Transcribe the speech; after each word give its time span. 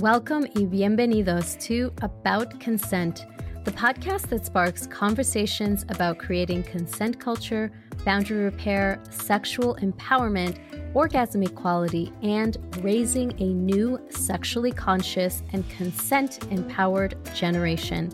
Welcome 0.00 0.46
y 0.54 0.66
bienvenidos 0.66 1.58
to 1.68 1.90
About 2.02 2.60
Consent, 2.60 3.24
the 3.64 3.70
podcast 3.70 4.28
that 4.28 4.44
sparks 4.44 4.86
conversations 4.86 5.86
about 5.88 6.18
creating 6.18 6.64
consent 6.64 7.18
culture, 7.18 7.72
boundary 8.04 8.44
repair, 8.44 9.02
sexual 9.08 9.74
empowerment, 9.76 10.58
orgasm 10.94 11.44
equality, 11.44 12.12
and 12.22 12.58
raising 12.84 13.32
a 13.40 13.54
new 13.54 13.98
sexually 14.10 14.70
conscious 14.70 15.42
and 15.54 15.66
consent 15.70 16.44
empowered 16.50 17.16
generation. 17.34 18.12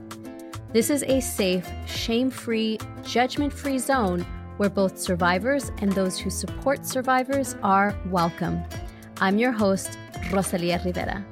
This 0.72 0.88
is 0.88 1.02
a 1.02 1.18
safe, 1.18 1.68
shame 1.88 2.30
free, 2.30 2.78
judgment 3.02 3.52
free 3.52 3.80
zone 3.80 4.20
where 4.56 4.70
both 4.70 5.00
survivors 5.00 5.72
and 5.78 5.90
those 5.90 6.16
who 6.16 6.30
support 6.30 6.86
survivors 6.86 7.56
are 7.64 7.98
welcome. 8.06 8.62
I'm 9.20 9.36
your 9.36 9.50
host, 9.50 9.98
Rosalia 10.30 10.80
Rivera. 10.84 11.26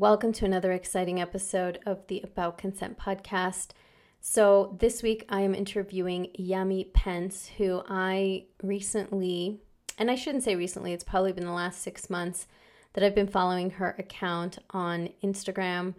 Welcome 0.00 0.32
to 0.32 0.46
another 0.46 0.72
exciting 0.72 1.20
episode 1.20 1.78
of 1.84 2.06
the 2.06 2.22
About 2.24 2.56
Consent 2.56 2.96
podcast. 2.96 3.72
So, 4.18 4.74
this 4.80 5.02
week 5.02 5.26
I 5.28 5.42
am 5.42 5.54
interviewing 5.54 6.28
Yami 6.38 6.90
Pence, 6.94 7.50
who 7.58 7.82
I 7.86 8.46
recently, 8.62 9.60
and 9.98 10.10
I 10.10 10.14
shouldn't 10.14 10.44
say 10.44 10.56
recently, 10.56 10.94
it's 10.94 11.04
probably 11.04 11.32
been 11.32 11.44
the 11.44 11.52
last 11.52 11.82
six 11.82 12.08
months 12.08 12.46
that 12.94 13.04
I've 13.04 13.14
been 13.14 13.26
following 13.26 13.72
her 13.72 13.94
account 13.98 14.56
on 14.70 15.10
Instagram. 15.22 15.92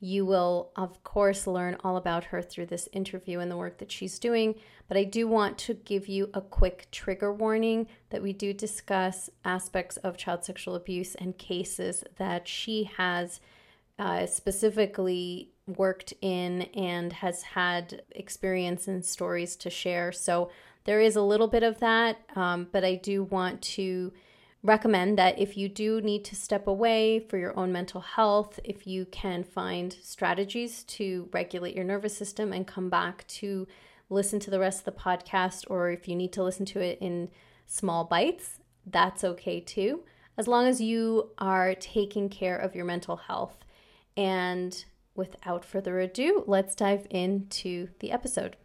You 0.00 0.24
will, 0.24 0.70
of 0.76 1.02
course, 1.02 1.46
learn 1.46 1.76
all 1.82 1.96
about 1.96 2.24
her 2.24 2.40
through 2.40 2.66
this 2.66 2.88
interview 2.92 3.40
and 3.40 3.50
the 3.50 3.56
work 3.56 3.78
that 3.78 3.90
she's 3.90 4.18
doing. 4.18 4.54
But 4.86 4.96
I 4.96 5.04
do 5.04 5.26
want 5.26 5.58
to 5.58 5.74
give 5.74 6.06
you 6.06 6.30
a 6.32 6.40
quick 6.40 6.88
trigger 6.92 7.32
warning 7.32 7.88
that 8.10 8.22
we 8.22 8.32
do 8.32 8.52
discuss 8.52 9.28
aspects 9.44 9.96
of 9.98 10.16
child 10.16 10.44
sexual 10.44 10.76
abuse 10.76 11.14
and 11.16 11.36
cases 11.36 12.04
that 12.16 12.46
she 12.46 12.90
has 12.96 13.40
uh, 13.98 14.26
specifically 14.26 15.50
worked 15.66 16.14
in 16.22 16.62
and 16.74 17.12
has 17.12 17.42
had 17.42 18.02
experience 18.12 18.86
and 18.86 19.04
stories 19.04 19.56
to 19.56 19.68
share. 19.68 20.12
So 20.12 20.50
there 20.84 21.00
is 21.00 21.16
a 21.16 21.22
little 21.22 21.48
bit 21.48 21.64
of 21.64 21.80
that, 21.80 22.18
um, 22.36 22.68
but 22.70 22.84
I 22.84 22.94
do 22.94 23.24
want 23.24 23.60
to 23.62 24.12
recommend 24.68 25.18
that 25.18 25.38
if 25.38 25.56
you 25.56 25.68
do 25.68 26.00
need 26.02 26.24
to 26.26 26.36
step 26.36 26.66
away 26.66 27.18
for 27.18 27.38
your 27.38 27.58
own 27.58 27.72
mental 27.72 28.02
health, 28.02 28.60
if 28.62 28.86
you 28.86 29.06
can 29.06 29.42
find 29.42 29.96
strategies 30.02 30.84
to 30.84 31.28
regulate 31.32 31.74
your 31.74 31.84
nervous 31.84 32.16
system 32.16 32.52
and 32.52 32.66
come 32.66 32.90
back 32.90 33.26
to 33.26 33.66
listen 34.10 34.38
to 34.40 34.50
the 34.50 34.60
rest 34.60 34.80
of 34.80 34.84
the 34.84 35.00
podcast, 35.00 35.64
or 35.68 35.90
if 35.90 36.06
you 36.06 36.14
need 36.14 36.32
to 36.34 36.44
listen 36.44 36.66
to 36.66 36.80
it 36.80 36.98
in 37.00 37.30
small 37.66 38.04
bites, 38.04 38.58
that's 38.86 39.24
okay 39.24 39.58
too, 39.58 40.02
as 40.36 40.46
long 40.46 40.66
as 40.66 40.80
you 40.80 41.30
are 41.38 41.74
taking 41.74 42.28
care 42.28 42.56
of 42.56 42.74
your 42.76 42.84
mental 42.84 43.16
health. 43.16 43.64
And 44.16 44.84
without 45.14 45.64
further 45.64 45.98
ado, 45.98 46.44
let's 46.46 46.74
dive 46.74 47.06
into 47.10 47.88
the 48.00 48.12
episode. 48.12 48.56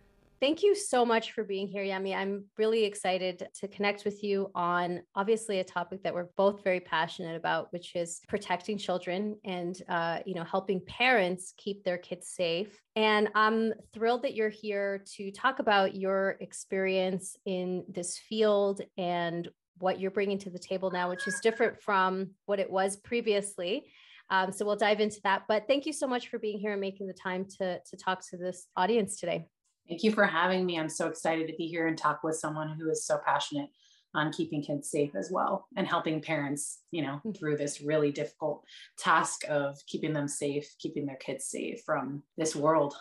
Thank 0.43 0.61
you 0.61 0.75
so 0.75 1.05
much 1.05 1.31
for 1.31 1.45
being 1.45 1.69
here, 1.69 1.85
Yami. 1.85 2.13
I'm 2.13 2.43
really 2.57 2.83
excited 2.83 3.47
to 3.61 3.67
connect 3.69 4.03
with 4.03 4.21
you 4.25 4.51
on 4.53 5.01
obviously 5.15 5.59
a 5.59 5.63
topic 5.63 6.03
that 6.03 6.13
we're 6.13 6.27
both 6.35 6.65
very 6.65 6.81
passionate 6.81 7.37
about, 7.37 7.71
which 7.71 7.95
is 7.95 8.19
protecting 8.27 8.77
children 8.77 9.37
and 9.45 9.81
uh, 9.87 10.19
you 10.25 10.35
know 10.35 10.43
helping 10.43 10.81
parents 10.85 11.53
keep 11.55 11.85
their 11.85 11.97
kids 11.97 12.27
safe. 12.27 12.77
And 12.97 13.29
I'm 13.35 13.71
thrilled 13.93 14.23
that 14.23 14.33
you're 14.33 14.49
here 14.49 15.05
to 15.15 15.31
talk 15.31 15.59
about 15.59 15.95
your 15.95 16.35
experience 16.41 17.37
in 17.45 17.85
this 17.87 18.17
field 18.17 18.81
and 18.97 19.47
what 19.77 20.01
you're 20.01 20.11
bringing 20.11 20.39
to 20.39 20.49
the 20.49 20.59
table 20.59 20.91
now, 20.91 21.09
which 21.09 21.25
is 21.25 21.39
different 21.41 21.81
from 21.81 22.31
what 22.47 22.59
it 22.59 22.69
was 22.69 22.97
previously. 22.97 23.85
Um, 24.29 24.51
so 24.51 24.65
we'll 24.65 24.75
dive 24.75 24.99
into 24.99 25.21
that. 25.23 25.43
But 25.47 25.67
thank 25.69 25.85
you 25.85 25.93
so 25.93 26.05
much 26.05 26.27
for 26.27 26.37
being 26.37 26.59
here 26.59 26.73
and 26.73 26.81
making 26.81 27.07
the 27.07 27.13
time 27.13 27.45
to 27.59 27.79
to 27.79 27.95
talk 27.95 28.27
to 28.31 28.35
this 28.35 28.67
audience 28.75 29.21
today. 29.21 29.47
Thank 29.87 30.03
you 30.03 30.11
for 30.11 30.25
having 30.25 30.65
me. 30.65 30.79
I'm 30.79 30.89
so 30.89 31.07
excited 31.07 31.47
to 31.47 31.55
be 31.55 31.67
here 31.67 31.87
and 31.87 31.97
talk 31.97 32.23
with 32.23 32.37
someone 32.37 32.69
who 32.69 32.89
is 32.89 33.05
so 33.05 33.19
passionate 33.25 33.69
on 34.15 34.31
keeping 34.31 34.61
kids 34.61 34.89
safe 34.89 35.15
as 35.15 35.31
well 35.31 35.67
and 35.75 35.87
helping 35.87 36.21
parents, 36.21 36.79
you 36.91 37.01
know, 37.01 37.19
mm. 37.25 37.37
through 37.37 37.57
this 37.57 37.81
really 37.81 38.11
difficult 38.11 38.63
task 38.97 39.43
of 39.49 39.77
keeping 39.87 40.13
them 40.13 40.27
safe, 40.27 40.73
keeping 40.79 41.05
their 41.05 41.17
kids 41.17 41.45
safe 41.45 41.81
from 41.85 42.21
this 42.37 42.55
world. 42.55 42.95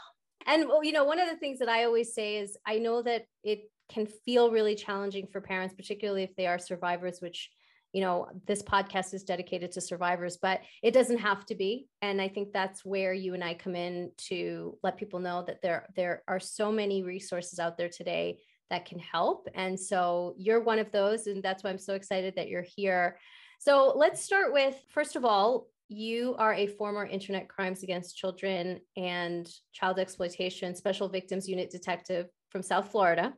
And 0.46 0.64
you 0.82 0.92
know, 0.92 1.04
one 1.04 1.20
of 1.20 1.28
the 1.28 1.36
things 1.36 1.58
that 1.60 1.68
I 1.68 1.84
always 1.84 2.14
say 2.14 2.38
is 2.38 2.56
I 2.66 2.78
know 2.78 3.02
that 3.02 3.26
it 3.44 3.70
can 3.90 4.06
feel 4.06 4.50
really 4.50 4.74
challenging 4.74 5.26
for 5.26 5.40
parents, 5.40 5.74
particularly 5.74 6.22
if 6.22 6.34
they 6.34 6.46
are 6.46 6.58
survivors, 6.58 7.20
which 7.20 7.50
you 7.92 8.00
know 8.00 8.28
this 8.46 8.62
podcast 8.62 9.14
is 9.14 9.22
dedicated 9.22 9.70
to 9.72 9.80
survivors 9.80 10.38
but 10.40 10.60
it 10.82 10.92
doesn't 10.92 11.18
have 11.18 11.44
to 11.46 11.54
be. 11.54 11.88
And 12.00 12.20
i 12.20 12.28
think 12.28 12.52
that's 12.52 12.84
where 12.84 13.12
you 13.12 13.34
and 13.34 13.44
i 13.44 13.54
come 13.54 13.76
in 13.76 14.10
to 14.28 14.78
let 14.82 14.96
people 14.96 15.20
know 15.20 15.44
that 15.46 15.62
there 15.62 15.88
there 15.94 16.22
are 16.26 16.40
so 16.40 16.72
many 16.72 17.02
resources 17.02 17.58
out 17.58 17.76
there 17.76 17.90
today 17.90 18.38
that 18.70 18.86
can 18.86 18.98
help. 18.98 19.48
And 19.54 19.78
so 19.78 20.34
you're 20.38 20.62
one 20.62 20.78
of 20.78 20.90
those 20.90 21.26
and 21.26 21.42
that's 21.42 21.62
why 21.62 21.70
i'm 21.70 21.78
so 21.78 21.94
excited 21.94 22.34
that 22.36 22.48
you're 22.48 22.66
here. 22.76 23.18
So 23.58 23.92
let's 23.94 24.22
start 24.22 24.52
with 24.52 24.74
first 24.88 25.14
of 25.14 25.24
all 25.24 25.68
you 25.88 26.34
are 26.38 26.54
a 26.54 26.66
former 26.66 27.04
internet 27.04 27.48
crimes 27.48 27.82
against 27.82 28.16
children 28.16 28.80
and 28.96 29.48
child 29.72 29.98
exploitation 29.98 30.74
special 30.74 31.08
victims 31.08 31.48
unit 31.48 31.70
detective 31.70 32.28
from 32.50 32.62
south 32.62 32.90
florida 32.90 33.34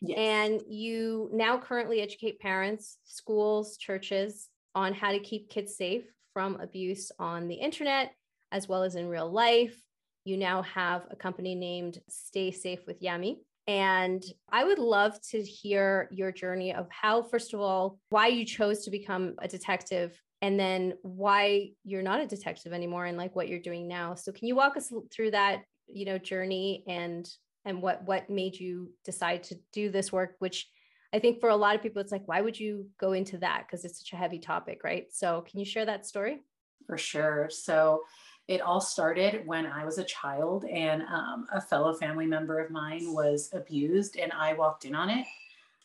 Yes. 0.00 0.18
And 0.18 0.62
you 0.68 1.30
now 1.32 1.58
currently 1.58 2.00
educate 2.00 2.40
parents, 2.40 2.98
schools, 3.04 3.76
churches 3.76 4.48
on 4.74 4.92
how 4.92 5.12
to 5.12 5.18
keep 5.18 5.48
kids 5.48 5.76
safe 5.76 6.04
from 6.32 6.60
abuse 6.60 7.10
on 7.18 7.48
the 7.48 7.54
internet 7.54 8.12
as 8.52 8.68
well 8.68 8.82
as 8.82 8.94
in 8.94 9.08
real 9.08 9.30
life. 9.30 9.76
You 10.24 10.36
now 10.36 10.62
have 10.62 11.06
a 11.10 11.16
company 11.16 11.54
named 11.54 11.98
Stay 12.08 12.50
Safe 12.50 12.80
with 12.86 13.00
Yami. 13.00 13.36
And 13.68 14.24
I 14.50 14.64
would 14.64 14.78
love 14.78 15.20
to 15.30 15.42
hear 15.42 16.08
your 16.12 16.30
journey 16.30 16.72
of 16.74 16.86
how, 16.90 17.22
first 17.22 17.52
of 17.52 17.60
all, 17.60 17.98
why 18.10 18.28
you 18.28 18.44
chose 18.44 18.84
to 18.84 18.90
become 18.90 19.34
a 19.38 19.48
detective 19.48 20.20
and 20.42 20.60
then 20.60 20.94
why 21.02 21.70
you're 21.84 22.02
not 22.02 22.20
a 22.20 22.26
detective 22.26 22.72
anymore 22.72 23.06
and 23.06 23.16
like 23.16 23.34
what 23.34 23.48
you're 23.48 23.58
doing 23.58 23.88
now. 23.88 24.14
So 24.14 24.30
can 24.30 24.46
you 24.46 24.54
walk 24.54 24.76
us 24.76 24.92
through 25.12 25.32
that, 25.32 25.62
you 25.88 26.04
know, 26.04 26.18
journey 26.18 26.84
and 26.86 27.28
and 27.66 27.82
what 27.82 28.02
what 28.04 28.30
made 28.30 28.58
you 28.58 28.90
decide 29.04 29.42
to 29.42 29.56
do 29.72 29.90
this 29.90 30.12
work 30.12 30.36
which 30.38 30.68
i 31.12 31.18
think 31.18 31.40
for 31.40 31.50
a 31.50 31.56
lot 31.56 31.74
of 31.74 31.82
people 31.82 32.00
it's 32.00 32.12
like 32.12 32.26
why 32.26 32.40
would 32.40 32.58
you 32.58 32.86
go 32.98 33.12
into 33.12 33.36
that? 33.38 33.64
Because 33.66 33.84
it's 33.84 33.98
such 33.98 34.12
a 34.12 34.16
heavy 34.16 34.38
topic 34.38 34.80
right? 34.82 35.12
So 35.12 35.42
can 35.42 35.58
you 35.58 35.66
share 35.66 35.84
that 35.84 36.06
story? 36.06 36.42
For 36.86 36.96
sure. 36.96 37.50
So 37.50 38.02
it 38.48 38.60
all 38.60 38.80
started 38.80 39.44
when 39.44 39.66
i 39.66 39.84
was 39.84 39.98
a 39.98 40.04
child 40.04 40.64
and 40.64 41.02
um, 41.02 41.48
a 41.52 41.60
fellow 41.60 41.92
family 41.92 42.26
member 42.26 42.60
of 42.60 42.70
mine 42.70 43.12
was 43.12 43.50
abused 43.52 44.16
and 44.16 44.32
i 44.32 44.54
walked 44.54 44.84
in 44.84 44.94
on 44.94 45.10
it. 45.10 45.26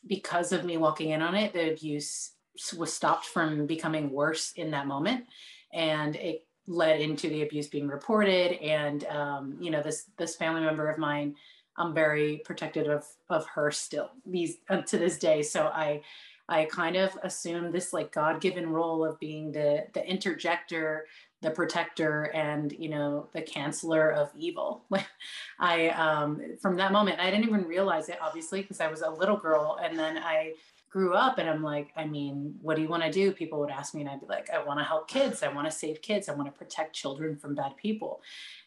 Because 0.08 0.52
of 0.52 0.66
me 0.66 0.78
walking 0.78 1.09
in 1.09 1.22
on 1.22 1.36
it 1.36 1.53
the 1.53 1.72
abuse 1.72 2.34
was 2.78 2.94
stopped 2.94 3.25
from 3.25 3.66
becoming 3.66 4.12
worse 4.12 4.52
in 4.53 4.72
that 4.72 4.86
moment. 4.86 5.25
And 5.74 6.16
it 6.18 6.46
led 6.68 7.02
into 7.02 7.28
the 7.30 7.42
abuse 7.42 7.68
being 7.68 7.88
reported 7.88 8.53
and 8.62 9.03
um, 9.06 9.58
you 9.59 9.72
know 9.72 9.81
this 9.81 10.06
this 10.18 10.36
family 10.36 10.62
member 10.62 10.90
of 10.90 10.98
mine 10.98 11.36
I'm 11.78 11.94
very 11.94 12.42
protective 12.46 12.88
of 12.88 13.06
of 13.30 13.46
her 13.48 13.72
still 13.72 14.12
these 14.26 14.58
uh, 14.70 14.82
to 14.82 14.98
this 14.98 15.18
day. 15.18 15.42
So 15.42 15.68
I 15.68 16.02
I 16.50 16.66
kind 16.66 16.98
of 16.98 17.18
assume 17.24 17.72
this 17.72 17.94
like 17.94 18.12
God 18.12 18.42
given 18.42 18.70
role 18.70 19.06
of 19.06 19.20
being 19.20 19.52
the 19.52 19.86
the 19.94 20.06
interjector, 20.06 21.08
the 21.42 21.52
protector, 21.52 22.24
and 22.34 22.74
you 22.78 22.90
know 22.90 23.30
the 23.34 23.42
canceller 23.42 24.14
of 24.14 24.31
evil. 24.38 24.84
I 25.60 25.90
um, 25.90 26.42
from 26.62 26.76
that 26.78 26.92
moment 26.92 27.20
I 27.20 27.31
didn't 27.31 27.46
even 27.46 27.64
realize 27.64 28.10
it 28.10 28.18
obviously 28.22 28.62
because 28.62 28.81
I 28.81 28.88
was 28.88 29.02
a 29.02 29.10
little 29.10 29.38
girl, 29.38 29.80
and 29.81 29.98
then 29.98 30.18
I 30.18 30.54
grew 30.92 31.13
up 31.13 31.38
and 31.38 31.50
I'm 31.50 31.63
like, 31.63 31.94
I 31.95 32.06
mean, 32.06 32.56
what 32.62 32.75
do 32.75 32.81
you 32.81 32.90
want 32.90 33.04
to 33.04 33.12
do? 33.12 33.31
People 33.31 33.60
would 33.62 33.72
ask 33.72 33.94
me, 33.94 34.01
and 34.01 34.10
I'd 34.10 34.19
be 34.19 34.28
like, 34.28 34.50
I 34.50 34.62
want 34.62 34.78
to 34.80 34.84
help 34.84 35.07
kids. 35.07 35.42
I 35.42 35.48
want 35.48 35.72
to 35.72 35.72
save 35.72 36.01
kids. 36.01 36.28
I 36.28 36.34
want 36.34 36.54
to 36.54 36.60
protect 36.60 36.94
children 36.94 37.38
from 37.38 37.56
bad 37.56 37.78
people. 37.78 38.22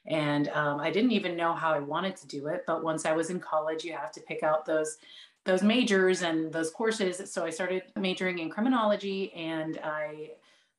And 0.07 0.49
um, 0.49 0.81
I 0.81 0.91
didn't 0.91 1.13
even 1.13 1.37
know 1.37 1.55
how 1.55 1.73
I 1.73 1.79
wanted 1.79 2.17
to 2.17 2.27
do 2.27 2.49
it. 2.49 2.65
But 2.67 2.85
once 2.85 3.07
I 3.07 3.13
was 3.13 3.31
in 3.31 3.41
college, 3.41 3.85
you 3.85 3.93
have 3.93 4.13
to 4.13 4.21
pick 4.21 4.43
out 4.43 4.67
those 4.67 4.99
those 5.45 5.63
majors 5.63 6.23
and 6.23 6.51
those 6.53 6.71
courses. 6.71 7.31
So 7.31 7.45
I 7.45 7.51
started 7.51 7.83
majoring 7.97 8.39
in 8.39 8.49
criminology 8.49 9.31
and 9.35 9.79
I 9.85 10.31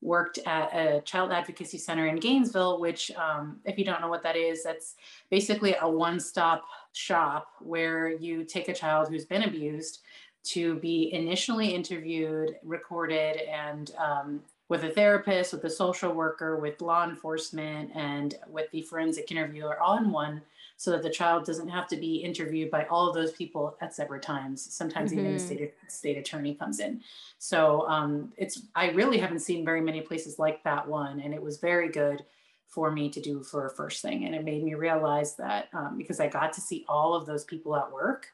worked 0.01 0.39
at 0.45 0.73
a 0.73 1.01
child 1.01 1.31
advocacy 1.31 1.77
center 1.77 2.07
in 2.07 2.17
Gainesville, 2.17 2.79
which, 2.79 3.11
um, 3.11 3.59
if 3.65 3.77
you 3.77 3.85
don't 3.85 4.01
know 4.01 4.07
what 4.07 4.23
that 4.23 4.35
is, 4.35 4.63
that's 4.63 4.95
basically 5.29 5.75
a 5.81 5.89
one 5.89 6.19
stop 6.19 6.65
shop 6.93 7.47
where 7.59 8.09
you 8.09 8.43
take 8.43 8.69
a 8.69 8.73
child 8.73 9.09
who's 9.09 9.25
been 9.25 9.43
abused 9.43 10.01
to 10.43 10.75
be 10.75 11.11
initially 11.11 11.69
interviewed, 11.69 12.55
recorded, 12.63 13.37
and 13.37 13.91
um, 13.97 14.41
with 14.67 14.83
a 14.83 14.89
therapist, 14.89 15.53
with 15.53 15.63
a 15.63 15.69
social 15.69 16.11
worker, 16.11 16.57
with 16.57 16.81
law 16.81 17.03
enforcement, 17.07 17.91
and 17.95 18.35
with 18.47 18.69
the 18.71 18.81
forensic 18.81 19.31
interviewer 19.31 19.79
all 19.79 19.97
in 19.97 20.11
one 20.11 20.41
so 20.77 20.91
that 20.91 21.03
the 21.03 21.09
child 21.09 21.45
doesn't 21.45 21.69
have 21.69 21.87
to 21.87 21.95
be 21.95 22.17
interviewed 22.17 22.69
by 22.69 22.85
all 22.85 23.07
of 23.07 23.15
those 23.15 23.31
people 23.31 23.77
at 23.81 23.93
separate 23.93 24.21
times. 24.21 24.61
Sometimes 24.73 25.11
mm-hmm. 25.11 25.19
even 25.21 25.33
the 25.33 25.39
mm-hmm. 25.39 25.55
state 25.55 25.73
state 25.87 26.17
attorney 26.17 26.53
comes 26.53 26.79
in. 26.79 27.01
So 27.37 27.87
um, 27.87 28.33
it's 28.37 28.63
I 28.75 28.89
really 28.89 29.17
haven't 29.17 29.39
seen 29.39 29.63
very 29.63 29.81
many 29.81 30.01
places 30.01 30.37
like 30.37 30.63
that 30.63 30.87
one, 30.87 31.19
and 31.19 31.33
it 31.33 31.41
was 31.41 31.57
very 31.57 31.89
good 31.89 32.25
for 32.67 32.91
me 32.91 33.09
to 33.09 33.21
do 33.21 33.41
for 33.41 33.67
a 33.67 33.75
first 33.75 34.01
thing, 34.01 34.25
and 34.25 34.35
it 34.35 34.43
made 34.43 34.63
me 34.63 34.73
realize 34.73 35.35
that 35.35 35.69
um, 35.73 35.97
because 35.97 36.19
I 36.19 36.27
got 36.27 36.51
to 36.53 36.61
see 36.61 36.83
all 36.89 37.15
of 37.15 37.25
those 37.25 37.45
people 37.45 37.75
at 37.75 37.91
work 37.91 38.27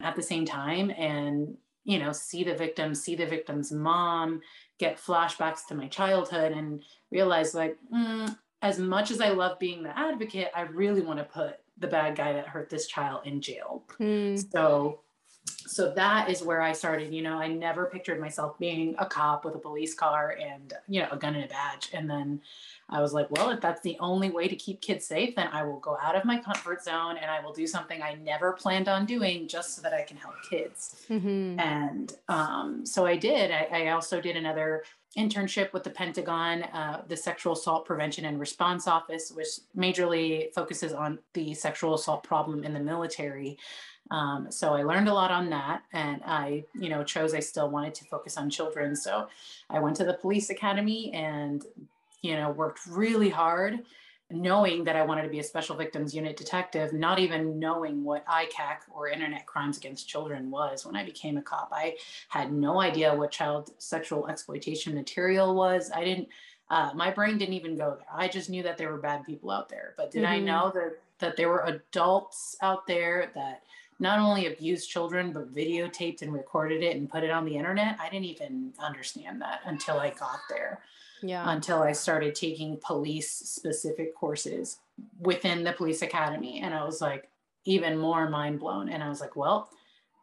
at 0.00 0.14
the 0.14 0.22
same 0.22 0.44
time, 0.44 0.90
and 0.90 1.56
you 1.84 1.98
know 1.98 2.12
see 2.12 2.44
the 2.44 2.54
victim, 2.54 2.94
see 2.94 3.16
the 3.16 3.26
victim's 3.26 3.72
mom, 3.72 4.40
get 4.78 4.98
flashbacks 4.98 5.66
to 5.68 5.74
my 5.74 5.88
childhood, 5.88 6.52
and 6.52 6.82
realize 7.10 7.54
like. 7.54 7.78
Mm, 7.92 8.36
as 8.60 8.78
much 8.78 9.12
as 9.12 9.20
I 9.20 9.30
love 9.30 9.58
being 9.60 9.84
the 9.84 9.96
advocate, 9.96 10.50
I 10.54 10.62
really 10.62 11.00
want 11.00 11.20
to 11.20 11.24
put 11.24 11.60
the 11.78 11.86
bad 11.86 12.16
guy 12.16 12.32
that 12.32 12.48
hurt 12.48 12.68
this 12.68 12.86
child 12.86 13.20
in 13.24 13.40
jail. 13.40 13.84
Mm. 14.00 14.50
So 14.50 15.00
so 15.68 15.92
that 15.94 16.30
is 16.30 16.42
where 16.42 16.62
I 16.62 16.72
started. 16.72 17.12
You 17.12 17.22
know, 17.22 17.38
I 17.38 17.48
never 17.48 17.86
pictured 17.86 18.20
myself 18.20 18.58
being 18.58 18.94
a 18.98 19.06
cop 19.06 19.44
with 19.44 19.54
a 19.54 19.58
police 19.58 19.94
car 19.94 20.36
and, 20.40 20.72
you 20.88 21.00
know, 21.00 21.08
a 21.12 21.16
gun 21.16 21.34
and 21.34 21.44
a 21.44 21.48
badge. 21.48 21.90
And 21.92 22.08
then 22.08 22.40
I 22.88 23.02
was 23.02 23.12
like, 23.12 23.30
well, 23.30 23.50
if 23.50 23.60
that's 23.60 23.82
the 23.82 23.98
only 24.00 24.30
way 24.30 24.48
to 24.48 24.56
keep 24.56 24.80
kids 24.80 25.04
safe, 25.06 25.36
then 25.36 25.48
I 25.52 25.62
will 25.62 25.78
go 25.78 25.98
out 26.02 26.16
of 26.16 26.24
my 26.24 26.38
comfort 26.38 26.82
zone 26.82 27.18
and 27.18 27.30
I 27.30 27.40
will 27.40 27.52
do 27.52 27.66
something 27.66 28.02
I 28.02 28.14
never 28.14 28.52
planned 28.52 28.88
on 28.88 29.04
doing 29.04 29.46
just 29.46 29.76
so 29.76 29.82
that 29.82 29.92
I 29.92 30.02
can 30.02 30.16
help 30.16 30.34
kids. 30.48 31.04
Mm-hmm. 31.10 31.60
And 31.60 32.14
um, 32.28 32.86
so 32.86 33.04
I 33.04 33.16
did. 33.16 33.50
I, 33.50 33.68
I, 33.72 33.88
also 33.88 34.20
did 34.20 34.36
another 34.36 34.84
internship 35.18 35.72
with 35.72 35.84
the 35.84 35.90
Pentagon, 35.90 36.62
uh, 36.62 37.02
the 37.08 37.16
Sexual 37.16 37.54
Assault 37.54 37.84
Prevention 37.84 38.24
and 38.24 38.40
Response 38.40 38.86
Office, 38.86 39.32
which 39.32 39.48
majorly 39.76 40.52
focuses 40.54 40.92
on 40.92 41.18
the 41.34 41.52
sexual 41.54 41.94
assault 41.94 42.22
problem 42.22 42.64
in 42.64 42.72
the 42.72 42.80
military. 42.80 43.58
Um, 44.10 44.50
so 44.50 44.74
I 44.74 44.82
learned 44.82 45.08
a 45.08 45.14
lot 45.14 45.30
on 45.30 45.50
that, 45.50 45.82
and 45.92 46.22
I, 46.24 46.64
you 46.74 46.88
know, 46.88 47.04
chose 47.04 47.34
I 47.34 47.40
still 47.40 47.70
wanted 47.70 47.94
to 47.96 48.04
focus 48.04 48.36
on 48.36 48.50
children. 48.50 48.96
So 48.96 49.28
I 49.68 49.78
went 49.80 49.96
to 49.96 50.04
the 50.04 50.14
police 50.14 50.50
academy 50.50 51.12
and, 51.12 51.64
you 52.22 52.34
know, 52.36 52.50
worked 52.50 52.80
really 52.86 53.28
hard 53.28 53.80
knowing 54.30 54.84
that 54.84 54.94
I 54.94 55.02
wanted 55.02 55.22
to 55.22 55.28
be 55.28 55.38
a 55.38 55.44
special 55.44 55.74
victims 55.74 56.14
unit 56.14 56.36
detective, 56.36 56.92
not 56.92 57.18
even 57.18 57.58
knowing 57.58 58.04
what 58.04 58.26
ICAC 58.26 58.80
or 58.90 59.08
internet 59.08 59.46
crimes 59.46 59.78
against 59.78 60.08
children 60.08 60.50
was 60.50 60.84
when 60.84 60.96
I 60.96 61.04
became 61.04 61.38
a 61.38 61.42
cop. 61.42 61.70
I 61.72 61.96
had 62.28 62.52
no 62.52 62.80
idea 62.80 63.14
what 63.14 63.30
child 63.30 63.70
sexual 63.78 64.28
exploitation 64.28 64.94
material 64.94 65.54
was. 65.54 65.90
I 65.94 66.04
didn't, 66.04 66.28
uh, 66.68 66.90
my 66.94 67.10
brain 67.10 67.38
didn't 67.38 67.54
even 67.54 67.76
go 67.76 67.96
there. 67.96 68.06
I 68.12 68.28
just 68.28 68.50
knew 68.50 68.62
that 68.64 68.76
there 68.76 68.92
were 68.92 68.98
bad 68.98 69.24
people 69.24 69.50
out 69.50 69.70
there. 69.70 69.94
But 69.96 70.10
did 70.10 70.24
mm-hmm. 70.24 70.32
I 70.32 70.38
know 70.40 70.72
that, 70.74 70.98
that 71.20 71.36
there 71.38 71.48
were 71.48 71.64
adults 71.64 72.56
out 72.60 72.86
there 72.86 73.30
that 73.34 73.62
not 73.98 74.18
only 74.18 74.46
abused 74.46 74.88
children, 74.88 75.32
but 75.32 75.54
videotaped 75.54 76.22
and 76.22 76.32
recorded 76.32 76.82
it 76.82 76.96
and 76.96 77.10
put 77.10 77.24
it 77.24 77.30
on 77.30 77.44
the 77.44 77.56
internet? 77.56 77.98
I 78.00 78.08
didn't 78.08 78.26
even 78.26 78.72
understand 78.78 79.40
that 79.42 79.60
until 79.64 79.98
I 79.98 80.10
got 80.10 80.40
there 80.48 80.82
yeah. 81.22 81.50
until 81.50 81.82
I 81.82 81.92
started 81.92 82.34
taking 82.34 82.78
police 82.82 83.30
specific 83.30 84.14
courses 84.14 84.78
within 85.20 85.64
the 85.64 85.72
police 85.72 86.02
academy. 86.02 86.60
And 86.60 86.74
I 86.74 86.84
was 86.84 87.00
like, 87.00 87.28
even 87.64 87.98
more 87.98 88.28
mind 88.28 88.60
blown. 88.60 88.88
And 88.88 89.02
I 89.02 89.08
was 89.08 89.20
like, 89.20 89.36
well, 89.36 89.70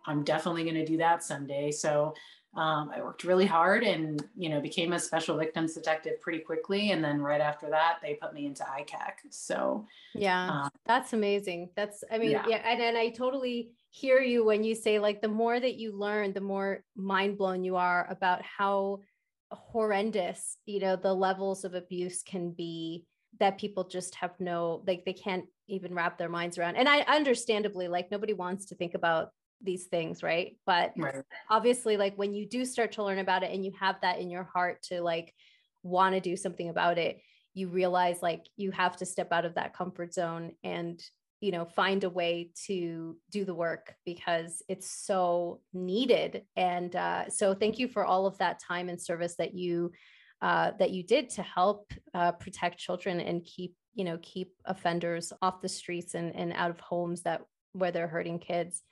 I'm 0.06 0.24
definitely 0.24 0.64
going 0.64 0.76
to 0.76 0.86
do 0.86 0.98
that 0.98 1.24
someday. 1.24 1.72
So 1.72 2.14
um, 2.56 2.90
I 2.96 3.02
worked 3.02 3.24
really 3.24 3.46
hard 3.46 3.84
and, 3.84 4.24
you 4.36 4.50
know, 4.50 4.62
became 4.62 4.94
a 4.94 5.00
special 5.00 5.38
victims 5.38 5.74
detective 5.74 6.22
pretty 6.22 6.40
quickly. 6.40 6.92
And 6.92 7.04
then 7.04 7.22
right 7.22 7.42
after 7.42 7.70
that, 7.70 7.98
they 8.02 8.14
put 8.14 8.34
me 8.34 8.46
into 8.46 8.64
ICAC. 8.64 9.14
So, 9.30 9.86
yeah, 10.14 10.64
um, 10.64 10.70
that's 10.86 11.12
amazing. 11.12 11.70
That's, 11.76 12.04
I 12.10 12.18
mean, 12.18 12.32
yeah. 12.32 12.46
yeah 12.48 12.62
and, 12.66 12.82
and 12.82 12.98
I 12.98 13.10
totally 13.10 13.72
hear 13.90 14.20
you 14.20 14.46
when 14.46 14.64
you 14.64 14.74
say, 14.74 15.00
like, 15.00 15.22
the 15.22 15.28
more 15.28 15.60
that 15.60 15.76
you 15.76 15.98
learn, 15.98 16.32
the 16.32 16.42
more 16.42 16.84
mind 16.96 17.38
blown 17.38 17.64
you 17.64 17.76
are 17.76 18.08
about 18.10 18.42
how 18.42 19.02
horrendous 19.52 20.58
you 20.66 20.80
know 20.80 20.96
the 20.96 21.14
levels 21.14 21.64
of 21.64 21.74
abuse 21.76 22.24
can 22.24 22.52
be 22.52 23.06
that 23.40 23.58
people 23.58 23.84
just 23.84 24.16
have 24.16 24.32
no 24.40 24.84
like 24.88 25.04
they 25.06 25.14
can't 25.14 25.46
even 25.68 25.94
wrap 25.94 26.18
their 26.18 26.30
minds 26.30 26.58
around 26.58 26.76
and 26.76 26.90
i 26.90 27.02
understandably 27.02 27.88
like 27.88 28.10
nobody 28.12 28.34
wants 28.34 28.66
to 28.66 28.76
think 28.76 28.96
about 28.96 29.30
these 29.66 29.86
things 29.86 30.24
right? 30.24 30.58
But 30.66 30.94
right. 30.98 31.24
obviously 31.50 31.98
like 31.98 32.16
when 32.16 32.34
you 32.34 32.48
do 32.48 32.66
start 32.66 32.94
to 32.94 33.04
learn 33.04 33.20
about 33.20 33.44
it 33.44 33.52
and 33.52 33.66
you 33.66 33.72
have 33.80 33.96
that 34.02 34.20
in 34.20 34.30
your 34.30 34.44
heart 34.44 34.84
to 34.84 35.02
like 35.02 35.34
want 35.84 36.16
to 36.16 36.22
do 36.22 36.36
something 36.36 36.70
about 36.70 36.98
it 36.98 37.22
you 37.56 37.70
realize 37.70 38.22
like 38.22 38.46
you 38.58 38.70
have 38.72 38.98
to 38.98 39.06
step 39.06 39.32
out 39.32 39.46
of 39.46 39.56
that 39.56 39.74
comfort 39.74 40.14
zone 40.14 40.52
and 40.64 41.02
you 41.42 41.52
know 41.52 41.66
find 41.66 42.04
a 42.04 42.10
way 42.10 42.52
to 42.66 43.18
do 43.32 43.46
the 43.46 43.54
work 43.56 43.96
because 44.06 44.62
it's 44.68 44.90
so 44.90 45.62
needed. 45.74 46.44
And 46.56 46.96
uh, 46.96 47.30
so 47.30 47.54
thank 47.54 47.80
you 47.80 47.88
for 47.88 48.06
all 48.06 48.26
of 48.26 48.38
that 48.38 48.60
time 48.60 48.90
and 48.90 49.02
service 49.02 49.36
that 49.38 49.54
you 49.54 49.92
uh, 50.42 50.72
that 50.80 50.92
you 50.92 51.02
did 51.02 51.30
to 51.32 51.44
help 51.44 51.94
uh, 52.14 52.34
protect 52.34 52.78
children 52.78 53.20
and 53.20 53.44
keep 53.44 53.74
you 53.94 54.04
know 54.04 54.20
keep 54.22 54.52
offenders 54.66 55.32
off 55.42 55.62
the 55.62 55.70
streets 55.70 56.14
and, 56.14 56.36
and 56.36 56.52
out 56.54 56.72
of 56.72 56.80
homes 56.80 57.22
that 57.22 57.42
where 57.72 57.92
they're 57.92 58.08
hurting 58.08 58.40
kids 58.40 58.84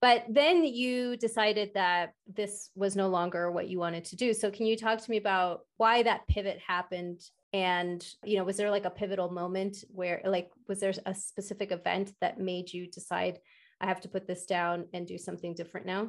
but 0.00 0.24
then 0.28 0.64
you 0.64 1.16
decided 1.16 1.70
that 1.74 2.14
this 2.26 2.70
was 2.74 2.96
no 2.96 3.08
longer 3.08 3.50
what 3.50 3.68
you 3.68 3.78
wanted 3.78 4.04
to 4.06 4.16
do. 4.16 4.34
So 4.34 4.50
can 4.50 4.66
you 4.66 4.76
talk 4.76 5.00
to 5.00 5.10
me 5.10 5.16
about 5.16 5.60
why 5.76 6.02
that 6.02 6.26
pivot 6.28 6.58
happened? 6.66 7.22
And 7.52 8.04
you 8.24 8.36
know 8.36 8.44
was 8.44 8.56
there 8.56 8.70
like 8.70 8.84
a 8.84 8.90
pivotal 8.90 9.30
moment 9.30 9.84
where 9.88 10.20
like 10.24 10.50
was 10.68 10.80
there 10.80 10.92
a 11.06 11.14
specific 11.14 11.70
event 11.70 12.12
that 12.20 12.40
made 12.40 12.72
you 12.72 12.88
decide 12.88 13.38
i 13.80 13.86
have 13.86 14.00
to 14.00 14.08
put 14.08 14.26
this 14.26 14.44
down 14.44 14.86
and 14.92 15.06
do 15.06 15.18
something 15.18 15.54
different 15.54 15.86
now 15.86 16.08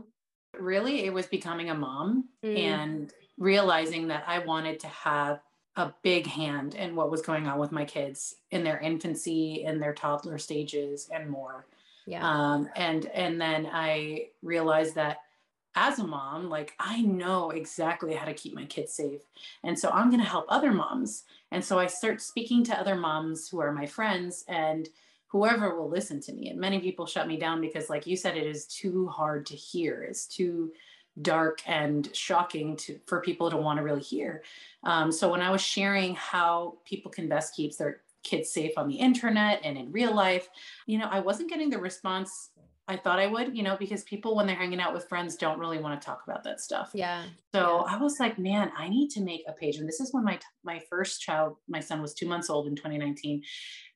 really 0.59 1.05
it 1.05 1.13
was 1.13 1.27
becoming 1.27 1.69
a 1.69 1.75
mom 1.75 2.29
mm. 2.43 2.57
and 2.57 3.13
realizing 3.37 4.07
that 4.07 4.23
i 4.27 4.39
wanted 4.39 4.79
to 4.79 4.87
have 4.87 5.39
a 5.75 5.93
big 6.03 6.25
hand 6.25 6.73
in 6.75 6.95
what 6.95 7.11
was 7.11 7.21
going 7.21 7.47
on 7.47 7.59
with 7.59 7.71
my 7.71 7.83
kids 7.83 8.35
in 8.51 8.63
their 8.63 8.79
infancy 8.79 9.63
in 9.65 9.79
their 9.79 9.93
toddler 9.93 10.37
stages 10.37 11.09
and 11.13 11.29
more 11.29 11.67
yeah 12.05 12.27
um, 12.27 12.69
and 12.75 13.05
and 13.07 13.39
then 13.39 13.67
i 13.71 14.27
realized 14.41 14.95
that 14.95 15.19
as 15.75 15.99
a 15.99 16.07
mom, 16.07 16.49
like 16.49 16.73
I 16.79 17.01
know 17.01 17.51
exactly 17.51 18.13
how 18.13 18.25
to 18.25 18.33
keep 18.33 18.55
my 18.55 18.65
kids 18.65 18.93
safe. 18.93 19.21
And 19.63 19.77
so 19.77 19.89
I'm 19.89 20.09
going 20.09 20.21
to 20.21 20.29
help 20.29 20.45
other 20.47 20.71
moms. 20.71 21.23
And 21.51 21.63
so 21.63 21.77
I 21.77 21.87
start 21.87 22.21
speaking 22.21 22.63
to 22.65 22.79
other 22.79 22.95
moms 22.95 23.49
who 23.49 23.59
are 23.59 23.73
my 23.73 23.85
friends 23.85 24.45
and 24.47 24.87
whoever 25.27 25.77
will 25.77 25.89
listen 25.89 26.21
to 26.21 26.33
me. 26.33 26.49
And 26.49 26.59
many 26.59 26.79
people 26.79 27.05
shut 27.05 27.27
me 27.27 27.35
down 27.35 27.59
because, 27.59 27.89
like 27.89 28.07
you 28.07 28.15
said, 28.15 28.37
it 28.37 28.47
is 28.47 28.65
too 28.67 29.07
hard 29.07 29.45
to 29.47 29.55
hear. 29.55 30.03
It's 30.03 30.27
too 30.27 30.71
dark 31.21 31.61
and 31.65 32.13
shocking 32.15 32.75
to 32.75 32.99
for 33.05 33.21
people 33.21 33.49
to 33.49 33.57
want 33.57 33.77
to 33.77 33.83
really 33.83 34.01
hear. 34.01 34.43
Um, 34.83 35.11
so 35.11 35.29
when 35.29 35.41
I 35.41 35.49
was 35.49 35.61
sharing 35.61 36.15
how 36.15 36.77
people 36.85 37.11
can 37.11 37.27
best 37.27 37.55
keep 37.55 37.75
their 37.77 38.01
kids 38.25 38.51
safe 38.51 38.73
on 38.77 38.89
the 38.89 38.95
internet 38.95 39.61
and 39.63 39.77
in 39.77 39.91
real 39.91 40.13
life, 40.13 40.49
you 40.85 40.97
know, 40.97 41.07
I 41.09 41.21
wasn't 41.21 41.49
getting 41.49 41.69
the 41.69 41.79
response 41.79 42.49
I 42.87 42.97
thought 42.97 43.17
I 43.17 43.25
would, 43.25 43.57
you 43.57 43.63
know, 43.63 43.75
because 43.77 44.03
people 44.03 44.35
when 44.35 44.45
they're 44.45 44.55
hanging 44.55 44.79
out 44.79 44.93
with 44.93 45.09
friends 45.09 45.37
don't 45.37 45.57
really 45.57 45.79
want 45.79 45.99
to 45.99 46.05
talk 46.05 46.21
about 46.27 46.43
that 46.43 46.61
stuff. 46.61 46.91
Yeah. 46.93 47.23
So 47.53 47.83
yeah. 47.87 47.95
I 47.95 47.97
was 47.97 48.19
like, 48.19 48.37
man, 48.37 48.71
I 48.77 48.89
need 48.89 49.09
to 49.11 49.21
make 49.21 49.43
a 49.47 49.53
page. 49.53 49.77
And 49.77 49.87
this 49.87 49.99
is 49.99 50.13
when 50.13 50.23
my 50.23 50.39
my 50.63 50.79
first 50.87 51.19
child, 51.21 51.55
my 51.67 51.79
son 51.79 51.99
was 51.99 52.13
two 52.13 52.27
months 52.27 52.47
old 52.49 52.67
in 52.67 52.75
2019, 52.75 53.41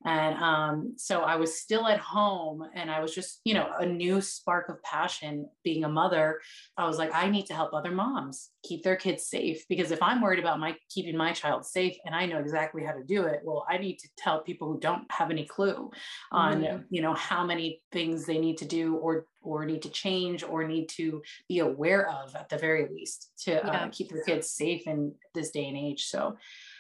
and 0.06 0.36
um, 0.38 0.94
so 0.98 1.22
I 1.22 1.36
was 1.36 1.60
still 1.60 1.88
at 1.88 2.00
home 2.00 2.68
and 2.74 2.90
I 2.90 3.00
was 3.00 3.14
just, 3.14 3.42
you 3.44 3.54
know, 3.54 3.70
a 3.78 3.86
new 3.86 4.22
spark 4.22 4.70
of 4.70 4.82
passion 4.82 5.50
being 5.64 5.84
a 5.84 5.90
mother. 5.90 6.40
I 6.76 6.86
was 6.86 6.98
like, 6.98 7.12
I 7.14 7.30
need 7.30 7.46
to 7.48 7.54
help 7.54 7.74
other 7.74 7.92
moms 7.92 8.50
keep 8.64 8.84
their 8.84 8.96
kids 8.96 9.26
safe 9.26 9.66
because 9.70 9.92
if 9.92 10.02
I'm 10.02 10.22
worried 10.22 10.40
about 10.40 10.60
my 10.60 10.76
keeping 10.90 11.16
my 11.16 11.32
child 11.32 11.66
safe 11.66 11.96
and 12.06 12.14
I 12.14 12.26
know 12.26 12.40
exactly 12.40 12.84
how 12.84 12.92
to 12.92 13.04
do 13.04 13.24
it, 13.24 13.42
well, 13.44 13.66
I 13.70 13.78
need 13.78 13.98
to 14.00 14.10
tell 14.18 14.42
people 14.42 14.72
who 14.72 14.80
don't 14.80 15.10
have 15.12 15.32
any 15.32 15.46
clue 15.46 15.90
on, 16.32 16.62
mm-hmm. 16.62 16.84
you 16.90 17.02
know, 17.02 17.14
how 17.14 17.46
many 17.46 17.82
things 17.92 18.26
they 18.26 18.38
need 18.38 18.58
to 18.58 18.66
do 18.66 18.96
or 18.96 19.26
or 19.42 19.66
need 19.66 19.82
to 19.84 19.90
change 19.90 20.44
or 20.44 20.68
need 20.68 20.90
to 20.90 21.22
be 21.48 21.60
aware 21.60 22.10
of 22.10 22.36
at 22.36 22.50
the 22.50 22.58
very 22.58 22.88
least 22.94 23.32
to 23.46 23.64
uh, 23.66 23.72
yeah. 23.72 23.86
uh, 23.86 23.90
keep 23.92 24.10
their 24.10 24.24
kids 24.24 24.50
safe 24.50 24.86
in 24.88 25.14
this 25.34 25.52
day 25.52 25.68
and 25.68 25.78
age. 25.78 26.06
So 26.06 26.38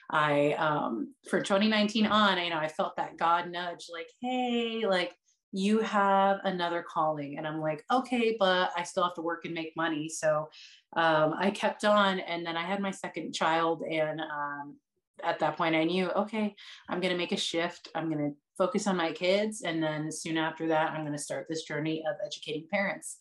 I 0.10 0.54
um 0.54 1.14
for 1.30 1.42
2019 1.42 2.08
on, 2.08 2.38
you 2.44 2.50
know, 2.50 2.58
I 2.58 2.68
felt 2.68 2.98
that 2.98 3.18
God 3.18 3.50
nudge, 3.50 3.88
like, 3.94 4.10
hey, 4.22 4.86
like 4.86 5.16
you 5.52 5.80
have 5.80 6.40
another 6.44 6.84
calling. 6.88 7.38
And 7.38 7.48
I'm 7.48 7.60
like, 7.60 7.84
okay, 7.92 8.36
but 8.40 8.72
I 8.78 8.84
still 8.84 9.04
have 9.04 9.16
to 9.16 9.22
work 9.22 9.46
and 9.46 9.54
make 9.54 9.74
money. 9.76 10.08
So 10.10 10.50
um, 10.94 11.36
I 11.38 11.52
kept 11.52 11.86
on 11.86 12.20
and 12.20 12.46
then 12.46 12.58
I 12.58 12.64
had 12.64 12.80
my 12.80 12.92
second 12.92 13.34
child 13.34 13.84
and 13.84 14.22
um, 14.22 14.76
at 15.24 15.40
that 15.40 15.58
point 15.58 15.76
I 15.76 15.84
knew, 15.84 16.10
okay, 16.12 16.56
I'm 16.90 17.00
gonna 17.00 17.18
make 17.18 17.32
a 17.32 17.38
shift. 17.38 17.90
I'm 17.94 18.10
gonna 18.10 18.32
focus 18.58 18.88
on 18.88 18.98
my 18.98 19.12
kids. 19.12 19.62
And 19.62 19.82
then 19.82 20.12
soon 20.12 20.38
after 20.38 20.68
that, 20.68 20.92
I'm 20.92 21.06
gonna 21.06 21.18
start 21.18 21.48
this 21.48 21.64
journey 21.64 22.04
of 22.10 22.16
educating 22.26 22.68
parents 22.72 23.18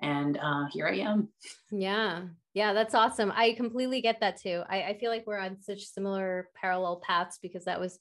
and 0.00 0.38
uh, 0.38 0.64
here 0.70 0.86
I 0.86 0.96
am. 0.98 1.28
Yeah, 1.70 2.22
yeah, 2.54 2.72
that's 2.72 2.94
awesome. 2.94 3.32
I 3.34 3.52
completely 3.52 4.00
get 4.00 4.20
that 4.20 4.36
too. 4.36 4.62
I, 4.68 4.82
I 4.82 4.98
feel 4.98 5.10
like 5.10 5.26
we're 5.26 5.38
on 5.38 5.60
such 5.60 5.84
similar 5.84 6.48
parallel 6.54 7.02
paths 7.06 7.38
because 7.40 7.64
that 7.64 7.80
was, 7.80 7.98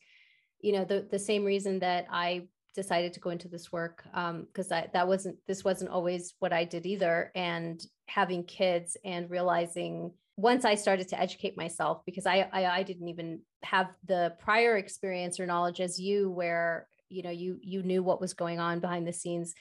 you 0.61 0.73
know, 0.73 0.83
the 0.83 1.07
the 1.09 1.19
same 1.19 1.45
reason 1.45 1.79
that 1.79 2.07
I 2.11 2.47
decided 2.75 3.13
to 3.13 3.19
go 3.19 3.29
into 3.29 3.47
this 3.47 3.71
work 3.71 4.03
because 4.03 4.71
um, 4.71 4.83
that 4.93 5.07
wasn't 5.07 5.37
this 5.47 5.63
wasn't 5.63 5.91
always 5.91 6.33
what 6.39 6.53
I 6.53 6.63
did 6.63 6.85
either. 6.85 7.31
And 7.35 7.83
having 8.07 8.43
kids 8.43 8.97
and 9.05 9.29
realizing 9.29 10.11
once 10.37 10.65
I 10.65 10.75
started 10.75 11.07
to 11.09 11.19
educate 11.19 11.57
myself 11.57 12.01
because 12.05 12.25
I, 12.25 12.49
I 12.51 12.65
I 12.65 12.83
didn't 12.83 13.07
even 13.07 13.41
have 13.63 13.87
the 14.07 14.33
prior 14.39 14.77
experience 14.77 15.39
or 15.39 15.45
knowledge 15.45 15.79
as 15.81 15.99
you 15.99 16.29
where 16.29 16.87
you 17.09 17.21
know 17.23 17.29
you 17.29 17.59
you 17.61 17.83
knew 17.83 18.01
what 18.01 18.21
was 18.21 18.33
going 18.33 18.59
on 18.59 18.79
behind 18.79 19.07
the 19.07 19.13
scenes 19.13 19.53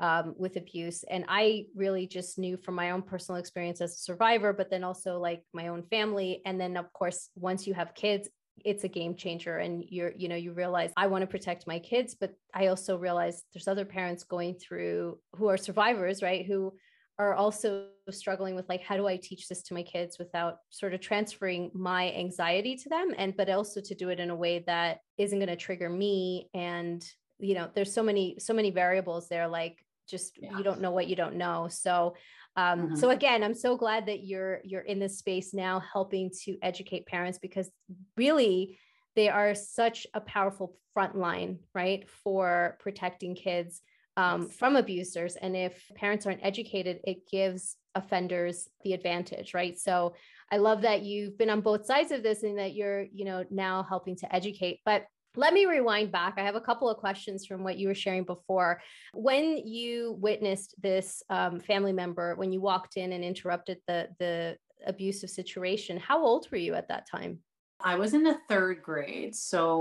um, 0.00 0.34
with 0.38 0.56
abuse 0.56 1.02
and 1.10 1.24
i 1.28 1.64
really 1.74 2.06
just 2.06 2.38
knew 2.38 2.56
from 2.56 2.74
my 2.74 2.92
own 2.92 3.02
personal 3.02 3.40
experience 3.40 3.80
as 3.80 3.94
a 3.94 3.98
survivor 3.98 4.52
but 4.52 4.70
then 4.70 4.84
also 4.84 5.18
like 5.18 5.42
my 5.52 5.68
own 5.68 5.82
family 5.90 6.40
and 6.44 6.60
then 6.60 6.76
of 6.76 6.92
course 6.92 7.30
once 7.34 7.66
you 7.66 7.74
have 7.74 7.94
kids 7.94 8.28
it's 8.64 8.84
a 8.84 8.88
game 8.88 9.14
changer 9.14 9.58
and 9.58 9.84
you're 9.88 10.12
you 10.16 10.28
know 10.28 10.36
you 10.36 10.52
realize 10.52 10.92
i 10.96 11.06
want 11.06 11.22
to 11.22 11.26
protect 11.26 11.66
my 11.66 11.78
kids 11.78 12.14
but 12.18 12.32
i 12.54 12.66
also 12.66 12.96
realize 12.96 13.44
there's 13.52 13.68
other 13.68 13.84
parents 13.84 14.24
going 14.24 14.54
through 14.54 15.18
who 15.36 15.48
are 15.48 15.56
survivors 15.56 16.22
right 16.22 16.46
who 16.46 16.72
are 17.18 17.34
also 17.34 17.86
struggling 18.10 18.54
with 18.54 18.68
like 18.68 18.82
how 18.82 18.96
do 18.96 19.06
i 19.06 19.16
teach 19.16 19.48
this 19.48 19.62
to 19.62 19.74
my 19.74 19.82
kids 19.82 20.18
without 20.18 20.58
sort 20.70 20.94
of 20.94 21.00
transferring 21.00 21.70
my 21.74 22.12
anxiety 22.12 22.76
to 22.76 22.88
them 22.88 23.12
and 23.16 23.36
but 23.36 23.48
also 23.48 23.80
to 23.80 23.94
do 23.94 24.08
it 24.08 24.20
in 24.20 24.30
a 24.30 24.36
way 24.36 24.60
that 24.66 24.98
isn't 25.16 25.38
going 25.38 25.48
to 25.48 25.56
trigger 25.56 25.88
me 25.88 26.48
and 26.54 27.04
you 27.38 27.54
know 27.54 27.68
there's 27.74 27.92
so 27.92 28.02
many 28.02 28.36
so 28.38 28.52
many 28.52 28.70
variables 28.70 29.28
there 29.28 29.48
like 29.48 29.78
just 30.08 30.38
yeah. 30.40 30.56
you 30.56 30.64
don't 30.64 30.80
know 30.80 30.90
what 30.90 31.06
you 31.06 31.16
don't 31.16 31.36
know 31.36 31.68
so 31.70 32.14
um, 32.58 32.80
mm-hmm. 32.80 32.94
so 32.96 33.10
again 33.10 33.42
i'm 33.44 33.54
so 33.54 33.76
glad 33.76 34.06
that 34.06 34.24
you're 34.24 34.60
you're 34.64 34.82
in 34.82 34.98
this 34.98 35.18
space 35.18 35.54
now 35.54 35.80
helping 35.92 36.30
to 36.44 36.58
educate 36.60 37.06
parents 37.06 37.38
because 37.38 37.70
really 38.16 38.78
they 39.14 39.28
are 39.28 39.54
such 39.54 40.06
a 40.14 40.20
powerful 40.20 40.76
front 40.92 41.16
line 41.16 41.58
right 41.74 42.08
for 42.08 42.76
protecting 42.80 43.34
kids 43.34 43.80
um, 44.16 44.42
yes. 44.42 44.56
from 44.56 44.74
abusers 44.74 45.36
and 45.36 45.56
if 45.56 45.84
parents 45.94 46.26
aren't 46.26 46.44
educated 46.44 46.98
it 47.04 47.28
gives 47.30 47.76
offenders 47.94 48.68
the 48.82 48.92
advantage 48.92 49.54
right 49.54 49.78
so 49.78 50.14
i 50.50 50.56
love 50.56 50.82
that 50.82 51.02
you've 51.02 51.38
been 51.38 51.50
on 51.50 51.60
both 51.60 51.86
sides 51.86 52.10
of 52.10 52.22
this 52.22 52.42
and 52.42 52.58
that 52.58 52.74
you're 52.74 53.04
you 53.12 53.24
know 53.24 53.44
now 53.50 53.84
helping 53.88 54.16
to 54.16 54.34
educate 54.34 54.80
but 54.84 55.04
let 55.38 55.54
me 55.54 55.66
rewind 55.66 56.10
back. 56.10 56.34
I 56.36 56.42
have 56.42 56.56
a 56.56 56.60
couple 56.60 56.90
of 56.90 56.96
questions 56.96 57.46
from 57.46 57.62
what 57.62 57.78
you 57.78 57.86
were 57.86 57.94
sharing 57.94 58.24
before. 58.24 58.82
When 59.14 59.56
you 59.64 60.16
witnessed 60.20 60.74
this 60.82 61.22
um, 61.30 61.60
family 61.60 61.92
member, 61.92 62.34
when 62.34 62.50
you 62.52 62.60
walked 62.60 62.96
in 62.96 63.12
and 63.12 63.24
interrupted 63.24 63.78
the 63.86 64.08
the 64.18 64.58
abusive 64.86 65.30
situation, 65.30 65.96
how 65.96 66.24
old 66.24 66.48
were 66.50 66.58
you 66.58 66.74
at 66.74 66.88
that 66.88 67.08
time? 67.08 67.38
I 67.80 67.94
was 67.94 68.14
in 68.14 68.24
the 68.24 68.36
third 68.48 68.82
grade, 68.82 69.36
so 69.36 69.78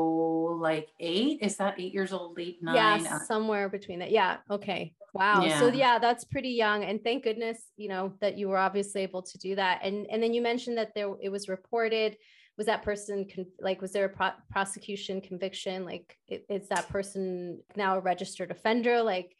like 0.61 0.89
eight. 0.99 1.39
Is 1.41 1.57
that 1.57 1.79
eight 1.79 1.91
years 1.91 2.13
old? 2.13 2.39
Eight, 2.39 2.61
nine? 2.61 3.03
Yeah, 3.03 3.15
uh, 3.15 3.19
somewhere 3.25 3.67
between 3.67 3.97
that. 3.99 4.11
Yeah. 4.11 4.37
Okay. 4.51 4.93
Wow. 5.13 5.43
Yeah. 5.43 5.59
So 5.59 5.69
yeah, 5.69 5.97
that's 5.97 6.23
pretty 6.23 6.49
young, 6.49 6.83
and 6.83 7.03
thank 7.03 7.23
goodness, 7.23 7.57
you 7.77 7.89
know, 7.89 8.13
that 8.21 8.37
you 8.37 8.49
were 8.49 8.59
obviously 8.59 9.01
able 9.01 9.23
to 9.23 9.37
do 9.39 9.55
that. 9.55 9.79
And 9.81 10.05
and 10.11 10.21
then 10.21 10.35
you 10.35 10.43
mentioned 10.43 10.77
that 10.77 10.93
there 10.93 11.11
it 11.19 11.29
was 11.29 11.49
reported 11.49 12.15
was 12.57 12.65
that 12.65 12.83
person 12.83 13.27
con- 13.33 13.45
like 13.59 13.81
was 13.81 13.91
there 13.91 14.05
a 14.05 14.09
pro- 14.09 14.31
prosecution 14.49 15.21
conviction 15.21 15.85
like 15.85 16.17
is 16.27 16.67
that 16.69 16.87
person 16.89 17.61
now 17.75 17.97
a 17.97 17.99
registered 17.99 18.51
offender 18.51 19.01
like 19.01 19.35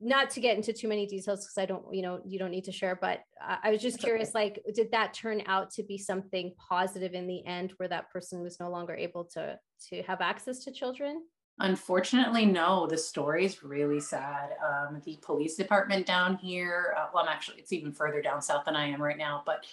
not 0.00 0.30
to 0.30 0.40
get 0.40 0.56
into 0.56 0.72
too 0.72 0.86
many 0.86 1.06
details 1.06 1.44
because 1.44 1.58
i 1.58 1.66
don't 1.66 1.84
you 1.92 2.02
know 2.02 2.20
you 2.24 2.38
don't 2.38 2.50
need 2.50 2.64
to 2.64 2.72
share 2.72 2.96
but 3.00 3.20
I, 3.40 3.58
I 3.64 3.70
was 3.70 3.82
just 3.82 3.96
That's 3.96 4.04
curious 4.04 4.28
okay. 4.30 4.44
like 4.44 4.60
did 4.74 4.90
that 4.92 5.14
turn 5.14 5.42
out 5.46 5.70
to 5.72 5.82
be 5.82 5.98
something 5.98 6.52
positive 6.68 7.14
in 7.14 7.26
the 7.26 7.44
end 7.46 7.72
where 7.78 7.88
that 7.88 8.10
person 8.10 8.40
was 8.40 8.60
no 8.60 8.70
longer 8.70 8.94
able 8.94 9.24
to 9.32 9.58
to 9.88 10.02
have 10.02 10.20
access 10.20 10.64
to 10.64 10.72
children 10.72 11.22
Unfortunately, 11.60 12.46
no. 12.46 12.86
The 12.86 12.96
story 12.96 13.44
is 13.44 13.64
really 13.64 13.98
sad. 13.98 14.50
Um, 14.64 15.02
the 15.04 15.18
police 15.22 15.56
department 15.56 16.06
down 16.06 16.36
here, 16.36 16.94
uh, 16.96 17.06
well, 17.12 17.24
I'm 17.24 17.28
actually, 17.28 17.58
it's 17.58 17.72
even 17.72 17.92
further 17.92 18.22
down 18.22 18.40
south 18.40 18.64
than 18.64 18.76
I 18.76 18.86
am 18.86 19.02
right 19.02 19.18
now, 19.18 19.42
but 19.44 19.66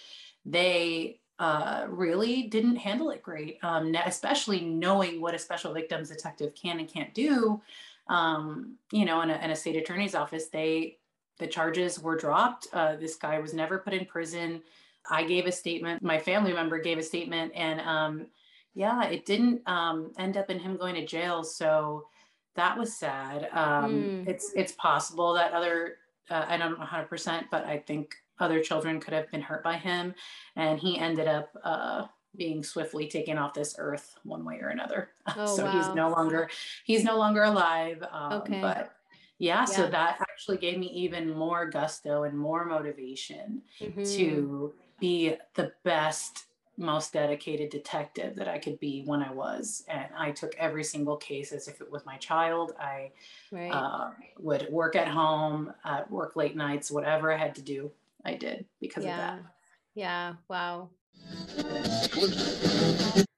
they 0.44 1.20
uh, 1.38 1.84
really 1.88 2.44
didn't 2.44 2.76
handle 2.76 3.10
it 3.10 3.22
great, 3.22 3.58
um, 3.62 3.94
especially 4.06 4.60
knowing 4.60 5.20
what 5.20 5.34
a 5.34 5.38
special 5.38 5.72
victims 5.72 6.08
detective 6.08 6.54
can 6.54 6.78
and 6.78 6.88
can't 6.88 7.12
do. 7.12 7.60
Um, 8.08 8.76
you 8.92 9.04
know, 9.04 9.20
in 9.20 9.30
a, 9.30 9.36
in 9.44 9.50
a, 9.50 9.56
state 9.56 9.76
attorney's 9.76 10.14
office, 10.14 10.48
they 10.48 10.98
the 11.38 11.46
charges 11.46 12.00
were 12.00 12.16
dropped. 12.16 12.68
Uh, 12.72 12.96
this 12.96 13.16
guy 13.16 13.38
was 13.38 13.52
never 13.52 13.78
put 13.78 13.92
in 13.92 14.06
prison. 14.06 14.62
I 15.10 15.24
gave 15.24 15.46
a 15.46 15.52
statement. 15.52 16.02
My 16.02 16.18
family 16.18 16.52
member 16.52 16.78
gave 16.78 16.98
a 16.98 17.02
statement, 17.02 17.52
and 17.54 17.80
um, 17.80 18.26
yeah, 18.74 19.04
it 19.04 19.26
didn't 19.26 19.60
um, 19.66 20.12
end 20.18 20.36
up 20.36 20.50
in 20.50 20.58
him 20.58 20.76
going 20.76 20.94
to 20.94 21.04
jail. 21.04 21.44
So 21.44 22.06
that 22.54 22.78
was 22.78 22.96
sad. 22.96 23.50
Mm. 23.52 24.26
It's 24.26 24.52
it's 24.56 24.72
possible 24.72 25.34
that 25.34 25.52
other 25.52 25.96
uh, 26.30 26.46
I 26.48 26.56
don't 26.56 26.72
know 26.72 26.78
100, 26.78 27.08
percent 27.08 27.46
but 27.50 27.64
I 27.66 27.78
think 27.78 28.14
other 28.38 28.60
children 28.60 29.00
could 29.00 29.14
have 29.14 29.30
been 29.30 29.42
hurt 29.42 29.62
by 29.62 29.76
him. 29.76 30.14
And 30.56 30.78
he 30.78 30.98
ended 30.98 31.28
up 31.28 31.50
uh, 31.64 32.06
being 32.36 32.62
swiftly 32.62 33.08
taken 33.08 33.38
off 33.38 33.54
this 33.54 33.76
earth 33.78 34.18
one 34.24 34.44
way 34.44 34.58
or 34.60 34.68
another. 34.68 35.10
Oh, 35.38 35.54
so 35.54 35.64
wow. 35.64 35.72
he's 35.72 35.94
no 35.94 36.08
longer 36.08 36.48
he's 36.84 37.04
no 37.04 37.18
longer 37.18 37.42
alive. 37.42 38.02
Um, 38.10 38.32
okay. 38.34 38.60
But 38.60 38.92
yeah, 39.38 39.60
yeah, 39.60 39.64
so 39.64 39.86
that 39.88 40.18
actually 40.20 40.56
gave 40.56 40.78
me 40.78 40.86
even 40.86 41.30
more 41.30 41.68
gusto 41.68 42.22
and 42.22 42.38
more 42.38 42.64
motivation 42.64 43.60
mm-hmm. 43.80 44.04
to 44.04 44.72
be 44.98 45.34
the 45.54 45.72
best 45.84 46.46
most 46.78 47.12
dedicated 47.12 47.70
detective 47.70 48.36
that 48.36 48.48
I 48.48 48.58
could 48.58 48.78
be 48.80 49.02
when 49.04 49.22
I 49.22 49.32
was. 49.32 49.84
And 49.88 50.06
I 50.16 50.30
took 50.30 50.54
every 50.58 50.84
single 50.84 51.16
case 51.16 51.52
as 51.52 51.68
if 51.68 51.80
it 51.80 51.90
was 51.90 52.04
my 52.04 52.16
child. 52.16 52.72
I 52.78 53.12
right. 53.50 53.70
uh, 53.70 54.10
would 54.38 54.68
work 54.70 54.94
at 54.94 55.08
home, 55.08 55.72
uh, 55.84 56.02
work 56.10 56.36
late 56.36 56.56
nights, 56.56 56.90
whatever 56.90 57.32
I 57.32 57.36
had 57.36 57.54
to 57.56 57.62
do. 57.62 57.90
I 58.26 58.34
did 58.34 58.66
because 58.80 59.04
yeah. 59.04 59.12
of 59.12 59.18
that. 59.18 59.52
Yeah. 59.94 60.34
Wow. 60.48 60.90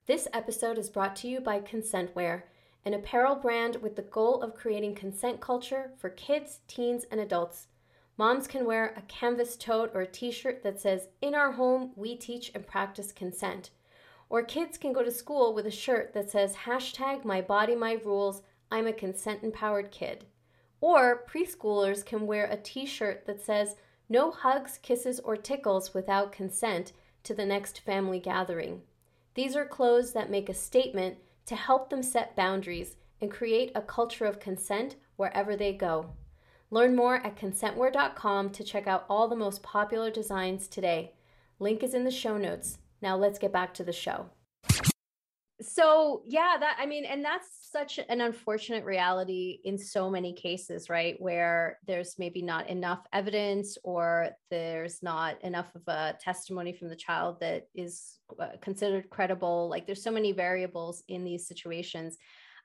This 0.07 0.27
episode 0.33 0.79
is 0.79 0.89
brought 0.89 1.15
to 1.17 1.27
you 1.27 1.39
by 1.39 1.59
Consentwear, 1.59 2.43
an 2.83 2.95
apparel 2.95 3.35
brand 3.35 3.77
with 3.77 3.95
the 3.95 4.01
goal 4.01 4.41
of 4.41 4.55
creating 4.55 4.95
consent 4.95 5.39
culture 5.39 5.91
for 5.99 6.09
kids, 6.09 6.61
teens, 6.67 7.05
and 7.11 7.21
adults. 7.21 7.67
Moms 8.17 8.47
can 8.47 8.65
wear 8.65 8.93
a 8.97 9.01
canvas 9.03 9.55
tote 9.55 9.91
or 9.93 10.01
a 10.01 10.07
t 10.07 10.31
shirt 10.31 10.63
that 10.63 10.81
says, 10.81 11.09
In 11.21 11.35
our 11.35 11.51
home, 11.51 11.91
we 11.95 12.15
teach 12.15 12.51
and 12.55 12.65
practice 12.65 13.11
consent. 13.11 13.69
Or 14.27 14.43
kids 14.43 14.77
can 14.77 14.91
go 14.91 15.03
to 15.03 15.11
school 15.11 15.53
with 15.53 15.67
a 15.67 15.71
shirt 15.71 16.13
that 16.13 16.29
says, 16.29 16.55
hashtag 16.65 17.23
my 17.23 17.41
body, 17.41 17.75
my 17.75 17.93
rules, 18.03 18.41
I'm 18.71 18.87
a 18.87 18.93
consent 18.93 19.43
empowered 19.43 19.91
kid. 19.91 20.25
Or 20.81 21.25
preschoolers 21.31 22.05
can 22.05 22.27
wear 22.27 22.45
a 22.45 22.57
t 22.57 22.85
shirt 22.85 23.25
that 23.27 23.41
says, 23.41 23.75
no 24.09 24.31
hugs, 24.31 24.79
kisses, 24.81 25.19
or 25.19 25.37
tickles 25.37 25.93
without 25.93 26.31
consent 26.31 26.91
to 27.23 27.33
the 27.33 27.45
next 27.45 27.79
family 27.79 28.19
gathering. 28.19 28.81
These 29.35 29.55
are 29.55 29.65
clothes 29.65 30.13
that 30.13 30.31
make 30.31 30.49
a 30.49 30.53
statement 30.53 31.17
to 31.45 31.55
help 31.55 31.89
them 31.89 32.03
set 32.03 32.35
boundaries 32.35 32.97
and 33.21 33.31
create 33.31 33.71
a 33.75 33.81
culture 33.81 34.25
of 34.25 34.39
consent 34.39 34.95
wherever 35.15 35.55
they 35.55 35.73
go. 35.73 36.11
Learn 36.71 36.95
more 36.95 37.15
at 37.15 37.35
consentwear.com 37.35 38.49
to 38.51 38.63
check 38.63 38.87
out 38.87 39.05
all 39.09 39.27
the 39.27 39.35
most 39.35 39.63
popular 39.63 40.11
designs 40.11 40.67
today. 40.67 41.13
Link 41.59 41.83
is 41.83 41.93
in 41.93 42.03
the 42.03 42.11
show 42.11 42.37
notes. 42.37 42.77
Now 43.01 43.15
let's 43.15 43.39
get 43.39 43.51
back 43.51 43.73
to 43.75 43.83
the 43.83 43.93
show 43.93 44.29
so 45.61 46.21
yeah 46.25 46.55
that 46.59 46.77
i 46.79 46.85
mean 46.85 47.05
and 47.05 47.23
that's 47.23 47.59
such 47.71 47.99
an 48.09 48.21
unfortunate 48.21 48.83
reality 48.83 49.59
in 49.63 49.77
so 49.77 50.09
many 50.09 50.33
cases 50.33 50.89
right? 50.89 51.15
Where 51.19 51.79
there's 51.87 52.17
maybe 52.17 52.41
not 52.41 52.67
enough 52.67 53.05
evidence 53.13 53.77
or 53.83 54.29
there's 54.49 55.01
not 55.03 55.41
enough 55.43 55.73
of 55.75 55.81
a 55.87 56.17
testimony 56.19 56.73
from 56.73 56.89
the 56.89 56.95
child 56.95 57.39
that 57.41 57.67
is 57.75 58.19
uh, 58.39 58.49
considered 58.61 59.09
credible. 59.09 59.69
Like 59.69 59.85
there's 59.85 60.03
so 60.03 60.11
many 60.11 60.31
variables 60.31 61.03
in 61.07 61.23
these 61.23 61.47
situations. 61.47 62.17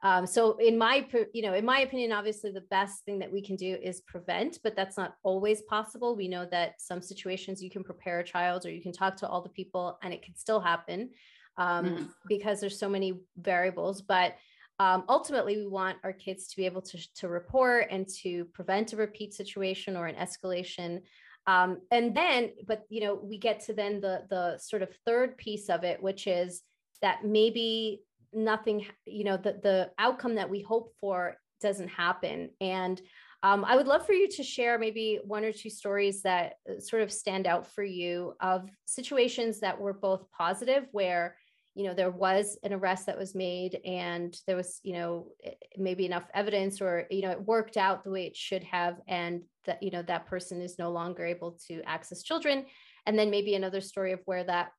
Um, 0.03 0.27
so 0.27 0.59
in 0.59 0.77
my 0.77 1.07
you 1.33 1.43
know 1.43 1.55
in 1.55 1.65
my 1.65 1.81
opinion 1.81 2.13
obviously 2.13 2.51
the 2.51 2.61
best 2.63 3.05
thing 3.05 3.19
that 3.21 3.33
we 3.33 3.41
can 3.41 3.57
do 3.57 3.79
is 3.83 4.03
prevent 4.03 4.59
but 4.63 4.77
that's 4.77 4.97
not 4.97 5.17
always 5.23 5.63
possible. 5.63 6.17
We 6.17 6.29
know 6.29 6.47
that 6.51 6.81
some 6.81 7.01
situations 7.01 7.63
you 7.63 7.71
can 7.71 7.85
prepare 7.85 8.21
a 8.21 8.25
child 8.25 8.67
or 8.67 8.71
you 8.71 8.83
can 8.83 8.93
talk 8.93 9.17
to 9.19 9.29
all 9.29 9.43
the 9.43 9.49
people 9.51 9.99
and 10.03 10.13
it 10.13 10.23
can 10.23 10.35
still 10.35 10.61
happen 10.61 11.11
um, 11.57 11.87
mm-hmm. 11.87 12.05
because 12.29 12.61
there's 12.61 12.79
so 12.79 12.89
many 12.89 13.21
variables. 13.37 14.03
But 14.03 14.37
um, 14.79 15.05
ultimately, 15.09 15.57
we 15.57 15.67
want 15.67 15.99
our 16.03 16.13
kids 16.13 16.49
to 16.49 16.57
be 16.57 16.67
able 16.67 16.83
to, 16.83 17.15
to 17.15 17.29
report 17.29 17.89
and 17.91 18.09
to 18.23 18.45
prevent 18.47 18.93
a 18.93 18.97
repeat 18.97 19.35
situation 19.35 19.97
or 19.97 20.07
an 20.07 20.17
escalation. 20.17 21.03
Um, 21.47 21.79
and 21.91 22.17
then, 22.17 22.51
but 22.67 22.85
you 22.89 23.01
know, 23.01 23.15
we 23.15 23.39
get 23.39 23.61
to 23.67 23.75
then 23.75 24.01
the 24.01 24.25
the 24.31 24.59
sort 24.59 24.83
of 24.83 24.89
third 25.07 25.37
piece 25.37 25.69
of 25.69 25.85
it, 25.85 26.03
which 26.03 26.27
is 26.27 26.63
that 27.03 27.25
maybe 27.25 28.03
nothing, 28.33 28.87
you 29.05 29.25
know, 29.25 29.37
the 29.37 29.61
the 29.63 29.91
outcome 29.99 30.37
that 30.37 30.51
we 30.51 30.63
hope 30.63 30.93
for 31.01 31.37
doesn't 31.61 31.89
happen. 31.89 32.51
And 32.61 33.01
um, 33.45 33.63
I 33.65 33.77
would 33.77 33.87
love 33.87 34.07
for 34.07 34.15
you 34.15 34.27
to 34.29 34.43
share 34.43 34.79
maybe 34.79 35.21
one 35.23 35.45
or 35.45 35.53
two 35.53 35.69
stories 35.69 36.23
that 36.23 36.55
uh, 36.69 36.81
sort 36.81 37.03
of 37.03 37.13
stand 37.13 37.47
out 37.47 37.67
for 37.67 37.85
you 37.85 38.35
of 38.41 38.71
situations 38.87 39.61
that 39.61 39.79
were 39.79 39.93
both 39.93 40.25
positive, 40.31 40.87
where 40.93 41.37
you 41.75 41.85
know 41.85 41.95
there 41.95 42.11
was 42.11 42.57
an 42.63 42.73
arrest 42.73 43.07
that 43.07 43.19
was 43.19 43.35
made 43.35 43.81
and 43.85 44.37
there 44.47 44.57
was 44.57 44.81
you 44.83 44.93
know 44.93 45.29
maybe 45.77 46.07
enough 46.07 46.25
evidence 46.33 46.81
or 46.81 47.07
you 47.11 47.23
know 47.23 47.31
it 47.31 47.47
worked 47.47 47.77
out 47.77 48.05
the 48.05 48.11
way 48.11 48.27
it 48.27 48.37
should 48.37 48.63
have 48.63 48.97
and 49.09 49.43
that 49.67 49.83
you 49.83 49.91
know 49.91 50.03
that 50.03 50.27
person 50.27 50.61
is 50.61 50.79
no 50.79 50.91
longer 50.91 51.25
able 51.25 51.59
to 51.69 51.83
access 51.83 52.23
children. 52.23 52.67
And 53.07 53.19
then 53.19 53.31
maybe 53.31 53.55
another 53.55 53.81
story 53.81 54.13
of 54.13 54.21
where 54.25 54.45
that 54.45 54.71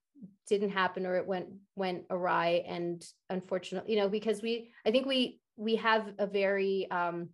didn't 0.47 0.69
happen 0.69 1.05
or 1.05 1.17
it 1.17 1.27
went 1.27 1.47
went 1.75 2.03
awry 2.09 2.63
and 2.67 3.05
unfortunately 3.29 3.93
you 3.93 3.99
know 3.99 4.07
because 4.07 4.41
we 4.41 4.71
i 4.85 4.91
think 4.91 5.05
we 5.05 5.41
we 5.57 5.75
have 5.75 6.07
a 6.19 6.25
very 6.25 6.89
um 6.89 7.29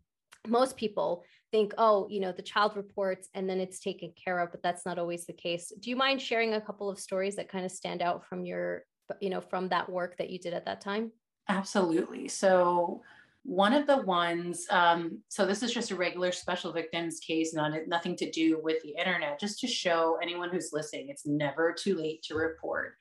most 0.48 0.76
people 0.76 1.24
think 1.52 1.74
oh 1.78 2.08
you 2.10 2.20
know 2.20 2.32
the 2.32 2.42
child 2.42 2.76
reports 2.76 3.30
and 3.36 3.48
then 3.48 3.60
it's 3.60 3.80
taken 3.80 4.12
care 4.24 4.40
of 4.40 4.52
but 4.52 4.64
that's 4.64 4.86
not 4.86 4.98
always 4.98 5.26
the 5.26 5.34
case. 5.34 5.72
Do 5.80 5.90
you 5.90 5.96
mind 5.96 6.22
sharing 6.22 6.54
a 6.54 6.62
couple 6.62 6.90
of 6.90 7.00
stories 7.00 7.36
that 7.36 7.50
kind 7.50 7.66
of 7.66 7.72
stand 7.72 8.02
out 8.02 8.26
from 8.26 8.46
your 8.46 8.84
you 9.20 9.30
know 9.30 9.42
from 9.42 9.68
that 9.70 9.90
work 9.90 10.18
that 10.18 10.30
you 10.30 10.40
did 10.40 10.54
at 10.54 10.66
that 10.66 10.82
time? 10.82 11.12
Absolutely. 11.50 12.28
So 12.28 13.02
one 13.44 13.74
of 13.74 13.88
the 13.88 13.98
ones 13.98 14.68
um, 14.70 15.20
so 15.28 15.46
this 15.46 15.64
is 15.64 15.74
just 15.74 15.90
a 15.90 15.96
regular 15.96 16.32
special 16.32 16.72
victims 16.72 17.20
case 17.20 17.56
not 17.56 17.72
nothing 17.88 18.16
to 18.16 18.30
do 18.30 18.60
with 18.62 18.82
the 18.84 18.94
internet 19.00 19.40
just 19.40 19.60
to 19.60 19.68
show 19.68 20.20
anyone 20.22 20.50
who's 20.52 20.70
listening 20.72 21.10
it's 21.10 21.26
never 21.26 21.74
too 21.74 21.96
late 21.96 22.22
to 22.24 22.36
report. 22.36 22.94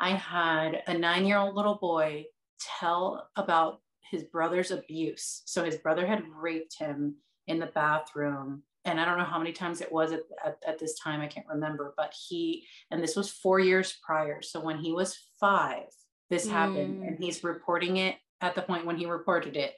I 0.00 0.10
had 0.10 0.82
a 0.88 0.98
nine 0.98 1.24
year 1.24 1.38
old 1.38 1.54
little 1.54 1.76
boy 1.76 2.24
tell 2.80 3.28
about 3.36 3.80
his 4.10 4.24
brother's 4.24 4.70
abuse. 4.70 5.42
So 5.44 5.64
his 5.64 5.76
brother 5.76 6.06
had 6.06 6.22
raped 6.36 6.78
him 6.78 7.16
in 7.46 7.58
the 7.58 7.66
bathroom 7.66 8.62
and 8.84 9.00
I 9.00 9.04
don't 9.04 9.18
know 9.18 9.24
how 9.24 9.38
many 9.38 9.52
times 9.52 9.80
it 9.80 9.90
was 9.90 10.12
at, 10.12 10.20
at, 10.44 10.58
at, 10.66 10.78
this 10.78 10.98
time, 10.98 11.20
I 11.20 11.26
can't 11.26 11.46
remember, 11.46 11.94
but 11.96 12.14
he, 12.28 12.66
and 12.90 13.02
this 13.02 13.16
was 13.16 13.30
four 13.30 13.58
years 13.58 13.98
prior. 14.04 14.42
So 14.42 14.60
when 14.60 14.78
he 14.78 14.92
was 14.92 15.18
five, 15.40 15.86
this 16.30 16.46
mm. 16.46 16.50
happened, 16.50 17.02
and 17.04 17.18
he's 17.18 17.44
reporting 17.44 17.96
it 17.96 18.16
at 18.40 18.54
the 18.54 18.62
point 18.62 18.84
when 18.84 18.96
he 18.96 19.06
reported 19.06 19.56
it 19.56 19.74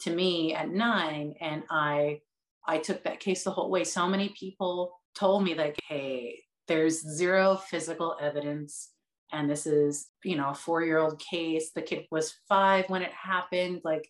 to 0.00 0.14
me 0.14 0.54
at 0.54 0.70
nine. 0.70 1.34
And 1.40 1.62
I, 1.70 2.20
I 2.66 2.78
took 2.78 3.02
that 3.04 3.20
case 3.20 3.44
the 3.44 3.50
whole 3.50 3.70
way. 3.70 3.84
So 3.84 4.06
many 4.06 4.30
people 4.30 4.92
told 5.14 5.42
me 5.42 5.54
like, 5.54 5.78
hey, 5.88 6.40
there's 6.68 7.00
zero 7.00 7.56
physical 7.56 8.16
evidence. 8.20 8.90
And 9.32 9.48
this 9.48 9.66
is, 9.66 10.08
you 10.24 10.36
know, 10.36 10.50
a 10.50 10.54
four 10.54 10.82
year 10.82 10.98
old 10.98 11.20
case. 11.20 11.70
The 11.74 11.82
kid 11.82 12.06
was 12.10 12.34
five 12.48 12.88
when 12.88 13.02
it 13.02 13.12
happened. 13.12 13.80
Like, 13.84 14.08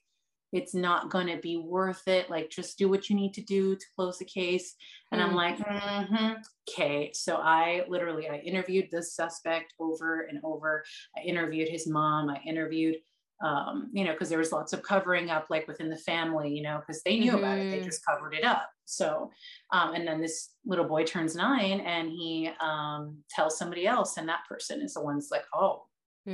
it's 0.53 0.75
not 0.75 1.11
going 1.11 1.29
to 1.29 1.37
be 1.37 1.57
worth 1.57 2.09
it. 2.09 2.29
Like, 2.29 2.51
just 2.51 2.79
do 2.79 2.89
what 2.89 3.09
you 3.09 3.17
need 3.17 3.35
to 3.35 3.43
do 3.43 3.77
to 3.77 3.87
close 3.95 4.19
the 4.19 4.25
case. 4.25 4.75
And 5.13 5.21
mm-hmm. 5.21 5.31
I'm 5.31 5.37
like, 5.37 5.59
mm-hmm. 5.59 6.33
okay. 6.69 7.13
So 7.15 7.37
I 7.37 7.85
literally, 7.89 8.29
I 8.29 8.39
interviewed 8.39 8.89
this 8.91 9.15
suspect 9.15 9.75
over 9.79 10.23
and 10.23 10.41
over. 10.43 10.85
I 11.17 11.23
interviewed 11.23 11.69
his 11.69 11.87
mom. 11.87 12.29
I 12.29 12.41
interviewed, 12.47 12.97
um, 13.45 13.91
you 13.93 14.05
know, 14.05 14.13
because 14.13 14.29
there 14.29 14.39
was 14.39 14.53
lots 14.53 14.73
of 14.73 14.83
covering 14.83 15.31
up, 15.31 15.47
like 15.51 15.69
within 15.69 15.89
the 15.89 15.97
family, 15.97 16.51
you 16.51 16.63
know, 16.63 16.81
because 16.81 17.03
they 17.03 17.19
knew 17.19 17.33
mm-hmm. 17.33 17.39
about 17.39 17.59
it. 17.59 17.71
They 17.71 17.77
mm-hmm. 17.79 17.87
just 17.87 18.05
covered 18.05 18.35
it 18.35 18.45
up. 18.45 18.69
So, 18.87 19.31
um, 19.73 19.95
and 19.95 20.07
then 20.07 20.21
this 20.21 20.51
little 20.67 20.85
boy 20.85 21.05
turns 21.05 21.37
nine 21.37 21.79
and 21.81 22.11
he 22.11 22.51
um, 22.61 23.19
tells 23.31 23.57
somebody 23.57 23.87
else, 23.87 24.17
and 24.17 24.29
that 24.29 24.41
person 24.49 24.83
is 24.83 24.95
the 24.95 25.01
one's 25.01 25.29
like, 25.31 25.45
oh, 25.55 25.85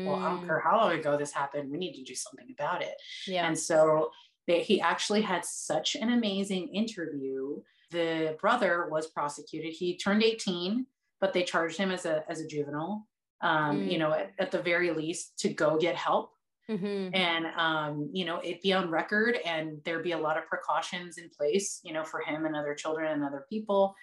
well, 0.05 0.17
I 0.17 0.31
don't 0.31 0.47
care 0.47 0.59
mm. 0.59 0.69
how 0.69 0.77
long 0.79 0.93
ago 0.93 1.17
this 1.17 1.33
happened. 1.33 1.71
We 1.71 1.79
need 1.79 1.95
to 1.95 2.03
do 2.03 2.15
something 2.15 2.47
about 2.59 2.83
it. 2.83 2.95
Yeah. 3.27 3.47
And 3.47 3.59
so 3.59 4.11
they, 4.47 4.63
he 4.63 4.81
actually 4.81 5.23
had 5.23 5.45
such 5.45 5.95
an 5.95 6.13
amazing 6.13 6.69
interview. 6.69 7.61
The 7.91 8.37
brother 8.41 8.89
was 8.91 9.07
prosecuted. 9.09 9.73
He 9.73 9.97
turned 9.97 10.23
18, 10.23 10.87
but 11.21 11.33
they 11.33 11.45
charged 11.45 11.79
him 11.79 11.91
as 11.91 12.05
a 12.05 12.25
as 12.29 12.41
a 12.41 12.47
juvenile. 12.47 13.07
Um, 13.41 13.81
mm. 13.81 13.93
You 13.93 13.99
know, 13.99 14.13
at, 14.13 14.33
at, 14.39 14.51
the 14.51 14.63
very 14.63 14.91
least, 14.91 15.39
to 15.41 15.51
go 15.51 15.77
get 15.77 15.95
help. 15.95 16.33
Mm-hmm. 16.71 17.15
And 17.15 17.47
um, 17.57 18.11
you 18.13 18.25
know, 18.25 18.39
it 18.39 18.63
be 18.63 18.73
on 18.73 18.91
record, 18.91 19.39
and 19.45 19.79
there 19.85 20.01
be 20.01 20.13
a 20.13 20.19
lot 20.19 20.37
of 20.37 20.47
precautions 20.47 21.19
in 21.19 21.29
place, 21.29 21.81
you 21.85 21.93
know, 21.93 22.03
for 22.03 22.21
him 22.21 22.45
and 22.45 22.57
other 22.57 22.75
children 22.75 23.13
and 23.13 23.25
other 23.25 23.47
people. 23.49 23.95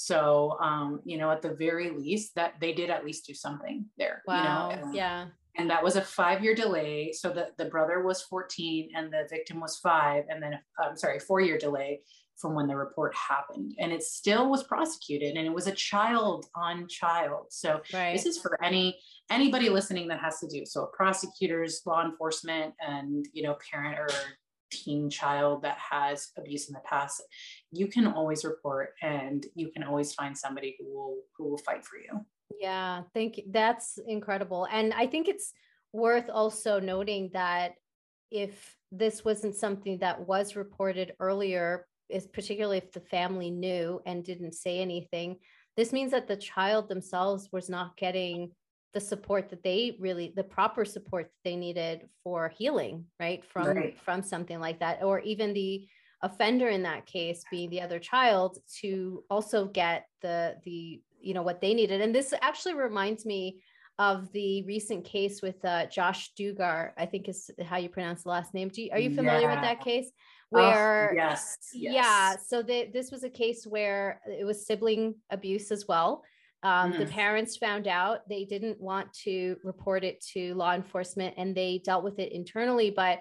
So, 0.00 0.56
um, 0.60 1.00
you 1.04 1.18
know, 1.18 1.28
at 1.32 1.42
the 1.42 1.54
very 1.54 1.90
least, 1.90 2.36
that 2.36 2.54
they 2.60 2.72
did 2.72 2.88
at 2.88 3.04
least 3.04 3.26
do 3.26 3.34
something 3.34 3.84
there. 3.98 4.22
Wow. 4.28 4.70
You 4.70 4.76
know? 4.76 4.92
yeah. 4.92 5.26
And 5.56 5.68
that 5.70 5.82
was 5.82 5.96
a 5.96 6.02
five 6.02 6.44
year 6.44 6.54
delay. 6.54 7.12
So 7.12 7.30
the, 7.30 7.48
the 7.58 7.64
brother 7.64 8.04
was 8.04 8.22
14 8.22 8.90
and 8.94 9.12
the 9.12 9.26
victim 9.28 9.58
was 9.58 9.78
five. 9.78 10.22
And 10.28 10.40
then, 10.40 10.56
I'm 10.80 10.96
sorry, 10.96 11.18
four 11.18 11.40
year 11.40 11.58
delay 11.58 12.02
from 12.36 12.54
when 12.54 12.68
the 12.68 12.76
report 12.76 13.12
happened. 13.16 13.74
And 13.80 13.90
it 13.90 14.04
still 14.04 14.48
was 14.48 14.62
prosecuted 14.62 15.36
and 15.36 15.44
it 15.44 15.52
was 15.52 15.66
a 15.66 15.72
child 15.72 16.46
on 16.54 16.86
child. 16.86 17.46
So 17.50 17.80
right. 17.92 18.12
this 18.12 18.24
is 18.24 18.38
for 18.38 18.56
any 18.62 18.96
anybody 19.32 19.68
listening 19.68 20.06
that 20.08 20.20
has 20.20 20.38
to 20.38 20.46
do. 20.46 20.64
So 20.64 20.90
prosecutors, 20.94 21.82
law 21.86 22.04
enforcement, 22.04 22.72
and 22.80 23.26
you 23.32 23.42
know, 23.42 23.56
parent 23.68 23.98
or 23.98 24.06
teen 24.70 25.08
child 25.10 25.62
that 25.62 25.78
has 25.78 26.30
abuse 26.36 26.68
in 26.68 26.74
the 26.74 26.80
past 26.80 27.22
you 27.72 27.86
can 27.86 28.06
always 28.06 28.44
report 28.44 28.90
and 29.02 29.46
you 29.54 29.70
can 29.70 29.82
always 29.82 30.12
find 30.12 30.36
somebody 30.36 30.76
who 30.78 30.86
will 30.94 31.16
who 31.36 31.50
will 31.50 31.58
fight 31.58 31.84
for 31.84 31.96
you. 31.96 32.24
Yeah 32.60 33.02
thank 33.14 33.38
you. 33.38 33.44
That's 33.50 33.98
incredible. 34.06 34.66
And 34.70 34.92
i 34.94 35.06
think 35.06 35.28
it's 35.28 35.52
worth 35.92 36.28
also 36.30 36.80
noting 36.80 37.30
that 37.32 37.72
if 38.30 38.76
this 38.92 39.24
wasn't 39.24 39.54
something 39.54 39.98
that 39.98 40.26
was 40.26 40.56
reported 40.56 41.14
earlier 41.20 41.86
is 42.08 42.26
particularly 42.26 42.78
if 42.78 42.92
the 42.92 43.00
family 43.00 43.50
knew 43.50 44.00
and 44.06 44.24
didn't 44.24 44.54
say 44.54 44.80
anything 44.80 45.36
this 45.76 45.92
means 45.92 46.10
that 46.10 46.26
the 46.26 46.36
child 46.36 46.88
themselves 46.88 47.48
was 47.52 47.70
not 47.70 47.96
getting 47.96 48.50
the 48.94 49.00
support 49.00 49.50
that 49.50 49.62
they 49.62 49.96
really 50.00 50.32
the 50.34 50.44
proper 50.44 50.84
support 50.84 51.26
that 51.26 51.50
they 51.50 51.56
needed 51.56 52.08
for 52.22 52.48
healing 52.48 53.04
right 53.20 53.44
from 53.44 53.66
right. 53.66 53.98
from 54.00 54.22
something 54.22 54.60
like 54.60 54.80
that 54.80 55.02
or 55.02 55.20
even 55.20 55.52
the 55.52 55.86
offender 56.22 56.68
in 56.68 56.82
that 56.82 57.06
case 57.06 57.44
being 57.50 57.70
the 57.70 57.80
other 57.80 57.98
child 57.98 58.58
to 58.80 59.22
also 59.30 59.66
get 59.66 60.06
the 60.22 60.56
the 60.64 61.00
you 61.20 61.34
know 61.34 61.42
what 61.42 61.60
they 61.60 61.74
needed 61.74 62.00
and 62.00 62.14
this 62.14 62.32
actually 62.40 62.74
reminds 62.74 63.26
me 63.26 63.60
of 63.98 64.30
the 64.32 64.62
recent 64.62 65.04
case 65.04 65.42
with 65.42 65.62
uh, 65.64 65.86
Josh 65.86 66.32
Duggar, 66.38 66.92
I 66.96 67.04
think 67.06 67.28
is 67.28 67.50
how 67.64 67.78
you 67.78 67.88
pronounce 67.88 68.22
the 68.22 68.28
last 68.28 68.54
name. 68.54 68.68
Do 68.68 68.80
You, 68.80 68.90
are 68.92 68.98
you 68.98 69.12
familiar 69.12 69.48
yeah. 69.48 69.54
with 69.54 69.64
that 69.64 69.80
case? 69.80 70.10
Oh, 70.52 70.58
Where, 70.62 71.10
oh, 71.10 71.14
yes, 71.16 71.58
yes, 71.74 71.94
yeah. 71.94 72.36
So 72.36 72.62
the, 72.62 72.88
this 72.92 73.10
was 73.10 73.24
a 73.24 73.28
case 73.28 73.66
where 73.66 74.20
it 74.26 74.44
was 74.44 74.66
sibling 74.66 75.16
abuse 75.30 75.72
as 75.72 75.86
well. 75.88 76.22
Um, 76.62 76.92
mm. 76.92 76.98
The 76.98 77.06
parents 77.06 77.56
found 77.56 77.86
out 77.86 78.28
they 78.28 78.44
didn't 78.44 78.80
want 78.80 79.12
to 79.24 79.56
report 79.62 80.04
it 80.04 80.24
to 80.32 80.54
law 80.54 80.74
enforcement 80.74 81.34
and 81.36 81.54
they 81.54 81.80
dealt 81.84 82.04
with 82.04 82.18
it 82.18 82.32
internally, 82.32 82.90
but 82.90 83.20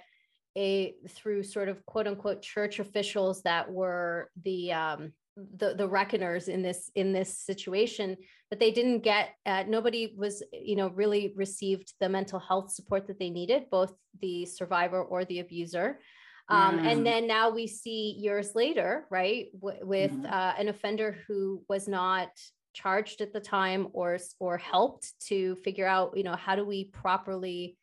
a, 0.58 0.96
through 1.10 1.44
sort 1.44 1.70
of 1.70 1.86
quote 1.86 2.08
unquote 2.08 2.42
church 2.42 2.80
officials 2.80 3.44
that 3.44 3.72
were 3.72 4.32
the 4.44 4.74
um, 4.74 5.14
the 5.58 5.76
the 5.76 5.88
reckoners 5.88 6.48
in 6.48 6.62
this 6.62 6.90
in 6.96 7.14
this 7.14 7.38
situation 7.38 8.18
but 8.50 8.60
they 8.60 8.72
didn't 8.72 9.02
get 9.02 9.30
uh, 9.46 9.64
nobody 9.68 10.14
was 10.18 10.42
you 10.52 10.76
know 10.76 10.90
really 10.90 11.34
received 11.36 11.94
the 12.00 12.10
mental 12.10 12.40
health 12.40 12.72
support 12.72 13.08
that 13.08 13.20
they 13.20 13.30
needed 13.30 13.70
both 13.70 13.94
the 14.22 14.46
survivor 14.46 15.04
or 15.04 15.26
the 15.26 15.40
abuser 15.40 16.00
um, 16.50 16.80
mm. 16.80 16.92
and 16.92 17.06
then 17.06 17.28
now 17.28 17.50
we 17.50 17.68
see 17.68 18.16
years 18.18 18.56
later 18.56 19.06
right 19.12 19.48
w- 19.54 19.86
with 19.86 20.12
mm. 20.12 20.32
uh, 20.32 20.54
an 20.58 20.70
offender 20.70 21.18
who 21.28 21.62
was 21.70 21.88
not 21.88 22.30
charged 22.78 23.22
at 23.22 23.34
the 23.34 23.40
time 23.40 23.88
or 23.94 24.18
or 24.40 24.58
helped 24.58 25.14
to 25.20 25.56
figure 25.58 25.88
out 25.88 26.16
you 26.16 26.24
know 26.24 26.36
how 26.36 26.56
do 26.56 26.64
we 26.64 26.86
properly 26.86 27.76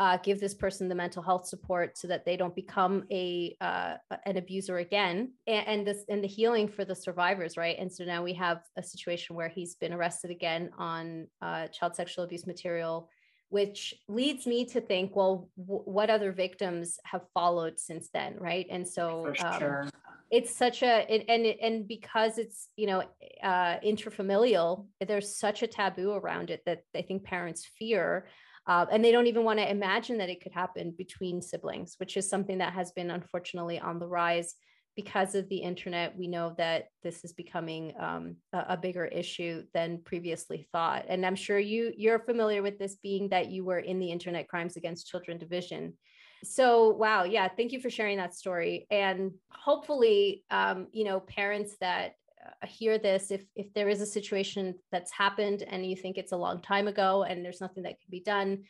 uh, 0.00 0.16
give 0.22 0.40
this 0.40 0.54
person 0.54 0.88
the 0.88 0.94
mental 0.94 1.22
health 1.22 1.46
support 1.46 1.98
so 1.98 2.08
that 2.08 2.24
they 2.24 2.36
don't 2.36 2.54
become 2.54 3.04
a 3.12 3.54
uh, 3.60 3.94
an 4.26 4.36
abuser 4.38 4.78
again? 4.78 5.32
And, 5.46 5.68
and 5.68 5.86
this 5.86 6.04
and 6.08 6.24
the 6.24 6.28
healing 6.28 6.66
for 6.68 6.84
the 6.84 6.94
survivors 6.94 7.56
right? 7.56 7.76
And 7.78 7.92
so 7.92 8.04
now 8.04 8.22
we 8.24 8.34
have 8.34 8.62
a 8.76 8.82
situation 8.82 9.36
where 9.36 9.48
he's 9.48 9.76
been 9.76 9.92
arrested 9.92 10.30
again 10.30 10.70
on 10.78 11.28
uh, 11.42 11.68
child 11.68 11.94
sexual 11.94 12.24
abuse 12.24 12.46
material 12.46 13.08
which 13.50 13.94
leads 14.06 14.46
me 14.46 14.64
to 14.64 14.80
think 14.80 15.16
well 15.16 15.48
w- 15.58 15.82
what 15.84 16.08
other 16.08 16.30
victims 16.30 17.00
have 17.04 17.22
followed 17.34 17.78
since 17.78 18.08
then 18.12 18.36
right? 18.38 18.66
And 18.70 18.86
so 18.86 19.32
um, 19.44 19.58
sure 19.58 19.90
it's 20.30 20.54
such 20.54 20.82
a 20.82 21.12
it, 21.12 21.24
and 21.28 21.44
and 21.46 21.88
because 21.88 22.38
it's 22.38 22.68
you 22.76 22.86
know 22.86 23.02
uh 23.42 23.78
intrafamilial 23.84 24.86
there's 25.06 25.36
such 25.36 25.62
a 25.62 25.66
taboo 25.66 26.12
around 26.12 26.50
it 26.50 26.62
that 26.66 26.82
i 26.96 27.02
think 27.02 27.24
parents 27.24 27.68
fear 27.78 28.26
uh, 28.66 28.86
and 28.92 29.02
they 29.04 29.10
don't 29.10 29.26
even 29.26 29.42
want 29.42 29.58
to 29.58 29.68
imagine 29.68 30.18
that 30.18 30.28
it 30.28 30.40
could 30.42 30.52
happen 30.52 30.94
between 30.96 31.42
siblings 31.42 31.94
which 31.98 32.16
is 32.16 32.28
something 32.28 32.58
that 32.58 32.72
has 32.72 32.92
been 32.92 33.10
unfortunately 33.10 33.78
on 33.78 33.98
the 33.98 34.06
rise 34.06 34.54
because 34.96 35.34
of 35.34 35.48
the 35.48 35.56
internet. 35.56 36.18
We 36.18 36.26
know 36.26 36.54
that 36.58 36.88
this 37.02 37.24
is 37.24 37.32
becoming 37.32 37.94
um, 37.98 38.36
a, 38.52 38.64
a, 38.70 38.76
bigger 38.76 39.06
issue 39.06 39.62
than 39.72 40.02
previously 40.04 40.66
thought 40.72 41.04
and 41.08 41.24
i'm 41.24 41.36
sure 41.36 41.58
you 41.58 41.92
you're 41.96 42.18
familiar 42.18 42.62
with 42.62 42.78
this 42.78 42.96
being 43.02 43.28
that 43.28 43.50
you 43.50 43.64
were 43.64 43.78
in 43.78 43.98
the 43.98 44.10
internet 44.10 44.48
crimes 44.48 44.76
against 44.76 45.06
children 45.06 45.38
division 45.38 45.92
so 46.42 46.90
wow 46.90 47.24
yeah 47.24 47.48
thank 47.48 47.72
you 47.72 47.80
for 47.80 47.90
sharing 47.90 48.16
that 48.16 48.34
story 48.34 48.86
and 48.90 49.32
hopefully 49.50 50.44
um, 50.50 50.86
you 50.92 51.04
know 51.04 51.20
parents 51.20 51.76
that 51.80 52.14
uh, 52.44 52.66
hear 52.66 52.98
this 52.98 53.30
if 53.30 53.44
if 53.54 53.72
there 53.74 53.88
is 53.88 54.00
a 54.00 54.06
situation 54.06 54.74
that's 54.90 55.12
happened 55.12 55.62
and 55.68 55.84
you 55.84 55.96
think 55.96 56.16
it's 56.16 56.32
a 56.32 56.36
long 56.36 56.60
time 56.60 56.88
ago 56.88 57.24
and 57.24 57.44
there's 57.44 57.60
nothing 57.60 57.82
that 57.82 58.00
can 58.00 58.10
be 58.10 58.20
done 58.20 58.62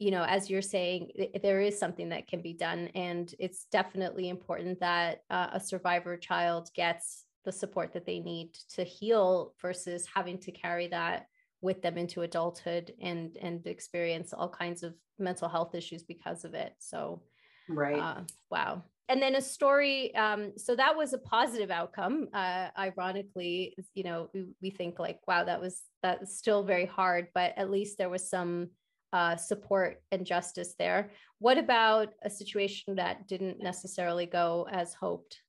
you 0.00 0.10
know, 0.10 0.24
as 0.24 0.48
you're 0.48 0.62
saying, 0.62 1.10
there 1.42 1.60
is 1.60 1.78
something 1.78 2.08
that 2.08 2.26
can 2.26 2.40
be 2.40 2.54
done. 2.54 2.88
And 2.94 3.32
it's 3.38 3.66
definitely 3.70 4.30
important 4.30 4.80
that 4.80 5.20
uh, 5.28 5.48
a 5.52 5.60
survivor 5.60 6.16
child 6.16 6.70
gets 6.74 7.26
the 7.44 7.52
support 7.52 7.92
that 7.92 8.06
they 8.06 8.18
need 8.18 8.54
to 8.76 8.82
heal 8.82 9.54
versus 9.60 10.06
having 10.12 10.38
to 10.38 10.52
carry 10.52 10.88
that 10.88 11.26
with 11.62 11.82
them 11.82 11.98
into 11.98 12.22
adulthood 12.22 12.92
and 13.02 13.36
and 13.40 13.66
experience 13.66 14.32
all 14.32 14.48
kinds 14.48 14.82
of 14.82 14.94
mental 15.18 15.48
health 15.48 15.74
issues 15.74 16.02
because 16.02 16.44
of 16.44 16.54
it. 16.54 16.74
So 16.78 17.22
right. 17.68 17.98
uh, 17.98 18.20
wow. 18.50 18.82
And 19.08 19.20
then 19.20 19.34
a 19.34 19.42
story 19.42 20.14
um, 20.14 20.52
so 20.56 20.76
that 20.76 20.96
was 20.96 21.12
a 21.12 21.18
positive 21.18 21.70
outcome 21.70 22.28
uh, 22.32 22.68
ironically 22.78 23.74
you 23.94 24.04
know 24.04 24.30
we, 24.32 24.46
we 24.62 24.70
think 24.70 25.00
like 25.00 25.18
wow 25.26 25.42
that 25.42 25.60
was 25.60 25.82
that's 26.00 26.38
still 26.38 26.62
very 26.62 26.86
hard 26.86 27.26
but 27.34 27.52
at 27.56 27.70
least 27.70 27.98
there 27.98 28.08
was 28.08 28.30
some 28.30 28.70
uh, 29.12 29.36
support 29.36 30.02
and 30.12 30.24
justice 30.24 30.74
there. 30.78 31.10
What 31.38 31.58
about 31.58 32.14
a 32.22 32.30
situation 32.30 32.94
that 32.96 33.26
didn't 33.26 33.62
necessarily 33.62 34.26
go 34.26 34.68
as 34.70 34.94
hoped? 34.94 35.40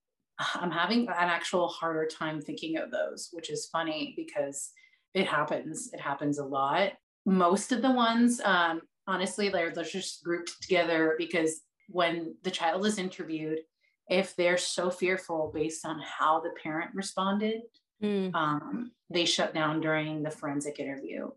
I'm 0.55 0.71
having 0.71 1.01
an 1.01 1.13
actual 1.29 1.67
harder 1.67 2.07
time 2.07 2.41
thinking 2.41 2.77
of 2.77 2.89
those 2.91 3.29
which 3.31 3.51
is 3.51 3.67
funny 3.71 4.13
because 4.17 4.71
it 5.13 5.27
happens 5.27 5.89
it 5.93 5.99
happens 5.99 6.39
a 6.39 6.45
lot 6.45 6.93
most 7.25 7.71
of 7.71 7.81
the 7.81 7.91
ones 7.91 8.41
um, 8.43 8.81
honestly 9.07 9.49
they're, 9.49 9.71
they're 9.71 9.83
just 9.83 10.23
grouped 10.23 10.61
together 10.61 11.15
because 11.17 11.61
when 11.91 12.35
the 12.43 12.51
child 12.51 12.85
is 12.85 12.97
interviewed, 12.97 13.59
if 14.09 14.35
they're 14.35 14.57
so 14.57 14.89
fearful 14.89 15.51
based 15.53 15.85
on 15.85 16.01
how 16.01 16.39
the 16.41 16.51
parent 16.61 16.91
responded, 16.93 17.61
mm. 18.03 18.33
um, 18.33 18.91
they 19.09 19.25
shut 19.25 19.53
down 19.53 19.81
during 19.81 20.23
the 20.23 20.31
forensic 20.31 20.79
interview. 20.79 21.29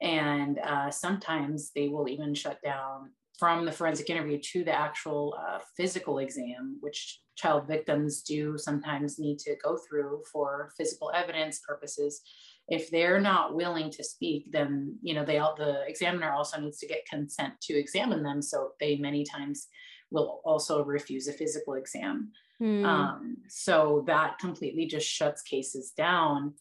And 0.00 0.58
uh, 0.58 0.90
sometimes 0.90 1.72
they 1.74 1.88
will 1.88 2.08
even 2.08 2.34
shut 2.34 2.60
down 2.62 3.10
from 3.38 3.64
the 3.64 3.72
forensic 3.72 4.10
interview 4.10 4.38
to 4.38 4.64
the 4.64 4.72
actual 4.72 5.36
uh, 5.40 5.58
physical 5.76 6.18
exam, 6.18 6.76
which 6.80 7.20
child 7.36 7.66
victims 7.66 8.22
do 8.22 8.56
sometimes 8.58 9.18
need 9.18 9.38
to 9.38 9.56
go 9.64 9.78
through 9.78 10.22
for 10.30 10.72
physical 10.76 11.10
evidence 11.14 11.60
purposes. 11.66 12.20
If 12.70 12.90
they're 12.90 13.20
not 13.20 13.54
willing 13.54 13.90
to 13.90 14.04
speak, 14.04 14.50
then 14.52 14.96
you 15.02 15.14
know 15.14 15.24
they 15.24 15.38
all 15.38 15.54
the 15.56 15.82
examiner 15.86 16.32
also 16.32 16.60
needs 16.60 16.78
to 16.78 16.86
get 16.86 17.08
consent 17.08 17.54
to 17.62 17.74
examine 17.74 18.22
them. 18.22 18.40
So 18.40 18.70
they 18.80 18.96
many 18.96 19.24
times 19.24 19.66
will 20.10 20.40
also 20.44 20.84
refuse 20.84 21.28
a 21.28 21.32
physical 21.32 21.74
exam. 21.74 22.32
Mm. 22.60 22.84
Um, 22.84 23.36
so 23.48 24.04
that 24.06 24.38
completely 24.38 24.86
just 24.86 25.08
shuts 25.08 25.42
cases 25.42 25.92
down. 25.96 26.54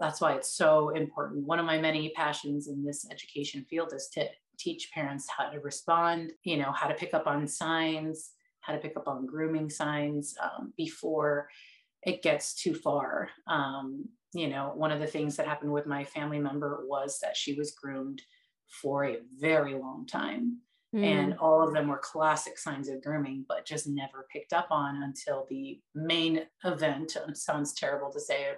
That's 0.00 0.20
why 0.20 0.34
it's 0.34 0.52
so 0.52 0.90
important. 0.90 1.46
One 1.46 1.58
of 1.58 1.66
my 1.66 1.78
many 1.78 2.10
passions 2.10 2.68
in 2.68 2.84
this 2.84 3.06
education 3.10 3.64
field 3.68 3.92
is 3.94 4.08
to 4.14 4.26
teach 4.58 4.90
parents 4.92 5.28
how 5.36 5.50
to 5.50 5.60
respond, 5.60 6.32
you 6.42 6.56
know, 6.56 6.72
how 6.72 6.88
to 6.88 6.94
pick 6.94 7.14
up 7.14 7.26
on 7.26 7.46
signs, 7.46 8.32
how 8.60 8.72
to 8.72 8.80
pick 8.80 8.96
up 8.96 9.06
on 9.06 9.26
grooming 9.26 9.70
signs 9.70 10.34
um, 10.42 10.72
before 10.76 11.48
it 12.02 12.22
gets 12.22 12.54
too 12.54 12.74
far. 12.74 13.28
Um, 13.46 14.08
you 14.34 14.48
know, 14.48 14.72
one 14.74 14.90
of 14.90 15.00
the 15.00 15.06
things 15.06 15.36
that 15.36 15.46
happened 15.46 15.72
with 15.72 15.86
my 15.86 16.04
family 16.04 16.38
member 16.38 16.84
was 16.86 17.18
that 17.20 17.36
she 17.36 17.54
was 17.54 17.72
groomed 17.72 18.20
for 18.82 19.04
a 19.04 19.18
very 19.40 19.74
long 19.74 20.06
time. 20.06 20.58
Mm. 20.94 21.04
And 21.04 21.38
all 21.38 21.66
of 21.66 21.72
them 21.72 21.88
were 21.88 21.98
classic 21.98 22.58
signs 22.58 22.88
of 22.88 23.02
grooming, 23.02 23.44
but 23.48 23.66
just 23.66 23.88
never 23.88 24.26
picked 24.32 24.52
up 24.52 24.68
on 24.70 25.02
until 25.02 25.46
the 25.48 25.80
main 25.94 26.42
event 26.64 27.16
sounds 27.34 27.74
terrible 27.74 28.12
to 28.12 28.20
say, 28.20 28.48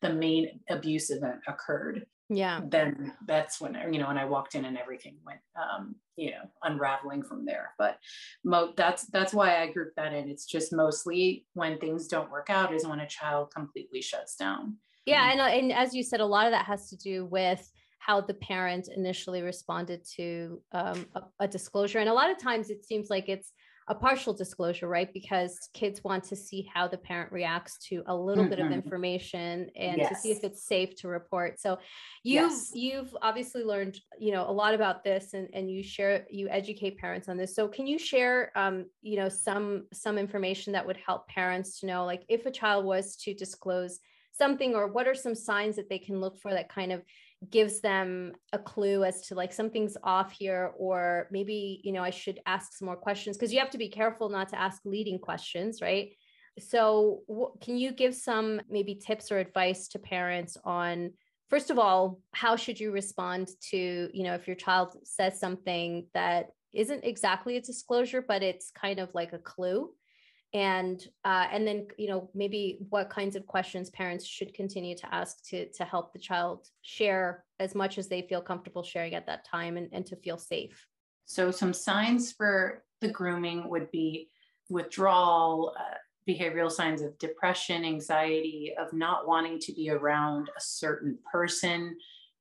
the 0.00 0.12
main 0.12 0.60
abuse 0.70 1.10
event 1.10 1.40
occurred. 1.46 2.06
Yeah. 2.30 2.60
Then 2.66 3.12
that's 3.26 3.60
when, 3.60 3.76
you 3.92 4.00
know, 4.00 4.06
when 4.06 4.16
I 4.16 4.24
walked 4.24 4.54
in 4.54 4.64
and 4.64 4.78
everything 4.78 5.18
went, 5.26 5.40
um, 5.60 5.96
you 6.16 6.30
know, 6.30 6.50
unraveling 6.62 7.22
from 7.22 7.44
there. 7.44 7.74
But 7.78 7.98
mo- 8.44 8.72
that's, 8.76 9.04
that's 9.08 9.34
why 9.34 9.60
I 9.60 9.70
group 9.70 9.92
that 9.96 10.14
in. 10.14 10.30
It's 10.30 10.46
just 10.46 10.72
mostly 10.72 11.46
when 11.52 11.78
things 11.78 12.08
don't 12.08 12.30
work 12.30 12.48
out 12.48 12.72
is 12.72 12.86
when 12.86 13.00
a 13.00 13.08
child 13.08 13.52
completely 13.54 14.00
shuts 14.00 14.36
down. 14.36 14.78
Yeah. 15.06 15.30
And, 15.30 15.40
and 15.40 15.72
as 15.72 15.94
you 15.94 16.02
said, 16.02 16.20
a 16.20 16.26
lot 16.26 16.46
of 16.46 16.52
that 16.52 16.64
has 16.64 16.88
to 16.90 16.96
do 16.96 17.26
with 17.26 17.68
how 17.98 18.20
the 18.20 18.34
parent 18.34 18.88
initially 18.94 19.42
responded 19.42 20.04
to 20.16 20.60
um, 20.72 21.06
a, 21.14 21.22
a, 21.40 21.48
disclosure. 21.48 22.00
And 22.00 22.08
a 22.08 22.12
lot 22.12 22.30
of 22.30 22.38
times 22.38 22.68
it 22.68 22.84
seems 22.84 23.08
like 23.08 23.30
it's 23.30 23.52
a 23.88 23.94
partial 23.94 24.32
disclosure, 24.32 24.88
right? 24.88 25.12
Because 25.12 25.58
kids 25.74 26.02
want 26.04 26.24
to 26.24 26.36
see 26.36 26.68
how 26.72 26.88
the 26.88 26.96
parent 26.96 27.32
reacts 27.32 27.78
to 27.88 28.02
a 28.06 28.16
little 28.16 28.44
mm-hmm. 28.44 28.50
bit 28.50 28.58
of 28.58 28.66
mm-hmm. 28.66 28.74
information 28.74 29.70
and 29.76 29.98
yes. 29.98 30.08
to 30.10 30.16
see 30.16 30.30
if 30.32 30.42
it's 30.42 30.66
safe 30.66 30.94
to 30.96 31.08
report. 31.08 31.60
So 31.60 31.78
you've 32.22 32.50
yes. 32.50 32.70
you've 32.74 33.14
obviously 33.20 33.62
learned, 33.62 33.98
you 34.18 34.32
know, 34.32 34.48
a 34.48 34.52
lot 34.52 34.74
about 34.74 35.04
this 35.04 35.34
and, 35.34 35.48
and 35.52 35.70
you 35.70 35.82
share 35.82 36.26
you 36.30 36.48
educate 36.48 36.98
parents 36.98 37.28
on 37.28 37.36
this. 37.36 37.54
So 37.54 37.68
can 37.68 37.86
you 37.86 37.98
share 37.98 38.52
um, 38.54 38.86
you 39.02 39.16
know, 39.16 39.28
some 39.28 39.86
some 39.92 40.16
information 40.16 40.72
that 40.72 40.86
would 40.86 40.98
help 41.06 41.28
parents 41.28 41.80
to 41.80 41.86
know 41.86 42.06
like 42.06 42.22
if 42.28 42.46
a 42.46 42.50
child 42.50 42.86
was 42.86 43.16
to 43.16 43.34
disclose 43.34 43.98
something 44.36 44.74
or 44.74 44.88
what 44.88 45.06
are 45.06 45.14
some 45.14 45.34
signs 45.34 45.76
that 45.76 45.88
they 45.88 45.98
can 45.98 46.20
look 46.20 46.38
for 46.38 46.50
that 46.50 46.68
kind 46.68 46.92
of 46.92 47.02
gives 47.50 47.80
them 47.80 48.32
a 48.52 48.58
clue 48.58 49.04
as 49.04 49.26
to 49.28 49.34
like 49.34 49.52
something's 49.52 49.96
off 50.02 50.32
here 50.32 50.72
or 50.78 51.28
maybe 51.30 51.80
you 51.84 51.92
know 51.92 52.02
i 52.02 52.10
should 52.10 52.40
ask 52.46 52.72
some 52.72 52.86
more 52.86 52.96
questions? 52.96 53.36
Because 53.36 53.52
you 53.52 53.60
have 53.60 53.70
to 53.70 53.78
be 53.78 53.88
careful 53.88 54.28
not 54.28 54.48
to 54.50 54.60
ask 54.60 54.80
leading 54.84 55.18
questions 55.18 55.80
right? 55.80 56.10
So 56.58 57.22
w- 57.28 57.52
can 57.60 57.76
you 57.76 57.92
give 57.92 58.14
some 58.14 58.60
maybe 58.70 58.94
tips 58.94 59.32
or 59.32 59.38
advice 59.38 59.88
to 59.88 59.98
parents 59.98 60.56
on 60.64 61.12
first 61.50 61.70
of 61.70 61.78
all 61.78 62.20
how 62.32 62.56
should 62.56 62.80
you 62.80 62.90
respond 62.90 63.48
to 63.70 64.08
you 64.12 64.24
know 64.24 64.34
if 64.34 64.46
your 64.46 64.56
child 64.56 64.96
says 65.04 65.38
something 65.38 66.06
that 66.14 66.46
isn't 66.72 67.04
exactly 67.04 67.56
a 67.56 67.60
disclosure 67.60 68.22
but 68.26 68.42
it's 68.42 68.70
kind 68.72 68.98
of 68.98 69.14
like 69.14 69.32
a 69.32 69.38
clue 69.38 69.90
and 70.54 71.08
uh, 71.24 71.46
and 71.52 71.66
then 71.66 71.86
you 71.98 72.08
know 72.08 72.30
maybe 72.32 72.78
what 72.88 73.10
kinds 73.10 73.34
of 73.34 73.46
questions 73.46 73.90
parents 73.90 74.24
should 74.24 74.54
continue 74.54 74.96
to 74.96 75.14
ask 75.14 75.44
to 75.50 75.68
to 75.72 75.84
help 75.84 76.12
the 76.12 76.18
child 76.18 76.68
share 76.82 77.44
as 77.58 77.74
much 77.74 77.98
as 77.98 78.08
they 78.08 78.22
feel 78.22 78.40
comfortable 78.40 78.82
sharing 78.82 79.14
at 79.14 79.26
that 79.26 79.44
time 79.44 79.76
and, 79.76 79.88
and 79.92 80.06
to 80.06 80.16
feel 80.16 80.38
safe. 80.38 80.86
So 81.26 81.50
some 81.50 81.72
signs 81.72 82.32
for 82.32 82.84
the 83.00 83.08
grooming 83.08 83.68
would 83.68 83.90
be 83.90 84.30
withdrawal 84.70 85.74
uh, 85.78 85.96
behavioral 86.28 86.70
signs 86.70 87.02
of 87.02 87.18
depression 87.18 87.84
anxiety 87.84 88.72
of 88.78 88.92
not 88.92 89.26
wanting 89.26 89.58
to 89.58 89.72
be 89.72 89.90
around 89.90 90.48
a 90.56 90.60
certain 90.60 91.18
person 91.30 91.96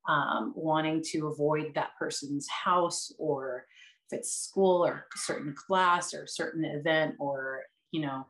um, 0.07 0.53
wanting 0.55 1.01
to 1.01 1.27
avoid 1.27 1.73
that 1.75 1.91
person's 1.97 2.47
house 2.47 3.11
or 3.17 3.65
if 4.07 4.19
it's 4.19 4.33
school 4.33 4.85
or 4.85 5.07
a 5.13 5.17
certain 5.17 5.55
class 5.55 6.13
or 6.13 6.23
a 6.23 6.27
certain 6.27 6.63
event 6.63 7.15
or 7.19 7.63
you 7.93 8.01
know, 8.01 8.25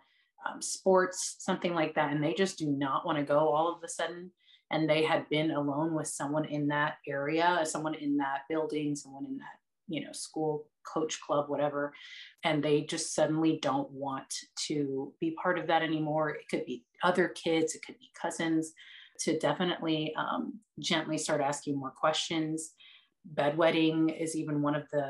um, 0.46 0.62
sports, 0.62 1.38
something 1.40 1.74
like 1.74 1.96
that. 1.96 2.12
And 2.12 2.24
they 2.24 2.34
just 2.34 2.60
do 2.60 2.68
not 2.68 3.06
want 3.06 3.18
to 3.18 3.24
go 3.24 3.40
all 3.40 3.74
of 3.74 3.84
a 3.84 3.88
sudden. 3.88 4.30
And 4.70 4.88
they 4.88 5.04
had 5.04 5.28
been 5.30 5.52
alone 5.52 5.96
with 5.96 6.08
someone 6.08 6.46
in 6.46 6.68
that 6.68 6.98
area, 7.08 7.62
someone 7.64 7.96
in 7.96 8.18
that 8.18 8.42
building, 8.50 8.96
someone 8.96 9.26
in 9.26 9.38
that, 9.38 9.58
you 9.88 10.04
know, 10.04 10.12
school, 10.12 10.68
coach 10.86 11.22
club, 11.22 11.50
whatever. 11.50 11.94
And 12.44 12.62
they 12.62 12.82
just 12.82 13.16
suddenly 13.16 13.60
don't 13.62 13.90
want 13.92 14.34
to 14.68 15.14
be 15.22 15.36
part 15.42 15.58
of 15.58 15.68
that 15.68 15.82
anymore. 15.82 16.30
It 16.32 16.50
could 16.50 16.66
be 16.66 16.84
other 17.04 17.30
kids, 17.30 17.74
it 17.74 17.86
could 17.86 17.98
be 18.00 18.12
cousins, 18.20 18.74
to 19.20 19.40
definitely 19.40 20.14
um, 20.18 20.60
gently 20.80 21.18
start 21.18 21.40
asking 21.40 21.78
more 21.78 21.92
questions. 21.92 22.72
Bedwetting 23.36 24.20
is 24.20 24.36
even 24.36 24.62
one 24.62 24.76
of 24.76 24.84
the 24.92 25.08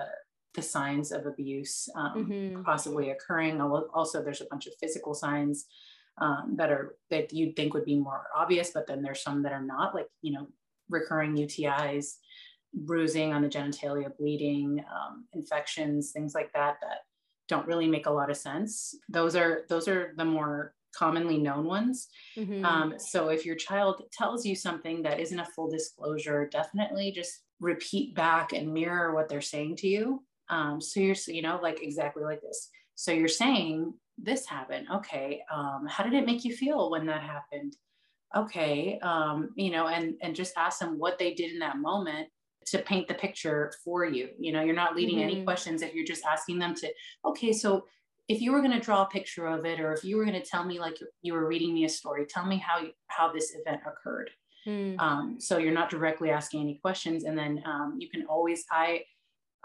the 0.53 0.61
signs 0.61 1.11
of 1.11 1.25
abuse 1.25 1.89
um, 1.95 2.25
mm-hmm. 2.25 2.61
possibly 2.63 3.09
occurring. 3.09 3.59
Also, 3.59 4.23
there's 4.23 4.41
a 4.41 4.45
bunch 4.45 4.67
of 4.67 4.73
physical 4.79 5.13
signs 5.13 5.65
um, 6.19 6.53
that 6.57 6.69
are 6.69 6.95
that 7.09 7.33
you'd 7.33 7.55
think 7.55 7.73
would 7.73 7.85
be 7.85 7.99
more 7.99 8.25
obvious, 8.35 8.71
but 8.73 8.87
then 8.87 9.01
there's 9.01 9.23
some 9.23 9.43
that 9.43 9.51
are 9.51 9.63
not, 9.63 9.95
like 9.95 10.07
you 10.21 10.31
know, 10.31 10.47
recurring 10.89 11.35
UTIs, 11.35 12.17
bruising 12.73 13.33
on 13.33 13.41
the 13.41 13.49
genitalia, 13.49 14.15
bleeding, 14.17 14.83
um, 14.91 15.25
infections, 15.33 16.11
things 16.11 16.35
like 16.35 16.53
that 16.53 16.77
that 16.81 16.99
don't 17.47 17.67
really 17.67 17.87
make 17.87 18.05
a 18.05 18.11
lot 18.11 18.29
of 18.29 18.37
sense. 18.37 18.95
Those 19.09 19.35
are 19.35 19.63
those 19.69 19.87
are 19.87 20.13
the 20.17 20.25
more 20.25 20.75
commonly 20.95 21.39
known 21.39 21.65
ones. 21.65 22.07
Mm-hmm. 22.37 22.63
Um, 22.63 22.93
so 22.99 23.29
if 23.29 23.45
your 23.45 23.55
child 23.55 24.03
tells 24.11 24.45
you 24.45 24.55
something 24.55 25.01
that 25.01 25.19
isn't 25.19 25.39
a 25.39 25.45
full 25.45 25.69
disclosure, 25.69 26.47
definitely 26.51 27.11
just 27.11 27.41
repeat 27.59 28.13
back 28.13 28.53
and 28.53 28.71
mirror 28.71 29.15
what 29.15 29.29
they're 29.29 29.41
saying 29.41 29.77
to 29.77 29.87
you 29.87 30.21
um, 30.49 30.81
so 30.81 30.99
you're, 30.99 31.15
you 31.27 31.41
know, 31.41 31.59
like 31.61 31.81
exactly 31.81 32.23
like 32.23 32.41
this. 32.41 32.69
So 32.95 33.11
you're 33.11 33.27
saying 33.27 33.93
this 34.17 34.45
happened. 34.45 34.87
Okay. 34.93 35.41
Um, 35.51 35.87
how 35.89 36.03
did 36.03 36.13
it 36.13 36.25
make 36.25 36.45
you 36.45 36.55
feel 36.55 36.91
when 36.91 37.05
that 37.07 37.21
happened? 37.21 37.75
Okay. 38.35 38.99
Um, 39.01 39.49
you 39.55 39.71
know, 39.71 39.87
and, 39.87 40.15
and 40.21 40.35
just 40.35 40.53
ask 40.57 40.79
them 40.79 40.99
what 40.99 41.17
they 41.17 41.33
did 41.33 41.51
in 41.51 41.59
that 41.59 41.77
moment 41.77 42.27
to 42.67 42.79
paint 42.79 43.07
the 43.07 43.13
picture 43.13 43.73
for 43.83 44.05
you. 44.05 44.29
You 44.39 44.53
know, 44.53 44.61
you're 44.61 44.75
not 44.75 44.95
leading 44.95 45.17
mm-hmm. 45.17 45.29
any 45.29 45.43
questions 45.43 45.81
if 45.81 45.93
you're 45.93 46.05
just 46.05 46.25
asking 46.25 46.59
them 46.59 46.73
to, 46.75 46.93
okay, 47.25 47.51
so 47.51 47.85
if 48.29 48.39
you 48.39 48.53
were 48.53 48.61
going 48.61 48.71
to 48.71 48.79
draw 48.79 49.01
a 49.01 49.07
picture 49.07 49.47
of 49.47 49.65
it, 49.65 49.79
or 49.81 49.91
if 49.93 50.03
you 50.03 50.15
were 50.15 50.25
going 50.25 50.41
to 50.41 50.47
tell 50.47 50.63
me 50.63 50.79
like 50.79 50.97
you 51.23 51.33
were 51.33 51.45
reading 51.45 51.73
me 51.73 51.83
a 51.85 51.89
story, 51.89 52.25
tell 52.25 52.45
me 52.45 52.57
how, 52.57 52.79
you, 52.79 52.91
how 53.07 53.31
this 53.31 53.53
event 53.53 53.81
occurred. 53.85 54.29
Mm. 54.65 54.97
Um, 54.99 55.41
so 55.41 55.57
you're 55.57 55.73
not 55.73 55.89
directly 55.89 56.29
asking 56.29 56.61
any 56.61 56.75
questions. 56.75 57.25
And 57.25 57.37
then 57.37 57.61
um, 57.65 57.97
you 57.99 58.09
can 58.09 58.25
always, 58.27 58.63
I, 58.71 59.03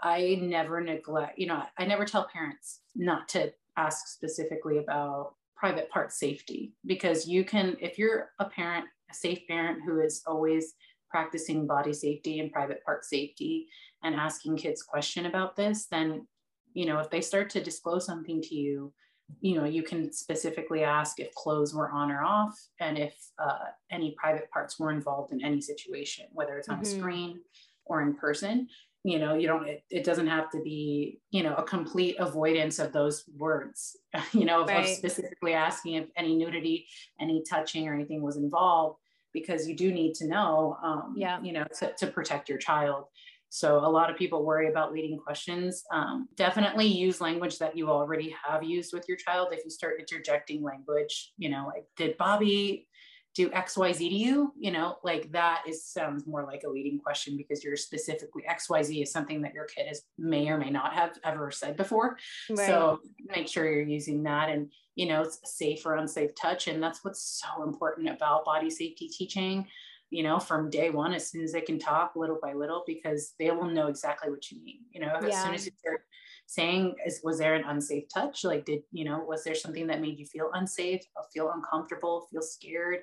I 0.01 0.39
never 0.41 0.81
neglect, 0.81 1.37
you 1.37 1.47
know, 1.47 1.63
I 1.77 1.85
never 1.85 2.05
tell 2.05 2.27
parents 2.31 2.81
not 2.95 3.27
to 3.29 3.53
ask 3.77 4.07
specifically 4.07 4.77
about 4.77 5.33
private 5.55 5.89
part 5.89 6.13
safety 6.13 6.73
because 6.85 7.27
you 7.27 7.43
can, 7.43 7.75
if 7.81 7.97
you're 7.97 8.29
a 8.39 8.45
parent, 8.45 8.85
a 9.11 9.13
safe 9.13 9.39
parent 9.47 9.79
who 9.85 9.99
is 9.99 10.23
always 10.25 10.73
practicing 11.09 11.67
body 11.67 11.91
safety 11.91 12.39
and 12.39 12.51
private 12.51 12.83
part 12.85 13.03
safety 13.03 13.67
and 14.03 14.15
asking 14.15 14.55
kids 14.55 14.83
question 14.83 15.25
about 15.25 15.55
this, 15.55 15.87
then, 15.87 16.25
you 16.73 16.85
know, 16.85 16.99
if 16.99 17.09
they 17.09 17.21
start 17.21 17.49
to 17.49 17.63
disclose 17.63 18.05
something 18.05 18.41
to 18.41 18.55
you, 18.55 18.93
you 19.41 19.55
know, 19.55 19.65
you 19.65 19.83
can 19.83 20.11
specifically 20.13 20.83
ask 20.83 21.19
if 21.19 21.33
clothes 21.35 21.73
were 21.73 21.91
on 21.91 22.09
or 22.09 22.23
off 22.23 22.57
and 22.79 22.97
if 22.97 23.15
uh, 23.37 23.65
any 23.91 24.15
private 24.17 24.49
parts 24.51 24.79
were 24.79 24.91
involved 24.91 25.33
in 25.33 25.43
any 25.43 25.61
situation, 25.61 26.25
whether 26.31 26.57
it's 26.57 26.69
on 26.69 26.77
mm-hmm. 26.77 26.95
a 26.95 26.99
screen 26.99 27.39
or 27.85 28.01
in 28.01 28.13
person 28.15 28.67
you 29.03 29.17
know 29.17 29.33
you 29.33 29.47
don't 29.47 29.67
it, 29.67 29.83
it, 29.89 30.03
doesn't 30.03 30.27
have 30.27 30.49
to 30.51 30.61
be 30.61 31.21
you 31.31 31.41
know 31.41 31.55
a 31.55 31.63
complete 31.63 32.17
avoidance 32.19 32.79
of 32.79 32.91
those 32.91 33.23
words 33.37 33.95
you 34.33 34.43
know 34.43 34.65
right. 34.65 34.81
of 34.81 34.87
specifically 34.87 35.53
asking 35.53 35.93
if 35.93 36.07
any 36.17 36.35
nudity 36.35 36.85
any 37.21 37.41
touching 37.49 37.87
or 37.87 37.93
anything 37.93 38.21
was 38.21 38.35
involved 38.35 38.97
because 39.33 39.67
you 39.67 39.75
do 39.75 39.91
need 39.91 40.13
to 40.15 40.27
know 40.27 40.77
um, 40.83 41.13
yeah. 41.17 41.41
you 41.41 41.53
know 41.53 41.65
to, 41.79 41.93
to 41.93 42.07
protect 42.07 42.49
your 42.49 42.57
child. 42.57 43.05
So 43.51 43.79
a 43.79 43.89
lot 43.89 44.11
of 44.11 44.17
people 44.17 44.45
worry 44.45 44.69
about 44.69 44.93
leading 44.93 45.17
questions. 45.17 45.83
Um, 45.91 46.27
definitely 46.35 46.85
use 46.85 47.19
language 47.19 47.57
that 47.57 47.75
you 47.75 47.89
already 47.89 48.35
have 48.47 48.63
used 48.63 48.93
with 48.93 49.05
your 49.07 49.17
child. 49.17 49.47
If 49.51 49.65
you 49.65 49.71
start 49.71 49.99
interjecting 49.99 50.61
language 50.63 51.33
you 51.37 51.49
know 51.49 51.65
like 51.67 51.85
did 51.97 52.17
bobby 52.17 52.87
do 53.35 53.49
xyz 53.49 53.97
to 53.97 54.05
you 54.05 54.53
you 54.57 54.71
know 54.71 54.97
like 55.03 55.31
that 55.31 55.63
is 55.67 55.85
sounds 55.85 56.25
more 56.25 56.43
like 56.43 56.63
a 56.63 56.69
leading 56.69 56.99
question 56.99 57.37
because 57.37 57.63
you're 57.63 57.75
specifically 57.75 58.43
xyz 58.49 59.03
is 59.03 59.11
something 59.11 59.41
that 59.41 59.53
your 59.53 59.65
kid 59.65 59.87
is 59.89 60.01
may 60.17 60.49
or 60.49 60.57
may 60.57 60.69
not 60.69 60.93
have 60.93 61.17
ever 61.23 61.51
said 61.51 61.77
before 61.77 62.17
right. 62.49 62.67
so 62.67 62.99
make 63.27 63.47
sure 63.47 63.71
you're 63.71 63.81
using 63.83 64.23
that 64.23 64.49
and 64.49 64.71
you 64.95 65.05
know 65.05 65.21
it's 65.21 65.39
safe 65.45 65.85
or 65.85 65.95
unsafe 65.95 66.33
touch 66.35 66.67
and 66.67 66.81
that's 66.81 67.03
what's 67.03 67.41
so 67.43 67.63
important 67.63 68.09
about 68.09 68.45
body 68.45 68.69
safety 68.69 69.07
teaching 69.07 69.65
you 70.09 70.23
know 70.23 70.39
from 70.39 70.69
day 70.69 70.89
one 70.89 71.13
as 71.13 71.29
soon 71.29 71.43
as 71.43 71.51
they 71.51 71.61
can 71.61 71.79
talk 71.79 72.13
little 72.15 72.39
by 72.41 72.53
little 72.53 72.83
because 72.87 73.33
they 73.39 73.51
will 73.51 73.69
know 73.69 73.87
exactly 73.87 74.29
what 74.29 74.49
you 74.51 74.61
mean 74.63 74.79
you 74.91 74.99
know 74.99 75.17
yeah. 75.21 75.27
as 75.27 75.43
soon 75.43 75.53
as 75.53 75.65
you 75.65 75.71
start 75.77 76.01
saying 76.49 76.95
is 77.05 77.21
was 77.23 77.37
there 77.37 77.53
an 77.53 77.63
unsafe 77.63 78.05
touch? 78.11 78.43
Like 78.43 78.65
did 78.65 78.81
you 78.91 79.05
know 79.05 79.23
was 79.23 79.43
there 79.43 79.53
something 79.53 79.85
that 79.85 80.01
made 80.01 80.17
you 80.17 80.25
feel 80.25 80.49
unsafe 80.55 81.01
feel 81.31 81.51
uncomfortable 81.51 82.27
feel 82.31 82.41
scared? 82.41 83.01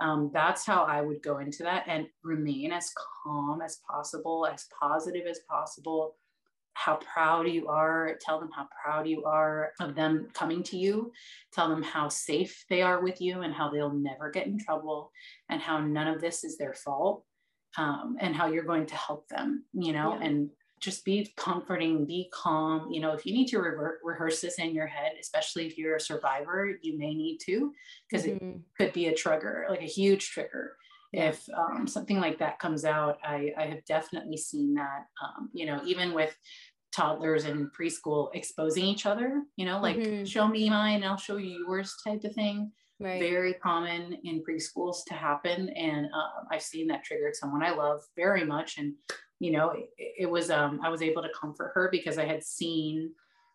Um, 0.00 0.30
that's 0.32 0.64
how 0.64 0.84
i 0.84 1.00
would 1.00 1.22
go 1.22 1.38
into 1.38 1.64
that 1.64 1.82
and 1.88 2.06
remain 2.22 2.70
as 2.72 2.92
calm 3.22 3.60
as 3.60 3.80
possible 3.90 4.46
as 4.50 4.66
positive 4.80 5.26
as 5.26 5.40
possible. 5.50 6.16
How 6.72 6.96
proud 6.96 7.46
you 7.48 7.68
are 7.68 8.16
tell 8.20 8.40
them 8.40 8.50
how 8.56 8.68
proud 8.82 9.06
you 9.06 9.24
are 9.24 9.72
of 9.80 9.94
them 9.94 10.28
coming 10.32 10.62
to 10.64 10.78
you. 10.78 11.12
Tell 11.52 11.68
them 11.68 11.82
how 11.82 12.08
safe 12.08 12.64
they 12.70 12.80
are 12.80 13.02
with 13.02 13.20
you 13.20 13.42
and 13.42 13.52
how 13.52 13.68
they'll 13.68 13.92
never 13.92 14.30
get 14.30 14.46
in 14.46 14.58
trouble 14.58 15.12
and 15.50 15.60
how 15.60 15.78
none 15.78 16.06
of 16.06 16.22
this 16.22 16.42
is 16.42 16.56
their 16.56 16.74
fault 16.74 17.24
um, 17.76 18.16
and 18.20 18.34
how 18.34 18.46
you're 18.46 18.64
going 18.64 18.86
to 18.86 18.94
help 18.94 19.28
them 19.28 19.64
you 19.74 19.92
know 19.92 20.14
yeah. 20.14 20.26
and 20.26 20.50
just 20.80 21.04
be 21.04 21.32
comforting, 21.36 22.06
be 22.06 22.30
calm. 22.32 22.90
You 22.90 23.00
know, 23.00 23.12
if 23.12 23.26
you 23.26 23.32
need 23.32 23.48
to 23.48 23.58
revert, 23.58 24.00
rehearse 24.02 24.40
this 24.40 24.58
in 24.58 24.74
your 24.74 24.86
head, 24.86 25.12
especially 25.20 25.66
if 25.66 25.76
you're 25.76 25.96
a 25.96 26.00
survivor, 26.00 26.78
you 26.82 26.98
may 26.98 27.14
need 27.14 27.38
to, 27.46 27.72
because 28.08 28.26
mm-hmm. 28.26 28.48
it 28.48 28.60
could 28.76 28.92
be 28.92 29.06
a 29.06 29.14
trigger, 29.14 29.66
like 29.68 29.82
a 29.82 29.84
huge 29.84 30.30
trigger. 30.30 30.76
Yeah. 31.12 31.30
If 31.30 31.48
um, 31.56 31.86
something 31.86 32.20
like 32.20 32.38
that 32.38 32.58
comes 32.58 32.84
out, 32.84 33.18
I, 33.24 33.52
I 33.56 33.64
have 33.64 33.84
definitely 33.86 34.36
seen 34.36 34.74
that, 34.74 35.06
um, 35.22 35.48
you 35.54 35.64
know, 35.64 35.80
even 35.84 36.12
with 36.12 36.36
toddlers 36.92 37.44
in 37.44 37.70
preschool 37.78 38.28
exposing 38.34 38.84
each 38.84 39.06
other, 39.06 39.42
you 39.56 39.64
know, 39.64 39.80
like 39.80 39.96
mm-hmm. 39.96 40.24
show 40.24 40.46
me 40.48 40.68
mine, 40.68 41.04
I'll 41.04 41.16
show 41.16 41.36
you 41.36 41.64
yours 41.66 41.94
type 42.06 42.24
of 42.24 42.34
thing. 42.34 42.72
Right. 43.00 43.20
Very 43.20 43.54
common 43.54 44.18
in 44.24 44.42
preschools 44.42 45.04
to 45.06 45.14
happen. 45.14 45.68
And 45.70 46.06
uh, 46.06 46.44
I've 46.50 46.62
seen 46.62 46.88
that 46.88 47.04
triggered 47.04 47.36
someone 47.36 47.62
I 47.62 47.70
love 47.70 48.00
very 48.16 48.44
much. 48.44 48.76
And 48.78 48.94
you 49.40 49.50
know 49.50 49.70
it, 49.70 49.88
it 49.98 50.30
was 50.30 50.50
um 50.50 50.80
i 50.82 50.88
was 50.88 51.02
able 51.02 51.22
to 51.22 51.28
comfort 51.38 51.72
her 51.74 51.88
because 51.90 52.18
i 52.18 52.24
had 52.24 52.42
seen 52.42 53.10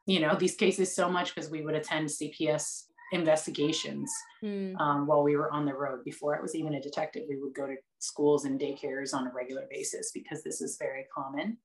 you 0.05 0.19
know 0.19 0.35
these 0.35 0.55
cases 0.55 0.93
so 0.93 1.09
much 1.09 1.33
because 1.33 1.49
we 1.49 1.61
would 1.61 1.75
attend 1.75 2.07
cps 2.07 2.83
investigations 3.11 4.11
mm. 4.43 4.75
um, 4.79 5.05
while 5.05 5.21
we 5.21 5.35
were 5.35 5.51
on 5.51 5.65
the 5.65 5.73
road. 5.73 6.03
Before 6.03 6.35
i 6.35 6.41
was 6.41 6.55
even 6.55 6.73
a 6.73 6.81
detective 6.81 7.23
we 7.29 7.39
would 7.39 7.53
go 7.53 7.67
to 7.67 7.75
schools 7.99 8.45
and 8.45 8.59
daycares 8.59 9.13
on 9.13 9.27
a 9.27 9.31
regular 9.31 9.67
basis 9.69 10.11
because 10.11 10.41
this 10.43 10.61
is 10.61 10.77
very 10.77 11.05
common. 11.15 11.57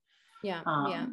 Yeah 0.43 0.61
um, 0.67 0.91
yeah 0.91 1.05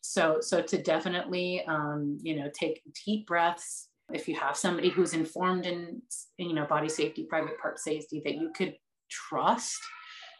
so 0.00 0.38
so 0.40 0.62
to 0.62 0.82
definitely 0.82 1.64
um, 1.66 2.18
you 2.22 2.36
know 2.36 2.50
take 2.52 2.82
deep 3.04 3.26
breaths. 3.26 3.88
If 4.12 4.26
you 4.26 4.34
have 4.36 4.56
somebody 4.56 4.88
who's 4.88 5.14
informed 5.14 5.66
in 5.66 6.02
you 6.36 6.54
know 6.54 6.64
body 6.64 6.88
safety 6.88 7.24
private 7.24 7.58
part 7.60 7.78
safety 7.78 8.22
that 8.24 8.34
you 8.34 8.50
could 8.56 8.76
trust 9.10 9.80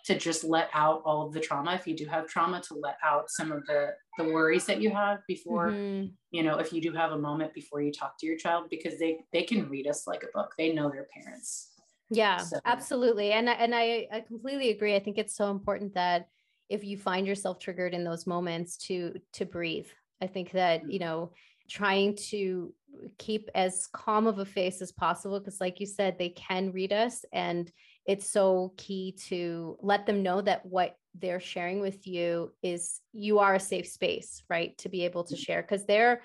to 0.05 0.19
just 0.19 0.45
let 0.45 0.69
out 0.73 1.03
all 1.05 1.27
of 1.27 1.33
the 1.33 1.41
trauma 1.41 1.75
if 1.75 1.87
you 1.87 1.97
do 1.97 2.07
have 2.07 2.27
trauma 2.27 2.61
to 2.61 2.75
let 2.75 2.97
out 3.05 3.31
some 3.31 3.53
of 3.53 3.65
the 3.67 3.91
the 4.19 4.25
worries 4.25 4.65
that 4.67 4.81
you 4.81 4.91
have 4.91 5.19
before 5.27 5.69
mm-hmm. 5.69 6.07
you 6.31 6.43
know 6.43 6.59
if 6.59 6.73
you 6.73 6.81
do 6.81 6.93
have 6.93 7.13
a 7.13 7.19
moment 7.19 7.53
before 7.55 7.81
you 7.81 7.93
talk 7.93 8.19
to 8.19 8.27
your 8.27 8.37
child 8.37 8.67
because 8.71 8.99
they 8.99 9.19
they 9.33 9.43
can 9.43 9.69
read 9.69 9.87
us 9.87 10.07
like 10.07 10.23
a 10.23 10.37
book 10.37 10.53
they 10.57 10.73
know 10.73 10.91
their 10.91 11.07
parents 11.15 11.71
yeah 12.11 12.39
so. 12.39 12.59
absolutely 12.65 13.33
and 13.33 13.49
and 13.49 13.75
I, 13.75 14.07
I 14.13 14.21
completely 14.21 14.71
agree 14.71 14.97
i 14.97 15.01
think 15.01 15.19
it's 15.19 15.37
so 15.37 15.51
important 15.51 15.95
that 15.95 16.29
if 16.69 16.85
you 16.85 16.97
find 16.97 17.27
yourself 17.27 17.59
triggered 17.59 17.95
in 17.95 18.05
those 18.05 18.27
moments 18.27 18.77
to 18.89 19.15
to 19.35 19.45
breathe 19.45 19.89
i 20.21 20.27
think 20.27 20.53
that 20.53 20.83
mm-hmm. 20.83 20.91
you 20.91 20.99
know 20.99 21.33
trying 21.69 22.17
to 22.17 22.75
keep 23.19 23.49
as 23.55 23.87
calm 23.93 24.27
of 24.27 24.39
a 24.39 24.45
face 24.45 24.83
as 24.83 24.93
possible 24.93 25.39
because 25.39 25.61
like 25.61 25.81
you 25.81 25.87
said 25.87 26.19
they 26.19 26.31
can 26.31 26.73
read 26.73 26.93
us 26.93 27.25
and 27.33 27.71
it's 28.07 28.29
so 28.29 28.73
key 28.77 29.17
to 29.29 29.77
let 29.81 30.07
them 30.07 30.23
know 30.23 30.41
that 30.41 30.65
what 30.67 30.97
they're 31.19 31.41
sharing 31.41 31.81
with 31.81 32.07
you 32.07 32.53
is 32.63 33.01
you 33.13 33.39
are 33.39 33.55
a 33.55 33.61
safe 33.61 33.87
space 33.87 34.43
right 34.49 34.77
to 34.79 34.89
be 34.89 35.05
able 35.05 35.25
to 35.25 35.35
mm-hmm. 35.35 35.43
share 35.43 35.63
because 35.63 35.85
they're 35.87 36.23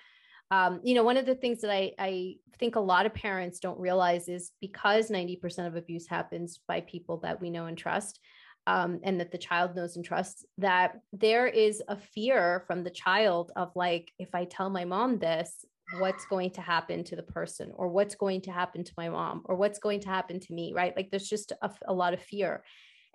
um, 0.52 0.80
you 0.84 0.94
know 0.94 1.04
one 1.04 1.18
of 1.18 1.26
the 1.26 1.36
things 1.36 1.62
that 1.62 1.72
I, 1.72 1.94
I 1.98 2.36
think 2.60 2.76
a 2.76 2.80
lot 2.80 3.06
of 3.06 3.14
parents 3.14 3.60
don't 3.60 3.80
realize 3.80 4.30
is 4.30 4.52
because 4.62 5.10
90% 5.10 5.68
of 5.68 5.76
abuse 5.76 6.08
happens 6.08 6.60
by 6.68 6.82
people 6.82 7.18
that 7.24 7.42
we 7.42 7.50
know 7.50 7.66
and 7.66 7.78
trust 7.78 8.20
um, 8.68 9.00
and 9.04 9.20
that 9.20 9.32
the 9.32 9.38
child 9.38 9.76
knows 9.76 9.96
and 9.96 10.06
trusts 10.06 10.46
that 10.60 11.00
there 11.14 11.48
is 11.48 11.82
a 11.88 11.98
fear 11.98 12.64
from 12.68 12.84
the 12.84 12.90
child 12.92 13.52
of 13.56 13.72
like 13.76 14.12
if 14.20 14.36
i 14.36 14.46
tell 14.46 14.70
my 14.70 14.86
mom 14.86 15.18
this 15.18 15.66
what's 16.00 16.26
going 16.26 16.50
to 16.52 16.62
happen 16.62 17.04
to 17.04 17.16
the 17.16 17.24
person 17.24 17.72
or 17.76 17.88
what's 17.88 18.16
going 18.16 18.42
to 18.42 18.52
happen 18.52 18.84
to 18.84 18.94
my 18.98 19.10
mom 19.10 19.44
or 19.46 19.56
what's 19.56 19.80
going 19.80 20.00
to 20.02 20.10
happen 20.10 20.40
to 20.40 20.54
me 20.54 20.74
right? 20.74 20.96
Like 20.96 21.12
there's 21.12 21.30
just 21.30 21.52
a, 21.62 21.70
a, 21.88 21.94
lot 21.94 22.14
of 22.14 22.22
fear. 22.22 22.64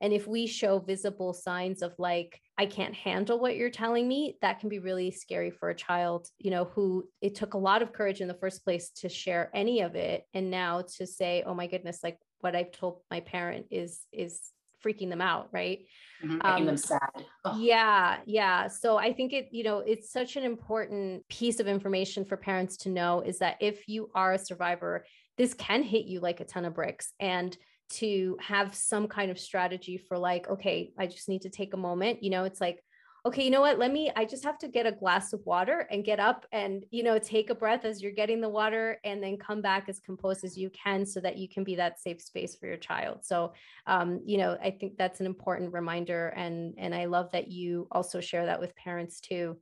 And 0.01 0.13
if 0.13 0.27
we 0.27 0.47
show 0.47 0.79
visible 0.79 1.35
signs 1.35 1.83
of 1.83 1.93
like 1.99 2.41
i 2.57 2.65
can't 2.65 2.95
handle 2.95 3.39
what 3.39 3.57
you're 3.57 3.71
telling 3.71 4.09
me 4.09 4.37
that 4.41 4.59
can 4.59 4.69
be 4.69 4.79
really 4.79 5.11
scary 5.11 5.51
for 5.51 5.69
a 5.69 5.75
child 5.75 6.27
you 6.39 6.51
know 6.51 6.65
who 6.65 7.05
it 7.21 7.35
took 7.35 7.55
a 7.55 7.59
lot 7.59 7.83
of 7.83 7.93
courage 7.93 8.21
in 8.21 8.29
the 8.29 8.35
first 8.35 8.65
place 8.65 8.91
to 8.97 9.09
share 9.09 9.51
any 9.55 9.81
of 9.81 9.97
it. 9.97 10.25
And 10.33 10.51
now 10.51 10.83
to 10.97 11.07
say 11.07 11.43
oh 11.45 11.55
my 11.55 11.67
goodness 11.67 12.01
like 12.03 12.19
what 12.41 12.57
i've 12.57 12.73
told 12.73 13.01
my 13.11 13.21
parent 13.21 13.67
is 13.71 14.01
is 14.13 14.41
freaking 14.85 15.11
them 15.11 15.21
out, 15.21 15.49
right? 15.53 15.81
Mm-hmm, 16.25 16.35
making 16.35 16.51
um, 16.51 16.67
them 16.67 16.77
sad. 16.77 17.25
Yeah, 17.57 18.19
yeah. 18.27 18.69
So 18.69 18.97
I 18.97 19.13
think 19.13 19.33
it, 19.33 19.49
you 19.53 19.65
know, 19.65 19.79
it's 19.79 20.13
such 20.13 20.37
an 20.37 20.45
important 20.45 21.27
piece 21.29 21.61
of 21.61 21.67
information 21.67 22.25
for 22.25 22.37
parents 22.37 22.77
to 22.79 22.89
know 22.89 23.21
is 23.21 23.39
that 23.39 23.57
if 23.61 23.89
you 23.89 24.11
are 24.15 24.33
a 24.35 24.39
survivor, 24.39 25.05
this 25.39 25.55
can 25.55 25.83
hit 25.83 26.05
you 26.05 26.21
like 26.21 26.41
a 26.41 26.45
ton 26.45 26.65
of 26.65 26.75
bricks. 26.75 27.13
And 27.19 27.57
to 27.91 28.37
have 28.41 28.75
some 28.75 29.09
kind 29.09 29.31
of 29.31 29.39
strategy 29.39 29.99
for 29.99 30.17
like, 30.17 30.49
okay, 30.49 30.93
I 30.99 31.07
just 31.07 31.29
need 31.29 31.43
to 31.43 31.51
take 31.51 31.75
a 31.75 31.79
moment. 31.79 32.23
You 32.23 32.31
know, 32.31 32.45
it's 32.45 32.61
like, 32.61 32.79
okay, 33.27 33.45
you 33.45 33.51
know 33.51 33.61
what? 33.61 33.79
Let 33.79 33.93
me, 33.93 34.11
I 34.17 34.25
just 34.25 34.45
have 34.45 34.59
to 34.59 34.69
get 34.69 34.87
a 34.87 34.93
glass 34.93 35.33
of 35.33 35.41
water 35.45 35.87
and 35.91 36.05
get 36.05 36.21
up 36.21 36.47
and, 36.53 36.85
you 36.91 37.03
know, 37.03 37.19
take 37.19 37.51
a 37.51 37.55
breath 37.55 37.85
as 37.85 38.03
you're 38.03 38.13
getting 38.13 38.41
the 38.41 38.49
water 38.49 38.99
and 39.05 39.23
then 39.23 39.37
come 39.37 39.61
back 39.61 39.89
as 39.89 40.01
composed 40.01 40.45
as 40.45 40.57
you 40.57 40.71
can 40.71 41.05
so 41.05 41.21
that 41.21 41.37
you 41.37 41.49
can 41.49 41.63
be 41.63 41.75
that 41.77 42.01
safe 42.01 42.23
space 42.23 42.57
for 42.57 42.67
your 42.67 42.79
child. 42.79 43.19
So, 43.23 43.53
um, 43.87 44.21
you 44.25 44.39
know, 44.39 44.57
I 44.63 44.71
think 44.71 44.97
that's 44.97 45.21
an 45.21 45.27
important 45.27 45.73
reminder. 45.73 46.29
And, 46.29 46.75
and 46.79 46.95
I 46.95 47.05
love 47.05 47.31
that 47.33 47.49
you 47.49 47.89
also 47.93 48.21
share 48.21 48.47
that 48.47 48.61
with 48.61 48.75
parents 48.77 49.21
too. 49.21 49.59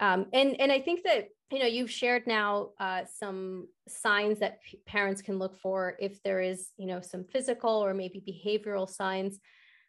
Um, 0.00 0.26
and, 0.32 0.60
and 0.60 0.72
I 0.72 0.80
think 0.80 1.04
that, 1.04 1.28
you 1.50 1.60
know, 1.60 1.66
you've 1.66 1.90
shared 1.90 2.26
now 2.26 2.70
uh, 2.80 3.02
some 3.18 3.68
signs 3.86 4.40
that 4.40 4.60
p- 4.62 4.80
parents 4.84 5.22
can 5.22 5.38
look 5.38 5.56
for 5.56 5.94
if 6.00 6.20
there 6.22 6.40
is, 6.40 6.70
you 6.76 6.86
know, 6.86 7.00
some 7.00 7.24
physical 7.24 7.70
or 7.70 7.94
maybe 7.94 8.20
behavioral 8.20 8.90
signs. 8.90 9.38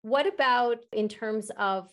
What 0.03 0.31
about 0.31 0.77
in 0.93 1.09
terms 1.09 1.49
of 1.57 1.89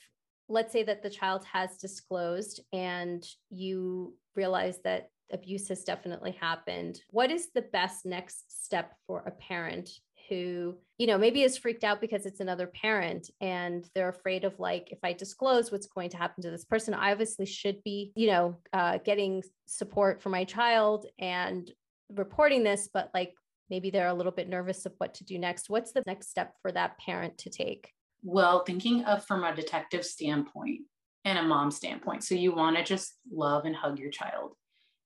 let's 0.49 0.73
say 0.73 0.83
that 0.83 1.03
the 1.03 1.11
child 1.11 1.45
has 1.53 1.77
disclosed 1.77 2.61
and 2.73 3.27
you 3.51 4.15
realize 4.37 4.79
that 4.85 5.09
abuse 5.33 5.69
has 5.69 5.85
definitely 5.85 6.33
happened 6.33 7.01
what 7.11 7.31
is 7.31 7.49
the 7.55 7.63
best 7.63 8.05
next 8.05 8.65
step 8.65 8.93
for 9.07 9.23
a 9.27 9.31
parent 9.31 9.91
who, 10.29 10.77
you 10.99 11.07
know, 11.07 11.19
maybe 11.19 11.43
is 11.43 11.59
freaked 11.59 11.85
out 11.85 12.01
because 12.01 12.27
it's 12.27 12.41
another 12.41 12.67
parent 12.67 13.31
and 13.41 13.89
they're 13.95 14.09
afraid 14.09 14.45
of 14.45 14.59
like, 14.59 14.89
if 14.91 14.99
I 15.03 15.13
disclose 15.13 15.71
what's 15.71 15.87
going 15.87 16.11
to 16.11 16.17
happen 16.17 16.43
to 16.43 16.51
this 16.51 16.65
person, 16.65 16.95
I 16.95 17.13
obviously 17.13 17.47
should 17.47 17.83
be, 17.85 18.13
you 18.17 18.29
know, 18.29 18.57
uh, 18.73 18.99
getting 18.99 19.43
support 19.67 20.23
for 20.23 20.31
my 20.31 20.45
child 20.45 21.07
and 21.19 21.71
reporting 22.13 22.65
this, 22.65 22.89
but 22.93 23.11
like 23.15 23.35
maybe 23.71 23.91
they're 23.91 24.09
a 24.09 24.15
little 24.15 24.33
bit 24.33 24.49
nervous 24.49 24.87
of 24.87 24.93
what 24.99 25.15
to 25.15 25.25
do 25.25 25.39
next. 25.39 25.71
What's 25.71 25.93
the 25.93 26.03
next 26.07 26.31
step 26.31 26.55
for 26.63 26.73
that 26.73 26.99
parent 26.99 27.39
to 27.39 27.51
take? 27.51 27.91
Well, 28.25 28.65
thinking 28.65 29.05
of 29.05 29.25
from 29.25 29.45
a 29.45 29.55
detective 29.55 30.05
standpoint 30.05 30.81
and 31.27 31.39
a 31.39 31.43
mom 31.43 31.71
standpoint. 31.71 32.25
So 32.25 32.35
you 32.35 32.55
want 32.55 32.77
to 32.77 32.83
just 32.83 33.19
love 33.31 33.67
and 33.67 33.77
hug 33.77 33.99
your 33.99 34.11
child 34.11 34.55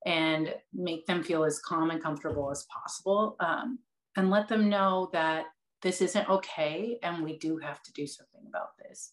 and 0.07 0.55
make 0.73 1.05
them 1.07 1.23
feel 1.23 1.45
as 1.45 1.59
calm 1.59 1.91
and 1.91 2.03
comfortable 2.03 2.51
as 2.51 2.65
possible 2.73 3.37
um, 3.41 3.81
and 4.17 4.31
let 4.31 4.49
them 4.49 4.69
know 4.69 5.11
that 5.13 5.47
this 5.83 6.01
isn't 6.01 6.29
okay 6.29 6.99
and 7.03 7.23
we 7.23 7.39
do 7.39 7.59
have 7.59 7.83
to 7.83 7.93
do 7.93 8.07
something 8.07 8.43
about 8.49 8.71
this. 8.79 9.13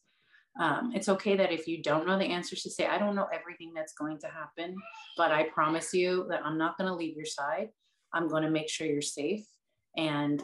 Um, 0.59 0.91
it's 0.95 1.09
okay 1.09 1.35
that 1.35 1.51
if 1.51 1.67
you 1.67 1.83
don't 1.83 2.07
know 2.07 2.17
the 2.17 2.25
answers 2.25 2.61
to 2.63 2.69
say, 2.69 2.85
I 2.85 2.97
don't 2.97 3.15
know 3.15 3.27
everything 3.33 3.73
that's 3.75 3.93
going 3.93 4.19
to 4.19 4.27
happen, 4.27 4.75
but 5.17 5.31
I 5.31 5.49
promise 5.49 5.93
you 5.93 6.27
that 6.29 6.45
I'm 6.45 6.57
not 6.57 6.77
going 6.77 6.87
to 6.87 6.95
leave 6.95 7.17
your 7.17 7.25
side. 7.25 7.69
I'm 8.13 8.27
going 8.27 8.43
to 8.43 8.49
make 8.49 8.69
sure 8.69 8.87
you're 8.87 9.01
safe 9.01 9.45
and 9.97 10.43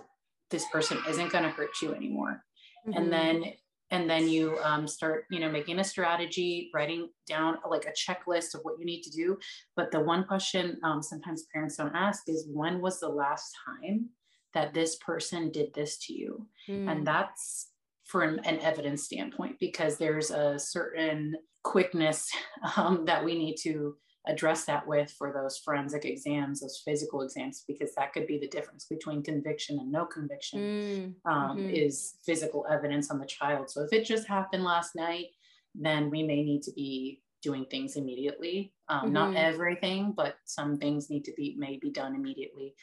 this 0.50 0.66
person 0.72 0.98
isn't 1.08 1.32
going 1.32 1.46
to 1.46 1.50
hurt 1.50 1.70
you 1.82 1.94
anymore. 1.94 2.44
Mm-hmm. 2.88 2.98
And 2.98 3.14
then 3.14 3.44
and 3.92 4.10
then 4.10 4.28
you 4.28 4.58
um, 4.64 4.88
start 4.88 5.26
you 5.30 5.40
know 5.40 5.52
making 5.52 5.80
a 5.80 5.84
strategy 5.84 6.72
writing 6.74 7.10
down 7.28 7.58
like 7.70 7.86
a 7.86 7.92
checklist 7.92 8.56
of 8.56 8.62
what 8.64 8.80
you 8.80 8.86
need 8.86 9.02
to 9.02 9.12
do 9.12 9.38
but 9.76 9.92
the 9.92 10.00
one 10.00 10.24
question 10.24 10.80
um, 10.84 11.04
sometimes 11.04 11.46
parents 11.54 11.76
don't 11.76 11.96
ask 11.96 12.24
is 12.28 12.48
when 12.50 12.82
was 12.82 13.00
the 13.00 13.08
last 13.08 13.54
time 13.66 14.10
that 14.54 14.74
this 14.74 14.96
person 14.98 15.52
did 15.52 15.74
this 15.74 15.98
to 15.98 16.14
you 16.14 16.48
mm. 16.68 16.90
and 16.90 17.06
that's 17.06 17.70
for 18.06 18.24
an, 18.24 18.40
an, 18.46 18.60
evidence 18.60 19.04
standpoint 19.04 19.56
because 19.60 19.98
there's 19.98 20.32
a 20.32 20.58
certain 20.58 21.36
quickness 21.64 22.30
um, 22.78 23.06
that 23.06 23.24
we 23.24 23.38
need 23.38 23.56
to 23.56 23.96
address 24.28 24.66
that 24.66 24.86
with 24.86 25.12
for 25.12 25.34
those 25.34 25.58
forensic 25.58 26.06
exams, 26.06 26.62
those 26.62 26.82
physical 26.86 27.22
exams, 27.22 27.64
because 27.68 27.94
that 27.96 28.14
could 28.14 28.28
be 28.28 28.38
the 28.38 28.48
difference 28.48 28.86
between 28.86 29.24
conviction 29.24 29.80
and 29.80 29.92
no 29.92 30.06
conviction 30.06 30.60
mm, 30.60 31.32
um, 31.32 31.58
mm-hmm. 31.58 31.70
is 31.70 32.16
physical 32.24 32.66
evidence 32.70 33.10
on 33.10 33.20
the 33.20 33.26
child. 33.26 33.70
So 33.70 33.82
if 33.82 33.94
it 33.94 34.06
just 34.06 34.28
happened 34.28 34.64
last 34.64 34.96
night, 34.96 35.28
then 35.74 36.10
we 36.10 36.22
may 36.24 36.44
need 36.44 36.62
to 36.64 36.72
be 36.74 37.22
doing 37.42 37.66
things 37.66 37.96
immediately. 37.96 38.74
Um, 38.90 39.06
mm-hmm. 39.06 39.14
Not 39.14 39.36
everything, 39.36 40.14
but 40.16 40.36
some 40.46 40.78
things 40.78 41.10
need 41.10 41.26
to 41.26 41.34
be 41.36 41.56
may 41.58 41.78
be 41.78 41.90
done 41.90 42.14
immediately 42.14 42.76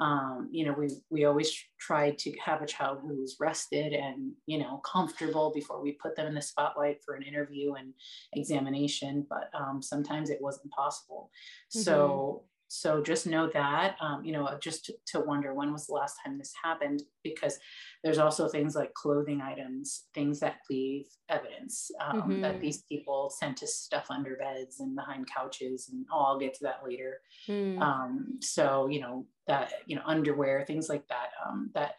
um, 0.00 0.48
you 0.52 0.64
know, 0.64 0.72
we 0.72 0.88
we 1.10 1.24
always 1.24 1.56
try 1.80 2.12
to 2.12 2.32
have 2.38 2.62
a 2.62 2.66
child 2.66 2.98
who's 3.02 3.36
rested 3.40 3.92
and 3.92 4.32
you 4.46 4.58
know 4.58 4.78
comfortable 4.78 5.52
before 5.52 5.82
we 5.82 5.92
put 5.92 6.14
them 6.14 6.26
in 6.26 6.34
the 6.34 6.42
spotlight 6.42 6.98
for 7.04 7.14
an 7.14 7.22
interview 7.22 7.74
and 7.74 7.92
examination. 8.32 9.26
But 9.28 9.50
um, 9.58 9.82
sometimes 9.82 10.30
it 10.30 10.38
wasn't 10.40 10.70
possible. 10.72 11.30
Mm-hmm. 11.74 11.80
So 11.80 12.44
so 12.68 13.02
just 13.02 13.26
know 13.26 13.48
that 13.52 13.96
um, 14.00 14.22
you 14.24 14.32
know 14.32 14.48
just 14.60 14.84
to, 14.84 14.94
to, 15.06 15.20
wonder 15.20 15.54
when 15.54 15.72
was 15.72 15.86
the 15.86 15.94
last 15.94 16.16
time 16.24 16.38
this 16.38 16.52
happened 16.62 17.02
because 17.24 17.58
there's 18.04 18.18
also 18.18 18.46
things 18.46 18.74
like 18.74 18.92
clothing 18.94 19.40
items 19.40 20.04
things 20.14 20.38
that 20.40 20.56
leave 20.70 21.06
evidence 21.28 21.90
um, 22.00 22.22
mm-hmm. 22.22 22.40
that 22.42 22.60
these 22.60 22.82
people 22.82 23.30
sent 23.30 23.56
to 23.56 23.66
stuff 23.66 24.06
under 24.10 24.36
beds 24.36 24.80
and 24.80 24.94
behind 24.94 25.26
couches 25.34 25.88
and 25.90 26.04
oh, 26.12 26.20
i'll 26.20 26.38
get 26.38 26.54
to 26.54 26.62
that 26.62 26.80
later 26.86 27.20
mm. 27.48 27.80
um, 27.80 28.38
so 28.40 28.86
you 28.88 29.00
know 29.00 29.26
that 29.46 29.72
you 29.86 29.96
know 29.96 30.02
underwear 30.06 30.64
things 30.66 30.88
like 30.88 31.06
that 31.08 31.30
um, 31.46 31.70
that 31.74 31.94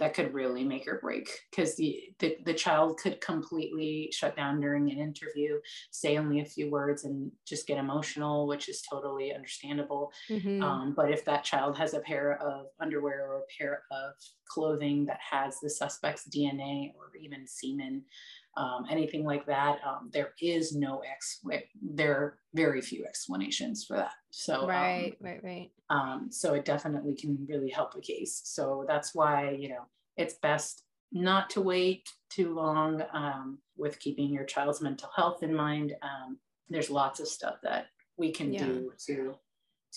that 0.00 0.14
could 0.14 0.34
really 0.34 0.64
make 0.64 0.88
or 0.88 0.98
break 1.00 1.28
because 1.50 1.76
the, 1.76 2.02
the, 2.18 2.36
the 2.44 2.54
child 2.54 2.98
could 2.98 3.20
completely 3.20 4.10
shut 4.12 4.34
down 4.36 4.60
during 4.60 4.90
an 4.90 4.98
interview 4.98 5.58
say 5.90 6.18
only 6.18 6.40
a 6.40 6.44
few 6.44 6.70
words 6.70 7.04
and 7.04 7.30
just 7.46 7.66
get 7.66 7.78
emotional 7.78 8.46
which 8.46 8.68
is 8.68 8.82
totally 8.82 9.32
understandable 9.32 10.10
mm-hmm. 10.28 10.62
um, 10.62 10.94
but 10.96 11.10
if 11.10 11.24
that 11.24 11.44
child 11.44 11.76
has 11.76 11.94
a 11.94 12.00
pair 12.00 12.38
of 12.42 12.66
underwear 12.80 13.26
or 13.26 13.38
a 13.38 13.62
pair 13.62 13.82
of 13.92 14.12
clothing 14.48 15.06
that 15.06 15.20
has 15.30 15.58
the 15.60 15.70
suspect's 15.70 16.28
dna 16.28 16.92
or 16.96 17.10
even 17.20 17.46
semen 17.46 18.02
um, 18.56 18.86
anything 18.90 19.24
like 19.24 19.46
that 19.46 19.78
um, 19.86 20.10
there 20.12 20.30
is 20.40 20.74
no 20.74 21.00
ex 21.00 21.40
there 21.82 22.12
are 22.12 22.38
very 22.54 22.80
few 22.80 23.04
explanations 23.04 23.84
for 23.84 23.96
that. 23.96 24.12
So 24.30 24.62
um, 24.62 24.68
right 24.68 25.16
right 25.20 25.42
right. 25.42 25.70
um, 25.90 26.28
so 26.30 26.54
it 26.54 26.64
definitely 26.64 27.16
can 27.16 27.46
really 27.48 27.70
help 27.70 27.94
a 27.96 28.00
case. 28.00 28.42
So 28.44 28.84
that's 28.86 29.14
why 29.14 29.50
you 29.50 29.68
know 29.68 29.86
it's 30.16 30.34
best 30.34 30.82
not 31.12 31.50
to 31.50 31.60
wait 31.60 32.08
too 32.30 32.54
long 32.54 33.02
um, 33.12 33.58
with 33.76 34.00
keeping 34.00 34.32
your 34.32 34.44
child's 34.44 34.80
mental 34.80 35.10
health 35.14 35.42
in 35.42 35.54
mind. 35.54 35.94
There's 36.68 36.90
lots 36.90 37.20
of 37.20 37.28
stuff 37.28 37.56
that 37.62 37.86
we 38.16 38.32
can 38.32 38.52
yeah. 38.52 38.64
do 38.64 38.92
to 39.06 39.34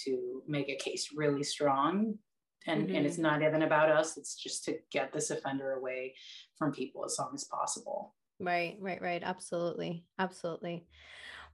to 0.05 0.43
make 0.47 0.69
a 0.69 0.75
case 0.75 1.09
really 1.15 1.43
strong. 1.43 2.15
And, 2.67 2.87
mm-hmm. 2.87 2.95
and 2.95 3.05
it's 3.05 3.17
not 3.17 3.41
even 3.41 3.61
about 3.61 3.89
us. 3.89 4.17
It's 4.17 4.35
just 4.35 4.65
to 4.65 4.77
get 4.91 5.13
this 5.13 5.31
offender 5.31 5.71
away 5.71 6.15
from 6.57 6.71
people 6.71 7.05
as 7.05 7.15
long 7.17 7.31
as 7.33 7.45
possible 7.45 8.13
Right, 8.39 8.77
right, 8.79 9.01
right. 9.01 9.21
Absolutely. 9.23 10.05
Absolutely. 10.19 10.85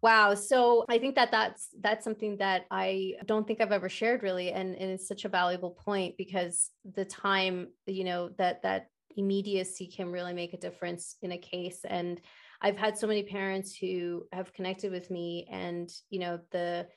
Wow. 0.02 0.36
So 0.36 0.86
I 0.90 1.00
think 1.00 1.16
that 1.16 1.32
that's 1.32 1.70
that's 1.82 2.04
something 2.04 2.38
that 2.38 2.66
I 2.72 3.16
don't 3.26 3.48
think 3.48 3.62
I've 3.62 3.72
ever 3.72 3.90
shared 3.90 4.24
really 4.24 4.52
and, 4.52 4.76
and 4.76 4.92
it's 4.92 5.08
such 5.08 5.26
a 5.26 5.30
valuable 5.30 5.72
point 5.72 6.18
because 6.18 6.72
the 6.86 7.06
time, 7.06 7.70
you 7.88 8.04
know, 8.04 8.30
that 8.38 8.64
that 8.64 8.88
immediacy 9.18 9.88
can 9.88 10.12
really 10.12 10.34
make 10.34 10.54
a 10.54 10.58
difference 10.58 11.18
in 11.22 11.32
a 11.34 11.38
case 11.38 11.86
and 11.88 12.22
I've 12.62 12.78
had 12.78 12.98
so 12.98 13.08
many 13.08 13.24
parents 13.24 13.76
who 13.76 14.28
have 14.34 14.54
connected 14.54 14.92
with 14.92 15.12
me 15.12 15.48
and, 15.52 15.92
you 16.10 16.20
know, 16.20 16.40
the 16.52 16.88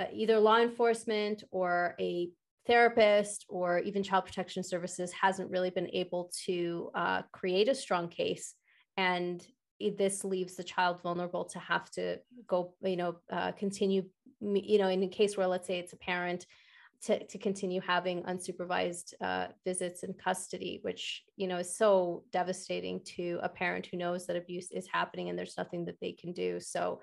uh, 0.00 0.06
either 0.12 0.38
law 0.38 0.58
enforcement 0.58 1.44
or 1.50 1.94
a 2.00 2.30
therapist 2.66 3.46
or 3.48 3.78
even 3.80 4.02
child 4.02 4.24
protection 4.26 4.62
services 4.62 5.12
hasn't 5.12 5.50
really 5.50 5.70
been 5.70 5.90
able 5.92 6.30
to 6.46 6.90
uh, 6.94 7.22
create 7.32 7.68
a 7.68 7.74
strong 7.74 8.08
case 8.08 8.54
and 8.98 9.46
this 9.96 10.24
leaves 10.24 10.56
the 10.56 10.64
child 10.64 11.00
vulnerable 11.00 11.44
to 11.44 11.58
have 11.60 11.88
to 11.92 12.18
go 12.46 12.74
you 12.82 12.96
know 12.96 13.16
uh, 13.32 13.52
continue 13.52 14.02
you 14.40 14.78
know 14.78 14.88
in 14.88 15.02
a 15.04 15.08
case 15.08 15.36
where 15.36 15.46
let's 15.46 15.66
say 15.66 15.78
it's 15.78 15.94
a 15.94 15.96
parent 15.96 16.44
to, 17.00 17.24
to 17.26 17.38
continue 17.38 17.80
having 17.80 18.24
unsupervised 18.24 19.14
uh, 19.20 19.46
visits 19.64 20.02
in 20.02 20.12
custody 20.14 20.80
which 20.82 21.22
you 21.36 21.46
know 21.46 21.58
is 21.58 21.76
so 21.76 22.24
devastating 22.32 23.00
to 23.04 23.38
a 23.42 23.48
parent 23.48 23.86
who 23.86 23.96
knows 23.96 24.26
that 24.26 24.36
abuse 24.36 24.70
is 24.72 24.88
happening 24.92 25.28
and 25.28 25.38
there's 25.38 25.56
nothing 25.56 25.84
that 25.84 26.00
they 26.00 26.12
can 26.12 26.32
do. 26.32 26.60
So 26.60 27.00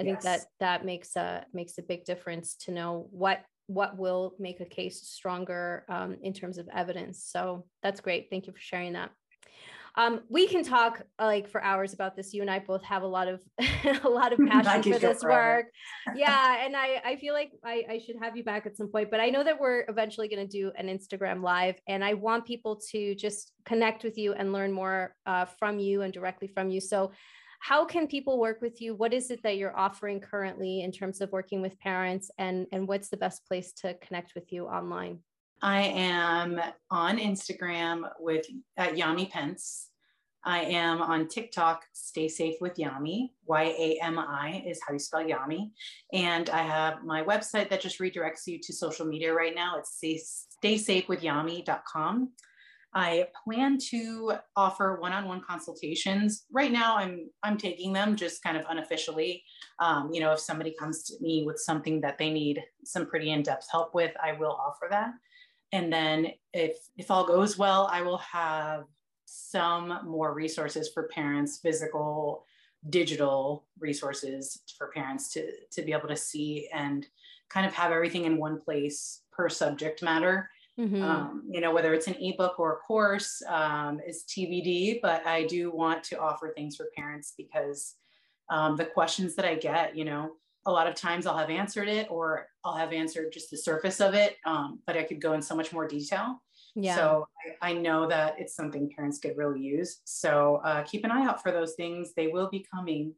i 0.00 0.02
yes. 0.02 0.10
think 0.10 0.22
that 0.22 0.40
that 0.58 0.84
makes 0.84 1.14
a 1.14 1.44
makes 1.52 1.78
a 1.78 1.82
big 1.82 2.04
difference 2.04 2.56
to 2.56 2.72
know 2.72 3.06
what 3.10 3.44
what 3.66 3.96
will 3.96 4.34
make 4.38 4.60
a 4.60 4.64
case 4.64 5.02
stronger 5.02 5.84
um, 5.88 6.16
in 6.22 6.32
terms 6.32 6.58
of 6.58 6.68
evidence. 6.74 7.24
So 7.30 7.66
that's 7.82 8.00
great. 8.00 8.28
Thank 8.30 8.46
you 8.46 8.52
for 8.52 8.60
sharing 8.60 8.94
that 8.94 9.10
um, 9.96 10.20
we 10.28 10.48
can 10.48 10.64
talk 10.64 11.02
uh, 11.20 11.26
like 11.26 11.48
for 11.48 11.62
hours 11.62 11.92
about 11.92 12.16
this. 12.16 12.34
You 12.34 12.42
and 12.42 12.50
I 12.50 12.58
both 12.58 12.82
have 12.82 13.02
a 13.02 13.06
lot 13.06 13.28
of 13.28 13.40
a 14.04 14.08
lot 14.08 14.32
of 14.32 14.38
passion 14.48 14.92
for 14.92 14.98
this 14.98 15.22
work. 15.22 15.66
yeah, 16.14 16.64
and 16.64 16.76
I 16.76 17.00
I 17.04 17.16
feel 17.16 17.32
like 17.32 17.52
I, 17.64 17.84
I 17.88 17.98
should 17.98 18.16
have 18.20 18.36
you 18.36 18.42
back 18.42 18.66
at 18.66 18.76
some 18.76 18.88
point. 18.88 19.10
But 19.10 19.20
I 19.20 19.30
know 19.30 19.44
that 19.44 19.60
we're 19.60 19.84
eventually 19.88 20.28
going 20.28 20.46
to 20.46 20.50
do 20.50 20.72
an 20.76 20.88
Instagram 20.88 21.42
live, 21.42 21.76
and 21.86 22.04
I 22.04 22.14
want 22.14 22.44
people 22.44 22.80
to 22.90 23.14
just 23.14 23.52
connect 23.64 24.02
with 24.02 24.18
you 24.18 24.32
and 24.32 24.52
learn 24.52 24.72
more 24.72 25.14
uh, 25.26 25.44
from 25.44 25.78
you 25.78 26.02
and 26.02 26.12
directly 26.12 26.48
from 26.48 26.70
you. 26.70 26.80
So 26.80 27.12
how 27.60 27.84
can 27.84 28.06
people 28.06 28.38
work 28.38 28.60
with 28.60 28.82
you 28.82 28.94
what 28.94 29.14
is 29.14 29.30
it 29.30 29.42
that 29.42 29.56
you're 29.56 29.74
offering 29.74 30.20
currently 30.20 30.82
in 30.82 30.92
terms 30.92 31.22
of 31.22 31.32
working 31.32 31.62
with 31.62 31.78
parents 31.78 32.30
and 32.36 32.66
and 32.72 32.86
what's 32.86 33.08
the 33.08 33.16
best 33.16 33.46
place 33.48 33.72
to 33.72 33.94
connect 34.02 34.34
with 34.34 34.52
you 34.52 34.66
online 34.66 35.18
I 35.64 35.80
am 35.80 36.60
on 36.90 37.18
Instagram 37.18 38.10
with 38.20 38.44
at 38.76 38.96
Yami 38.96 39.30
Pence. 39.30 39.88
I 40.44 40.60
am 40.60 41.00
on 41.00 41.26
TikTok, 41.26 41.84
Stay 41.94 42.28
Safe 42.28 42.56
with 42.60 42.74
Yami. 42.74 43.30
Y 43.46 43.62
A 43.62 43.98
M 44.02 44.18
I 44.18 44.62
is 44.66 44.78
how 44.86 44.92
you 44.92 44.98
spell 44.98 45.24
Yami. 45.24 45.70
And 46.12 46.50
I 46.50 46.60
have 46.60 47.02
my 47.02 47.22
website 47.22 47.70
that 47.70 47.80
just 47.80 47.98
redirects 47.98 48.46
you 48.46 48.58
to 48.62 48.74
social 48.74 49.06
media 49.06 49.32
right 49.32 49.54
now. 49.54 49.78
It's 49.78 49.98
staysafewithyami.com. 50.62 52.32
I 52.96 53.28
plan 53.42 53.78
to 53.90 54.34
offer 54.56 54.98
one-on-one 55.00 55.40
consultations. 55.48 56.44
Right 56.52 56.72
now, 56.72 56.98
I'm 56.98 57.30
I'm 57.42 57.56
taking 57.56 57.94
them 57.94 58.16
just 58.16 58.42
kind 58.42 58.58
of 58.58 58.66
unofficially. 58.68 59.42
Um, 59.78 60.10
you 60.12 60.20
know, 60.20 60.32
if 60.32 60.40
somebody 60.40 60.74
comes 60.78 61.04
to 61.04 61.14
me 61.22 61.44
with 61.46 61.58
something 61.58 62.02
that 62.02 62.18
they 62.18 62.28
need 62.30 62.62
some 62.84 63.06
pretty 63.06 63.30
in-depth 63.30 63.66
help 63.72 63.94
with, 63.94 64.12
I 64.22 64.32
will 64.32 64.52
offer 64.52 64.88
that. 64.90 65.12
And 65.74 65.92
then 65.92 66.32
if 66.52 66.78
if 66.96 67.10
all 67.10 67.26
goes 67.26 67.58
well, 67.58 67.88
I 67.92 68.00
will 68.02 68.18
have 68.18 68.84
some 69.26 70.00
more 70.06 70.32
resources 70.32 70.90
for 70.92 71.08
parents, 71.08 71.58
physical, 71.58 72.44
digital 72.88 73.66
resources 73.78 74.62
for 74.78 74.88
parents 74.88 75.32
to 75.32 75.50
to 75.72 75.82
be 75.82 75.92
able 75.92 76.08
to 76.08 76.16
see 76.16 76.68
and 76.72 77.06
kind 77.50 77.66
of 77.66 77.74
have 77.74 77.92
everything 77.92 78.24
in 78.24 78.38
one 78.38 78.60
place 78.60 79.22
per 79.32 79.48
subject 79.48 80.02
matter 80.02 80.48
Mm-hmm. 80.78 81.02
Um, 81.02 81.44
you 81.48 81.60
know, 81.60 81.72
whether 81.72 81.94
it's 81.94 82.08
an 82.08 82.16
ebook 82.20 82.58
or 82.58 82.72
a 82.72 82.76
course 82.78 83.42
um, 83.48 84.00
is 84.04 84.24
TBD, 84.28 85.00
but 85.00 85.24
I 85.24 85.44
do 85.44 85.70
want 85.70 86.02
to 86.04 86.18
offer 86.18 86.52
things 86.54 86.76
for 86.76 86.86
parents 86.96 87.34
because 87.36 87.94
um, 88.50 88.76
the 88.76 88.84
questions 88.84 89.36
that 89.36 89.44
I 89.44 89.54
get, 89.54 89.96
you 89.96 90.04
know, 90.04 90.32
a 90.66 90.72
lot 90.72 90.86
of 90.86 90.94
times 90.94 91.26
I'll 91.26 91.36
have 91.36 91.50
answered 91.50 91.88
it 91.88 92.08
or 92.10 92.48
I'll 92.64 92.76
have 92.76 92.92
answered 92.92 93.32
just 93.32 93.50
the 93.50 93.56
surface 93.56 94.00
of 94.00 94.14
it, 94.14 94.36
um, 94.46 94.80
but 94.86 94.96
I 94.96 95.02
could 95.02 95.20
go 95.20 95.34
in 95.34 95.42
so 95.42 95.54
much 95.54 95.72
more 95.72 95.86
detail. 95.86 96.42
Yeah. 96.74 96.96
So 96.96 97.28
I, 97.62 97.70
I, 97.70 97.72
know 97.74 98.08
that 98.08 98.34
it's 98.38 98.56
something 98.56 98.90
parents 98.90 99.18
could 99.18 99.36
really 99.36 99.60
use. 99.60 100.00
So 100.04 100.60
uh, 100.64 100.82
keep 100.82 101.04
an 101.04 101.12
eye 101.12 101.24
out 101.24 101.40
for 101.40 101.52
those 101.52 101.74
things. 101.74 102.14
They 102.16 102.26
will 102.28 102.48
be 102.50 102.66
coming. 102.74 103.14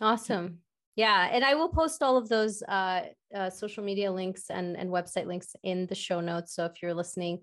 Awesome. 0.00 0.58
Yeah, 0.96 1.28
and 1.30 1.44
I 1.44 1.54
will 1.54 1.68
post 1.68 2.02
all 2.02 2.16
of 2.16 2.28
those 2.28 2.62
uh, 2.62 3.02
uh, 3.34 3.50
social 3.50 3.84
media 3.84 4.10
links 4.10 4.44
and, 4.48 4.76
and 4.76 4.90
website 4.90 5.26
links 5.26 5.54
in 5.62 5.86
the 5.86 5.94
show 5.94 6.20
notes. 6.20 6.54
So 6.54 6.64
if 6.64 6.82
you're 6.82 6.94
listening, 6.94 7.40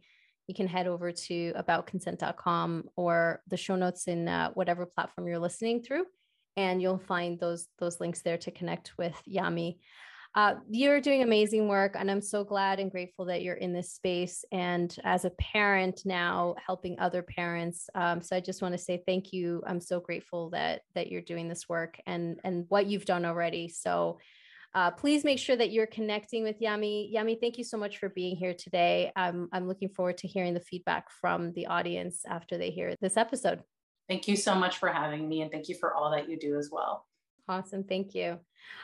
you 0.48 0.56
can 0.56 0.68
head 0.68 0.88
over 0.88 1.12
to 1.12 1.54
aboutconsent.com 1.54 2.86
or 2.96 3.42
the 3.48 3.58
show 3.58 3.76
notes 3.76 4.08
in 4.08 4.28
uh, 4.28 4.50
whatever 4.56 4.86
platform 4.86 5.28
you're 5.28 5.40
listening 5.40 5.84
through, 5.84 6.06
and 6.58 6.82
you'll 6.82 7.00
find 7.00 7.40
those 7.40 7.68
those 7.80 8.00
links 8.00 8.22
there 8.22 8.38
to 8.38 8.52
connect 8.52 8.98
with 8.98 9.16
Yami. 9.28 9.78
Uh, 10.36 10.56
you're 10.68 11.00
doing 11.00 11.22
amazing 11.22 11.68
work, 11.68 11.96
and 11.98 12.10
I'm 12.10 12.22
so 12.22 12.44
glad 12.44 12.80
and 12.80 12.90
grateful 12.90 13.26
that 13.26 13.44
you're 13.44 13.54
in 13.56 13.72
this 13.72 13.94
space. 13.94 14.44
And 14.52 14.96
as 15.04 15.26
a 15.26 15.30
parent 15.32 16.02
now, 16.06 16.56
helping 16.66 16.98
other 16.98 17.22
parents, 17.22 17.88
um, 17.94 18.20
so 18.20 18.36
I 18.36 18.40
just 18.40 18.62
want 18.62 18.74
to 18.74 18.80
say 18.80 19.04
thank 19.06 19.32
you. 19.32 19.62
I'm 19.68 19.80
so 19.80 20.00
grateful 20.00 20.50
that 20.50 20.82
that 20.96 21.12
you're 21.12 21.22
doing 21.22 21.48
this 21.50 21.70
work 21.70 22.00
and 22.08 22.40
and 22.44 22.66
what 22.70 22.88
you've 22.88 23.06
done 23.06 23.26
already. 23.26 23.68
So. 23.70 24.20
Uh, 24.76 24.90
please 24.90 25.24
make 25.24 25.38
sure 25.38 25.56
that 25.56 25.72
you're 25.72 25.86
connecting 25.86 26.42
with 26.44 26.60
Yami. 26.60 27.14
Yami, 27.14 27.40
thank 27.40 27.60
you 27.60 27.64
so 27.64 27.78
much 27.78 28.00
for 28.00 28.10
being 28.10 28.36
here 28.36 28.56
today. 28.56 29.12
I'm, 29.16 29.48
I'm 29.54 29.68
looking 29.68 29.90
forward 29.90 30.18
to 30.18 30.28
hearing 30.28 30.56
the 30.56 30.62
feedback 30.62 31.12
from 31.12 31.54
the 31.54 31.68
audience 31.68 32.22
after 32.28 32.58
they 32.58 32.72
hear 32.72 32.96
this 33.00 33.16
episode. 33.16 33.62
Thank 34.08 34.28
you 34.28 34.36
so 34.36 34.56
much 34.56 34.78
for 34.78 34.90
having 34.90 35.28
me, 35.28 35.42
and 35.42 35.52
thank 35.52 35.70
you 35.70 35.76
for 35.76 35.94
all 35.94 36.12
that 36.12 36.30
you 36.30 36.38
do 36.38 36.58
as 36.58 36.70
well. 36.72 37.06
Awesome. 37.48 37.84
Thank 37.84 38.16
you. 38.16 38.40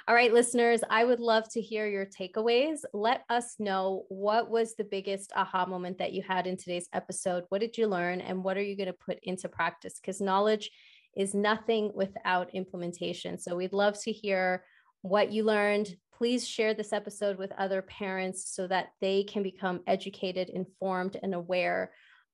All 0.08 0.16
right, 0.16 0.34
listeners, 0.34 0.82
I 0.90 1.06
would 1.06 1.20
love 1.20 1.50
to 1.52 1.62
hear 1.62 1.88
your 1.88 2.06
takeaways. 2.06 2.80
Let 2.94 3.24
us 3.30 3.56
know 3.60 4.06
what 4.10 4.50
was 4.50 4.76
the 4.76 4.84
biggest 4.84 5.32
aha 5.36 5.66
moment 5.66 5.98
that 6.00 6.12
you 6.12 6.22
had 6.22 6.48
in 6.48 6.58
today's 6.58 6.90
episode. 6.94 7.46
What 7.50 7.62
did 7.62 7.78
you 7.78 7.88
learn 7.88 8.20
and 8.20 8.44
what 8.44 8.58
are 8.58 8.64
you 8.64 8.76
going 8.76 8.88
to 8.88 8.94
put 8.94 9.20
into 9.24 9.48
practice? 9.48 10.00
Because 10.02 10.20
knowledge 10.20 10.72
is 11.16 11.34
nothing 11.34 11.92
without 11.94 12.54
implementation. 12.54 13.38
So 13.38 13.56
we'd 13.56 13.74
love 13.74 14.00
to 14.02 14.12
hear 14.12 14.66
what 15.02 15.32
you 15.32 15.44
learned. 15.44 15.96
Please 16.14 16.46
share 16.46 16.74
this 16.74 16.92
episode 16.92 17.38
with 17.38 17.54
other 17.54 17.82
parents 17.82 18.54
so 18.54 18.68
that 18.68 18.88
they 19.00 19.24
can 19.24 19.44
become 19.44 19.82
educated, 19.88 20.50
informed, 20.50 21.18
and 21.24 21.34
aware 21.34 21.92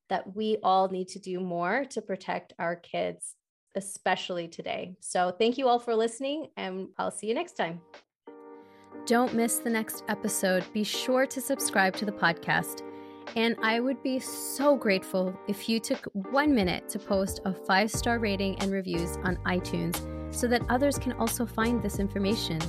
that 0.10 0.36
we 0.36 0.58
all 0.64 0.90
need 0.90 1.08
to 1.10 1.20
do 1.20 1.40
more 1.40 1.86
to 1.86 2.02
protect 2.02 2.54
our 2.60 2.76
kids 2.76 3.36
especially 3.76 4.48
today. 4.48 4.96
So 5.02 5.32
thank 5.38 5.58
you 5.58 5.68
all 5.68 5.80
for 5.80 5.96
listening, 5.96 6.48
and 6.58 6.88
I'll 6.98 7.12
see 7.12 7.28
you 7.28 7.34
next 7.34 7.54
time. 7.54 7.82
Don't 9.06 9.34
miss 9.34 9.60
the 9.60 9.70
next 9.70 10.04
episode. 10.08 10.66
Be 10.74 10.84
sure 10.84 11.28
to 11.28 11.42
subscribe 11.42 11.96
to 11.98 12.06
the 12.06 12.12
podcast. 12.12 12.82
And 13.36 13.56
I 13.62 13.80
would 13.80 14.02
be 14.02 14.20
so 14.20 14.76
grateful 14.76 15.38
if 15.48 15.68
you 15.68 15.80
took 15.80 16.06
one 16.14 16.56
minute 16.56 16.88
to 16.90 17.00
post 17.00 17.42
a 17.46 17.54
five 17.54 17.92
star 17.92 18.18
rating 18.20 18.58
and 18.60 18.72
reviews 18.72 19.18
on 19.24 19.38
iTunes 19.46 20.00
so 20.34 20.48
that 20.48 20.64
others 20.70 20.98
can 20.98 21.14
also 21.14 21.46
find 21.46 21.82
this 21.82 22.00
information. 22.00 22.60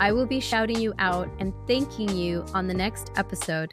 I 0.00 0.12
will 0.12 0.26
be 0.26 0.40
shouting 0.40 0.80
you 0.80 0.94
out 0.98 1.28
and 1.38 1.52
thanking 1.66 2.16
you 2.16 2.44
on 2.54 2.66
the 2.66 2.74
next 2.74 3.12
episode. 3.16 3.72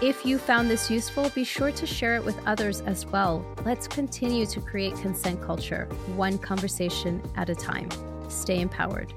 If 0.00 0.26
you 0.26 0.38
found 0.38 0.70
this 0.70 0.90
useful, 0.90 1.30
be 1.30 1.44
sure 1.44 1.70
to 1.72 1.86
share 1.86 2.16
it 2.16 2.24
with 2.24 2.38
others 2.46 2.80
as 2.82 3.06
well. 3.06 3.44
Let's 3.64 3.86
continue 3.86 4.46
to 4.46 4.60
create 4.60 4.96
consent 4.96 5.40
culture, 5.40 5.86
one 6.16 6.38
conversation 6.38 7.22
at 7.36 7.48
a 7.48 7.54
time. 7.54 7.88
Stay 8.28 8.60
empowered. 8.60 9.12